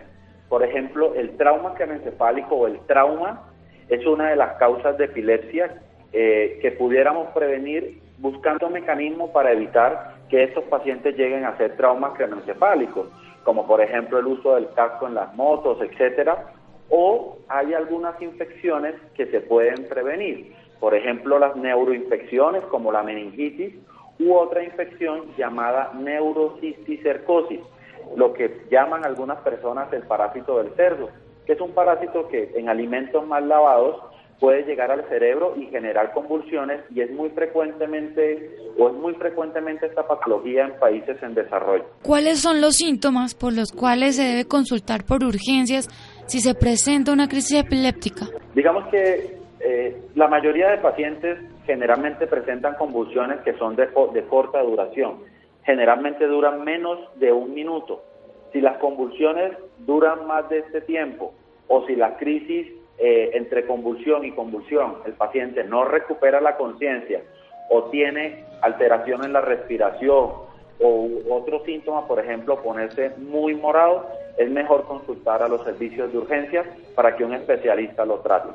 por 0.48 0.64
ejemplo, 0.64 1.14
el 1.14 1.36
trauma 1.36 1.74
craneoencefálico 1.74 2.54
o 2.54 2.66
el 2.66 2.78
trauma 2.86 3.48
es 3.88 4.04
una 4.06 4.30
de 4.30 4.36
las 4.36 4.56
causas 4.58 4.96
de 4.98 5.04
epilepsia 5.06 5.80
que 6.12 6.74
pudiéramos 6.76 7.28
prevenir 7.28 8.00
buscando 8.18 8.68
mecanismos 8.68 9.30
para 9.30 9.52
evitar 9.52 10.09
que 10.30 10.44
estos 10.44 10.64
pacientes 10.64 11.16
lleguen 11.16 11.44
a 11.44 11.56
ser 11.56 11.76
traumas 11.76 12.14
craneoencefálicos, 12.14 13.08
como 13.44 13.66
por 13.66 13.80
ejemplo 13.80 14.18
el 14.18 14.26
uso 14.26 14.54
del 14.54 14.70
casco 14.72 15.06
en 15.06 15.14
las 15.14 15.34
motos, 15.34 15.78
etcétera, 15.82 16.52
o 16.88 17.38
hay 17.48 17.74
algunas 17.74 18.20
infecciones 18.22 18.94
que 19.14 19.26
se 19.26 19.40
pueden 19.40 19.88
prevenir, 19.88 20.54
por 20.78 20.94
ejemplo 20.94 21.38
las 21.38 21.56
neuroinfecciones 21.56 22.62
como 22.64 22.92
la 22.92 23.02
meningitis 23.02 23.74
u 24.18 24.34
otra 24.34 24.62
infección 24.62 25.34
llamada 25.36 25.92
neurocisticercosis, 25.94 27.60
lo 28.16 28.32
que 28.32 28.66
llaman 28.70 29.04
algunas 29.04 29.38
personas 29.40 29.92
el 29.92 30.02
parásito 30.02 30.58
del 30.58 30.74
cerdo, 30.74 31.08
que 31.46 31.52
es 31.52 31.60
un 31.60 31.72
parásito 31.72 32.28
que 32.28 32.52
en 32.54 32.68
alimentos 32.68 33.26
mal 33.26 33.48
lavados 33.48 33.96
puede 34.40 34.64
llegar 34.64 34.90
al 34.90 35.06
cerebro 35.08 35.54
y 35.56 35.66
generar 35.66 36.12
convulsiones 36.12 36.80
y 36.94 37.02
es 37.02 37.10
muy 37.12 37.28
frecuentemente 37.30 38.50
o 38.78 38.88
es 38.88 38.94
muy 38.94 39.14
frecuentemente 39.14 39.86
esta 39.86 40.08
patología 40.08 40.64
en 40.64 40.78
países 40.80 41.22
en 41.22 41.34
desarrollo. 41.34 41.84
¿Cuáles 42.02 42.40
son 42.40 42.60
los 42.60 42.76
síntomas 42.76 43.34
por 43.34 43.52
los 43.52 43.70
cuales 43.70 44.16
se 44.16 44.22
debe 44.22 44.46
consultar 44.46 45.04
por 45.04 45.22
urgencias 45.22 45.88
si 46.26 46.40
se 46.40 46.54
presenta 46.54 47.12
una 47.12 47.28
crisis 47.28 47.60
epiléptica? 47.60 48.26
Digamos 48.54 48.88
que 48.88 49.38
eh, 49.60 50.02
la 50.14 50.26
mayoría 50.26 50.70
de 50.70 50.78
pacientes 50.78 51.38
generalmente 51.66 52.26
presentan 52.26 52.76
convulsiones 52.76 53.40
que 53.40 53.52
son 53.58 53.76
de, 53.76 53.88
de 54.14 54.22
corta 54.24 54.62
duración. 54.62 55.18
Generalmente 55.64 56.26
duran 56.26 56.64
menos 56.64 56.98
de 57.16 57.30
un 57.30 57.52
minuto. 57.52 58.02
Si 58.54 58.60
las 58.62 58.78
convulsiones 58.78 59.52
duran 59.80 60.26
más 60.26 60.48
de 60.48 60.60
este 60.60 60.80
tiempo 60.80 61.34
o 61.68 61.86
si 61.86 61.94
la 61.94 62.16
crisis 62.16 62.79
eh, 63.00 63.30
entre 63.34 63.66
convulsión 63.66 64.24
y 64.24 64.32
convulsión, 64.32 64.96
el 65.06 65.14
paciente 65.14 65.64
no 65.64 65.84
recupera 65.84 66.40
la 66.40 66.56
conciencia 66.56 67.22
o 67.70 67.84
tiene 67.84 68.44
alteración 68.62 69.24
en 69.24 69.32
la 69.32 69.40
respiración 69.40 70.50
o 70.82 71.08
otro 71.30 71.64
síntoma, 71.64 72.06
por 72.06 72.18
ejemplo, 72.18 72.62
ponerse 72.62 73.12
muy 73.18 73.54
morado, 73.54 74.06
es 74.38 74.50
mejor 74.50 74.84
consultar 74.86 75.42
a 75.42 75.48
los 75.48 75.62
servicios 75.64 76.10
de 76.12 76.18
urgencia 76.18 76.64
para 76.94 77.16
que 77.16 77.24
un 77.24 77.34
especialista 77.34 78.04
lo 78.04 78.20
trate. 78.20 78.50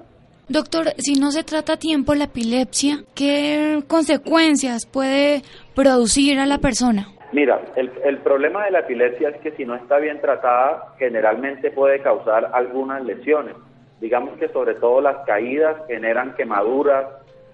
Doctor, 0.48 0.90
si 0.98 1.20
no 1.20 1.32
se 1.32 1.44
trata 1.44 1.74
a 1.74 1.78
tiempo 1.78 2.14
la 2.14 2.26
epilepsia, 2.26 3.04
¿qué 3.16 3.84
consecuencias 3.88 4.86
puede 4.86 5.42
producir 5.74 6.38
a 6.40 6.46
la 6.46 6.60
persona? 6.60 7.08
Mira, 7.32 7.60
el, 7.76 7.92
el, 8.04 8.20
problema 8.20 8.64
de 8.66 8.72
la 8.72 8.80
epilepsia 8.80 9.30
es 9.30 9.38
que 9.42 9.52
si 9.52 9.66
no 9.66 9.76
está 9.76 9.98
bien 9.98 10.22
tratada, 10.22 10.94
generalmente 11.00 11.72
puede 11.72 12.00
causar 12.02 12.52
algunas 12.54 13.04
lesiones. 13.04 13.56
Digamos 14.06 14.38
que 14.38 14.50
sobre 14.50 14.76
todo 14.76 15.02
las 15.02 15.26
caídas 15.26 15.78
generan 15.88 16.36
quemaduras, 16.36 17.08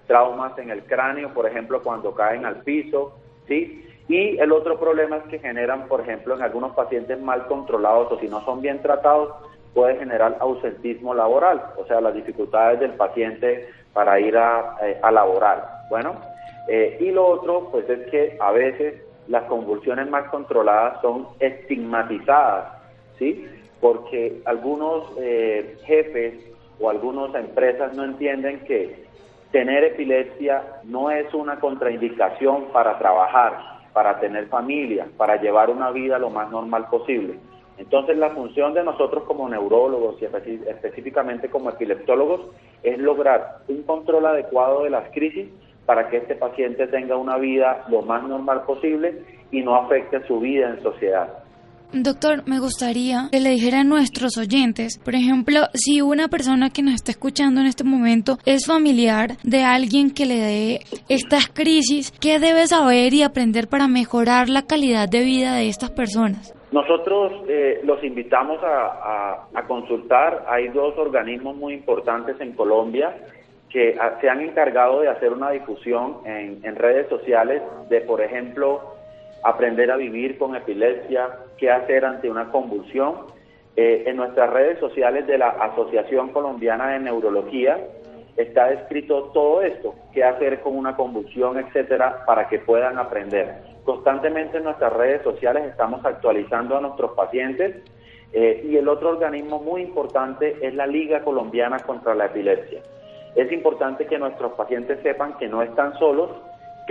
traumas 0.06 0.52
en 0.58 0.68
el 0.68 0.82
cráneo, 0.84 1.32
por 1.32 1.46
ejemplo, 1.46 1.82
cuando 1.82 2.14
caen 2.14 2.44
al 2.44 2.56
piso, 2.56 3.14
¿sí? 3.48 3.88
Y 4.06 4.36
el 4.36 4.52
otro 4.52 4.78
problema 4.78 5.16
es 5.16 5.22
que 5.30 5.38
generan, 5.38 5.88
por 5.88 6.02
ejemplo, 6.02 6.34
en 6.34 6.42
algunos 6.42 6.74
pacientes 6.74 7.18
mal 7.22 7.46
controlados 7.46 8.12
o 8.12 8.20
si 8.20 8.28
no 8.28 8.44
son 8.44 8.60
bien 8.60 8.82
tratados, 8.82 9.30
puede 9.72 9.96
generar 9.96 10.36
ausentismo 10.40 11.14
laboral, 11.14 11.62
o 11.78 11.86
sea, 11.86 12.02
las 12.02 12.12
dificultades 12.12 12.80
del 12.80 12.92
paciente 12.92 13.70
para 13.94 14.20
ir 14.20 14.36
a, 14.36 14.76
eh, 14.82 15.00
laborar. 15.10 15.66
Bueno, 15.88 16.16
eh, 16.68 16.98
y 17.00 17.12
lo 17.12 17.28
otro, 17.28 17.70
pues 17.70 17.88
es 17.88 18.10
que 18.10 18.36
a 18.38 18.52
veces 18.52 19.02
las 19.26 19.44
convulsiones 19.44 20.06
más 20.10 20.28
controladas 20.28 21.00
son 21.00 21.28
estigmatizadas, 21.40 22.74
¿sí? 23.18 23.48
Porque 23.82 24.40
algunos 24.44 25.10
eh, 25.18 25.76
jefes 25.84 26.34
o 26.80 26.88
algunas 26.88 27.34
empresas 27.34 27.92
no 27.94 28.04
entienden 28.04 28.60
que 28.60 29.04
tener 29.50 29.82
epilepsia 29.82 30.62
no 30.84 31.10
es 31.10 31.34
una 31.34 31.58
contraindicación 31.58 32.66
para 32.72 32.96
trabajar, 33.00 33.80
para 33.92 34.20
tener 34.20 34.46
familia, 34.46 35.08
para 35.16 35.42
llevar 35.42 35.68
una 35.68 35.90
vida 35.90 36.20
lo 36.20 36.30
más 36.30 36.48
normal 36.48 36.86
posible. 36.90 37.34
Entonces 37.76 38.16
la 38.16 38.30
función 38.30 38.72
de 38.72 38.84
nosotros 38.84 39.24
como 39.24 39.48
neurólogos 39.48 40.22
y 40.22 40.26
específicamente 40.26 41.50
como 41.50 41.70
epileptólogos 41.70 42.42
es 42.84 42.98
lograr 42.98 43.62
un 43.66 43.82
control 43.82 44.26
adecuado 44.26 44.84
de 44.84 44.90
las 44.90 45.10
crisis 45.10 45.48
para 45.86 46.08
que 46.08 46.18
este 46.18 46.36
paciente 46.36 46.86
tenga 46.86 47.16
una 47.16 47.36
vida 47.36 47.84
lo 47.88 48.02
más 48.02 48.22
normal 48.22 48.62
posible 48.62 49.24
y 49.50 49.60
no 49.62 49.74
afecte 49.74 50.24
su 50.28 50.38
vida 50.38 50.70
en 50.70 50.80
sociedad. 50.84 51.41
Doctor, 51.94 52.48
me 52.48 52.58
gustaría 52.58 53.28
que 53.30 53.38
le 53.38 53.50
dijera 53.50 53.80
a 53.80 53.84
nuestros 53.84 54.38
oyentes, 54.38 54.98
por 54.98 55.14
ejemplo, 55.14 55.60
si 55.74 56.00
una 56.00 56.28
persona 56.28 56.70
que 56.70 56.82
nos 56.82 56.94
está 56.94 57.10
escuchando 57.10 57.60
en 57.60 57.66
este 57.66 57.84
momento 57.84 58.38
es 58.46 58.66
familiar 58.66 59.32
de 59.42 59.62
alguien 59.62 60.10
que 60.10 60.24
le 60.24 60.36
dé 60.36 60.80
estas 61.10 61.48
crisis, 61.48 62.10
¿qué 62.18 62.38
debe 62.38 62.66
saber 62.66 63.12
y 63.12 63.22
aprender 63.22 63.68
para 63.68 63.88
mejorar 63.88 64.48
la 64.48 64.62
calidad 64.62 65.06
de 65.06 65.22
vida 65.22 65.54
de 65.54 65.68
estas 65.68 65.90
personas? 65.90 66.54
Nosotros 66.72 67.44
eh, 67.48 67.80
los 67.84 68.02
invitamos 68.02 68.58
a, 68.64 69.48
consultar. 69.68 70.46
Hay 70.48 70.68
dos 70.68 70.96
organismos 70.96 71.56
muy 71.56 71.74
importantes 71.74 72.40
en 72.40 72.52
Colombia 72.52 73.14
que 73.68 73.96
ah, 74.00 74.16
se 74.20 74.30
han 74.30 74.40
encargado 74.40 75.00
de 75.00 75.08
hacer 75.08 75.32
una 75.32 75.50
difusión 75.50 76.18
en 76.24 76.76
redes 76.76 77.08
sociales 77.08 77.62
de, 77.88 78.00
por 78.00 78.22
ejemplo, 78.22 78.80
aprender 79.42 79.90
a 79.90 79.96
vivir 79.96 80.38
con 80.38 80.54
epilepsia, 80.54 81.30
qué 81.62 81.70
hacer 81.70 82.04
ante 82.04 82.28
una 82.28 82.50
convulsión. 82.50 83.18
Eh, 83.76 84.02
en 84.06 84.16
nuestras 84.16 84.50
redes 84.50 84.80
sociales 84.80 85.28
de 85.28 85.38
la 85.38 85.50
Asociación 85.50 86.30
Colombiana 86.30 86.88
de 86.88 86.98
Neurología 86.98 87.78
está 88.36 88.72
escrito 88.72 89.30
todo 89.32 89.62
esto, 89.62 89.94
qué 90.12 90.24
hacer 90.24 90.60
con 90.60 90.76
una 90.76 90.96
convulsión, 90.96 91.58
etcétera, 91.58 92.24
para 92.26 92.48
que 92.48 92.58
puedan 92.58 92.98
aprender. 92.98 93.62
Constantemente 93.84 94.56
en 94.56 94.64
nuestras 94.64 94.92
redes 94.92 95.22
sociales 95.22 95.64
estamos 95.66 96.04
actualizando 96.04 96.76
a 96.76 96.80
nuestros 96.80 97.12
pacientes 97.12 97.76
eh, 98.32 98.66
y 98.68 98.76
el 98.76 98.88
otro 98.88 99.10
organismo 99.10 99.60
muy 99.60 99.82
importante 99.82 100.56
es 100.62 100.74
la 100.74 100.88
Liga 100.88 101.20
Colombiana 101.20 101.78
contra 101.78 102.16
la 102.16 102.26
Epilepsia. 102.26 102.82
Es 103.36 103.52
importante 103.52 104.06
que 104.06 104.18
nuestros 104.18 104.54
pacientes 104.54 104.98
sepan 105.04 105.38
que 105.38 105.46
no 105.46 105.62
están 105.62 105.96
solos, 106.00 106.28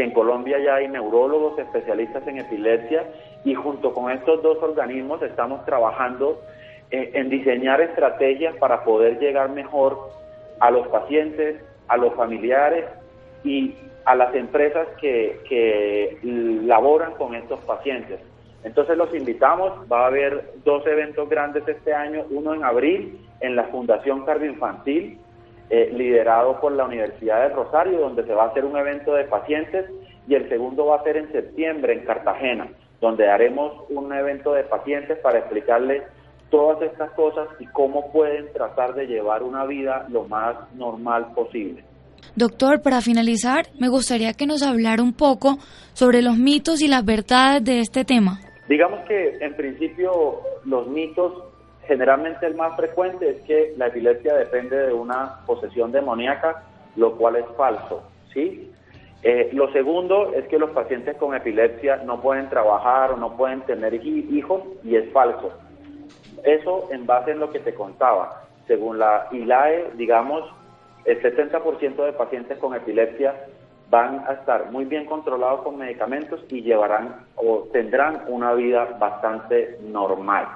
en 0.03 0.11
Colombia 0.11 0.57
ya 0.59 0.75
hay 0.75 0.87
neurólogos 0.87 1.57
especialistas 1.59 2.25
en 2.27 2.39
epilepsia 2.39 3.05
y 3.43 3.53
junto 3.53 3.93
con 3.93 4.11
estos 4.11 4.41
dos 4.41 4.61
organismos 4.61 5.21
estamos 5.21 5.65
trabajando 5.65 6.41
eh, 6.91 7.11
en 7.13 7.29
diseñar 7.29 7.81
estrategias 7.81 8.55
para 8.57 8.83
poder 8.83 9.19
llegar 9.19 9.49
mejor 9.49 10.11
a 10.59 10.71
los 10.71 10.87
pacientes, 10.89 11.61
a 11.87 11.97
los 11.97 12.13
familiares 12.15 12.85
y 13.43 13.75
a 14.05 14.15
las 14.15 14.33
empresas 14.35 14.87
que, 14.99 15.39
que 15.47 16.17
laboran 16.23 17.13
con 17.13 17.35
estos 17.35 17.59
pacientes. 17.61 18.19
Entonces 18.63 18.95
los 18.95 19.13
invitamos, 19.13 19.73
va 19.91 20.03
a 20.03 20.07
haber 20.07 20.53
dos 20.63 20.85
eventos 20.85 21.27
grandes 21.29 21.67
este 21.67 21.93
año, 21.93 22.25
uno 22.29 22.53
en 22.53 22.63
abril 22.63 23.19
en 23.39 23.55
la 23.55 23.63
Fundación 23.65 24.23
Cardioinfantil, 24.23 25.17
eh, 25.71 25.89
liderado 25.93 26.59
por 26.59 26.73
la 26.73 26.83
Universidad 26.83 27.47
de 27.47 27.55
Rosario, 27.55 27.99
donde 27.99 28.25
se 28.25 28.33
va 28.33 28.43
a 28.43 28.47
hacer 28.47 28.65
un 28.65 28.75
evento 28.75 29.13
de 29.13 29.23
pacientes, 29.23 29.85
y 30.27 30.35
el 30.35 30.49
segundo 30.49 30.87
va 30.87 30.97
a 30.97 31.03
ser 31.03 31.15
en 31.15 31.31
septiembre 31.31 31.93
en 31.93 32.05
Cartagena, 32.05 32.69
donde 32.99 33.29
haremos 33.29 33.85
un 33.89 34.13
evento 34.13 34.53
de 34.53 34.63
pacientes 34.65 35.17
para 35.19 35.39
explicarles 35.39 36.03
todas 36.49 36.81
estas 36.81 37.11
cosas 37.11 37.47
y 37.59 37.65
cómo 37.67 38.11
pueden 38.11 38.51
tratar 38.51 38.93
de 38.95 39.07
llevar 39.07 39.43
una 39.43 39.65
vida 39.65 40.05
lo 40.09 40.25
más 40.25 40.55
normal 40.75 41.33
posible. 41.33 41.85
Doctor, 42.35 42.81
para 42.81 42.99
finalizar, 42.99 43.67
me 43.79 43.87
gustaría 43.87 44.33
que 44.33 44.45
nos 44.45 44.63
hablara 44.63 45.01
un 45.01 45.13
poco 45.13 45.57
sobre 45.93 46.21
los 46.21 46.37
mitos 46.37 46.81
y 46.81 46.89
las 46.89 47.05
verdades 47.05 47.63
de 47.63 47.79
este 47.79 48.03
tema. 48.03 48.41
Digamos 48.67 49.07
que 49.07 49.37
en 49.39 49.55
principio 49.55 50.41
los 50.65 50.87
mitos 50.87 51.31
Generalmente 51.91 52.47
el 52.47 52.55
más 52.55 52.77
frecuente 52.77 53.29
es 53.29 53.41
que 53.41 53.73
la 53.75 53.87
epilepsia 53.87 54.33
depende 54.33 54.77
de 54.77 54.93
una 54.93 55.41
posesión 55.45 55.91
demoníaca, 55.91 56.63
lo 56.95 57.17
cual 57.17 57.35
es 57.35 57.45
falso, 57.57 58.03
¿sí? 58.33 58.71
Eh, 59.23 59.49
lo 59.51 59.69
segundo 59.73 60.31
es 60.33 60.47
que 60.47 60.57
los 60.57 60.69
pacientes 60.69 61.17
con 61.17 61.35
epilepsia 61.35 61.97
no 62.05 62.21
pueden 62.21 62.47
trabajar 62.47 63.11
o 63.11 63.17
no 63.17 63.35
pueden 63.35 63.59
tener 63.63 63.93
hijos 63.93 64.61
y 64.85 64.95
es 64.95 65.11
falso. 65.11 65.51
Eso 66.45 66.87
en 66.93 67.05
base 67.05 67.31
en 67.31 67.41
lo 67.41 67.51
que 67.51 67.59
te 67.59 67.73
contaba. 67.73 68.41
Según 68.67 68.97
la 68.97 69.27
ILAE, 69.29 69.91
digamos, 69.95 70.49
el 71.03 71.21
70% 71.21 72.05
de 72.05 72.13
pacientes 72.13 72.57
con 72.57 72.73
epilepsia 72.73 73.35
van 73.89 74.23
a 74.29 74.31
estar 74.31 74.71
muy 74.71 74.85
bien 74.85 75.05
controlados 75.05 75.63
con 75.63 75.77
medicamentos 75.77 76.41
y 76.47 76.61
llevarán 76.61 77.25
o 77.35 77.67
tendrán 77.73 78.23
una 78.29 78.53
vida 78.53 78.95
bastante 78.97 79.77
normal. 79.81 80.47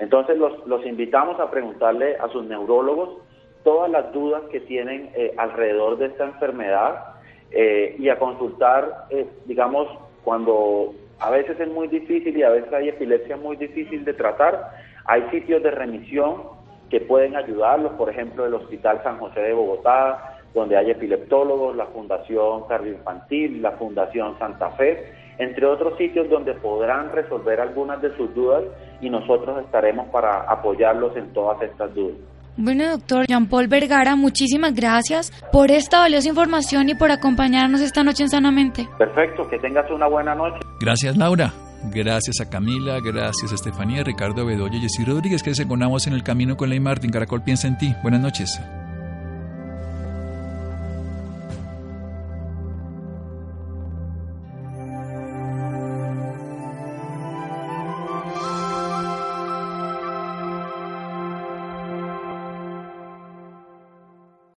Entonces 0.00 0.38
los, 0.38 0.66
los 0.66 0.84
invitamos 0.86 1.40
a 1.40 1.50
preguntarle 1.50 2.16
a 2.16 2.28
sus 2.28 2.44
neurólogos 2.44 3.18
todas 3.64 3.90
las 3.90 4.12
dudas 4.12 4.42
que 4.50 4.60
tienen 4.60 5.10
eh, 5.14 5.34
alrededor 5.36 5.98
de 5.98 6.06
esta 6.06 6.24
enfermedad 6.24 7.14
eh, 7.50 7.96
y 7.98 8.08
a 8.08 8.18
consultar, 8.18 9.06
eh, 9.10 9.26
digamos, 9.46 9.88
cuando 10.24 10.94
a 11.18 11.30
veces 11.30 11.58
es 11.58 11.68
muy 11.68 11.88
difícil 11.88 12.36
y 12.36 12.42
a 12.42 12.50
veces 12.50 12.72
hay 12.72 12.88
epilepsia 12.88 13.36
muy 13.36 13.56
difícil 13.56 14.04
de 14.04 14.14
tratar, 14.14 14.70
hay 15.04 15.22
sitios 15.30 15.62
de 15.62 15.70
remisión 15.70 16.42
que 16.90 17.00
pueden 17.00 17.36
ayudarlos, 17.36 17.92
por 17.92 18.08
ejemplo, 18.08 18.46
el 18.46 18.54
Hospital 18.54 19.02
San 19.02 19.18
José 19.18 19.40
de 19.40 19.52
Bogotá, 19.52 20.38
donde 20.54 20.76
hay 20.76 20.90
epileptólogos, 20.90 21.76
la 21.76 21.86
Fundación 21.86 22.66
Cardioinfantil, 22.68 23.60
la 23.60 23.72
Fundación 23.72 24.38
Santa 24.38 24.70
Fe, 24.72 25.12
entre 25.38 25.66
otros 25.66 25.96
sitios 25.98 26.28
donde 26.28 26.54
podrán 26.54 27.12
resolver 27.12 27.60
algunas 27.60 28.02
de 28.02 28.16
sus 28.16 28.34
dudas 28.34 28.64
y 29.00 29.10
nosotros 29.10 29.62
estaremos 29.64 30.08
para 30.08 30.42
apoyarlos 30.42 31.16
en 31.16 31.32
todas 31.32 31.62
estas 31.62 31.94
dudas. 31.94 32.16
Bueno, 32.56 32.90
doctor 32.90 33.24
Jean-Paul 33.28 33.68
Vergara, 33.68 34.16
muchísimas 34.16 34.74
gracias 34.74 35.30
por 35.52 35.70
esta 35.70 36.00
valiosa 36.00 36.28
información 36.28 36.88
y 36.88 36.96
por 36.96 37.12
acompañarnos 37.12 37.80
esta 37.80 38.02
noche 38.02 38.24
en 38.24 38.30
Sanamente. 38.30 38.88
Perfecto, 38.98 39.48
que 39.48 39.58
tengas 39.60 39.88
una 39.92 40.08
buena 40.08 40.34
noche. 40.34 40.58
Gracias, 40.80 41.16
Laura. 41.16 41.52
Gracias 41.94 42.40
a 42.40 42.50
Camila, 42.50 42.98
gracias 42.98 43.52
a 43.52 43.54
Estefanía, 43.54 44.02
Ricardo 44.02 44.44
Bedoya 44.44 44.78
y 44.78 44.80
Jessy 44.80 45.04
Rodríguez 45.04 45.44
que 45.44 45.54
se 45.54 45.62
encontramos 45.62 46.08
en 46.08 46.14
el 46.14 46.24
camino 46.24 46.56
con 46.56 46.70
Ley 46.70 46.80
Martín. 46.80 47.12
Caracol 47.12 47.42
piensa 47.42 47.68
en 47.68 47.78
ti. 47.78 47.94
Buenas 48.02 48.20
noches. 48.20 48.60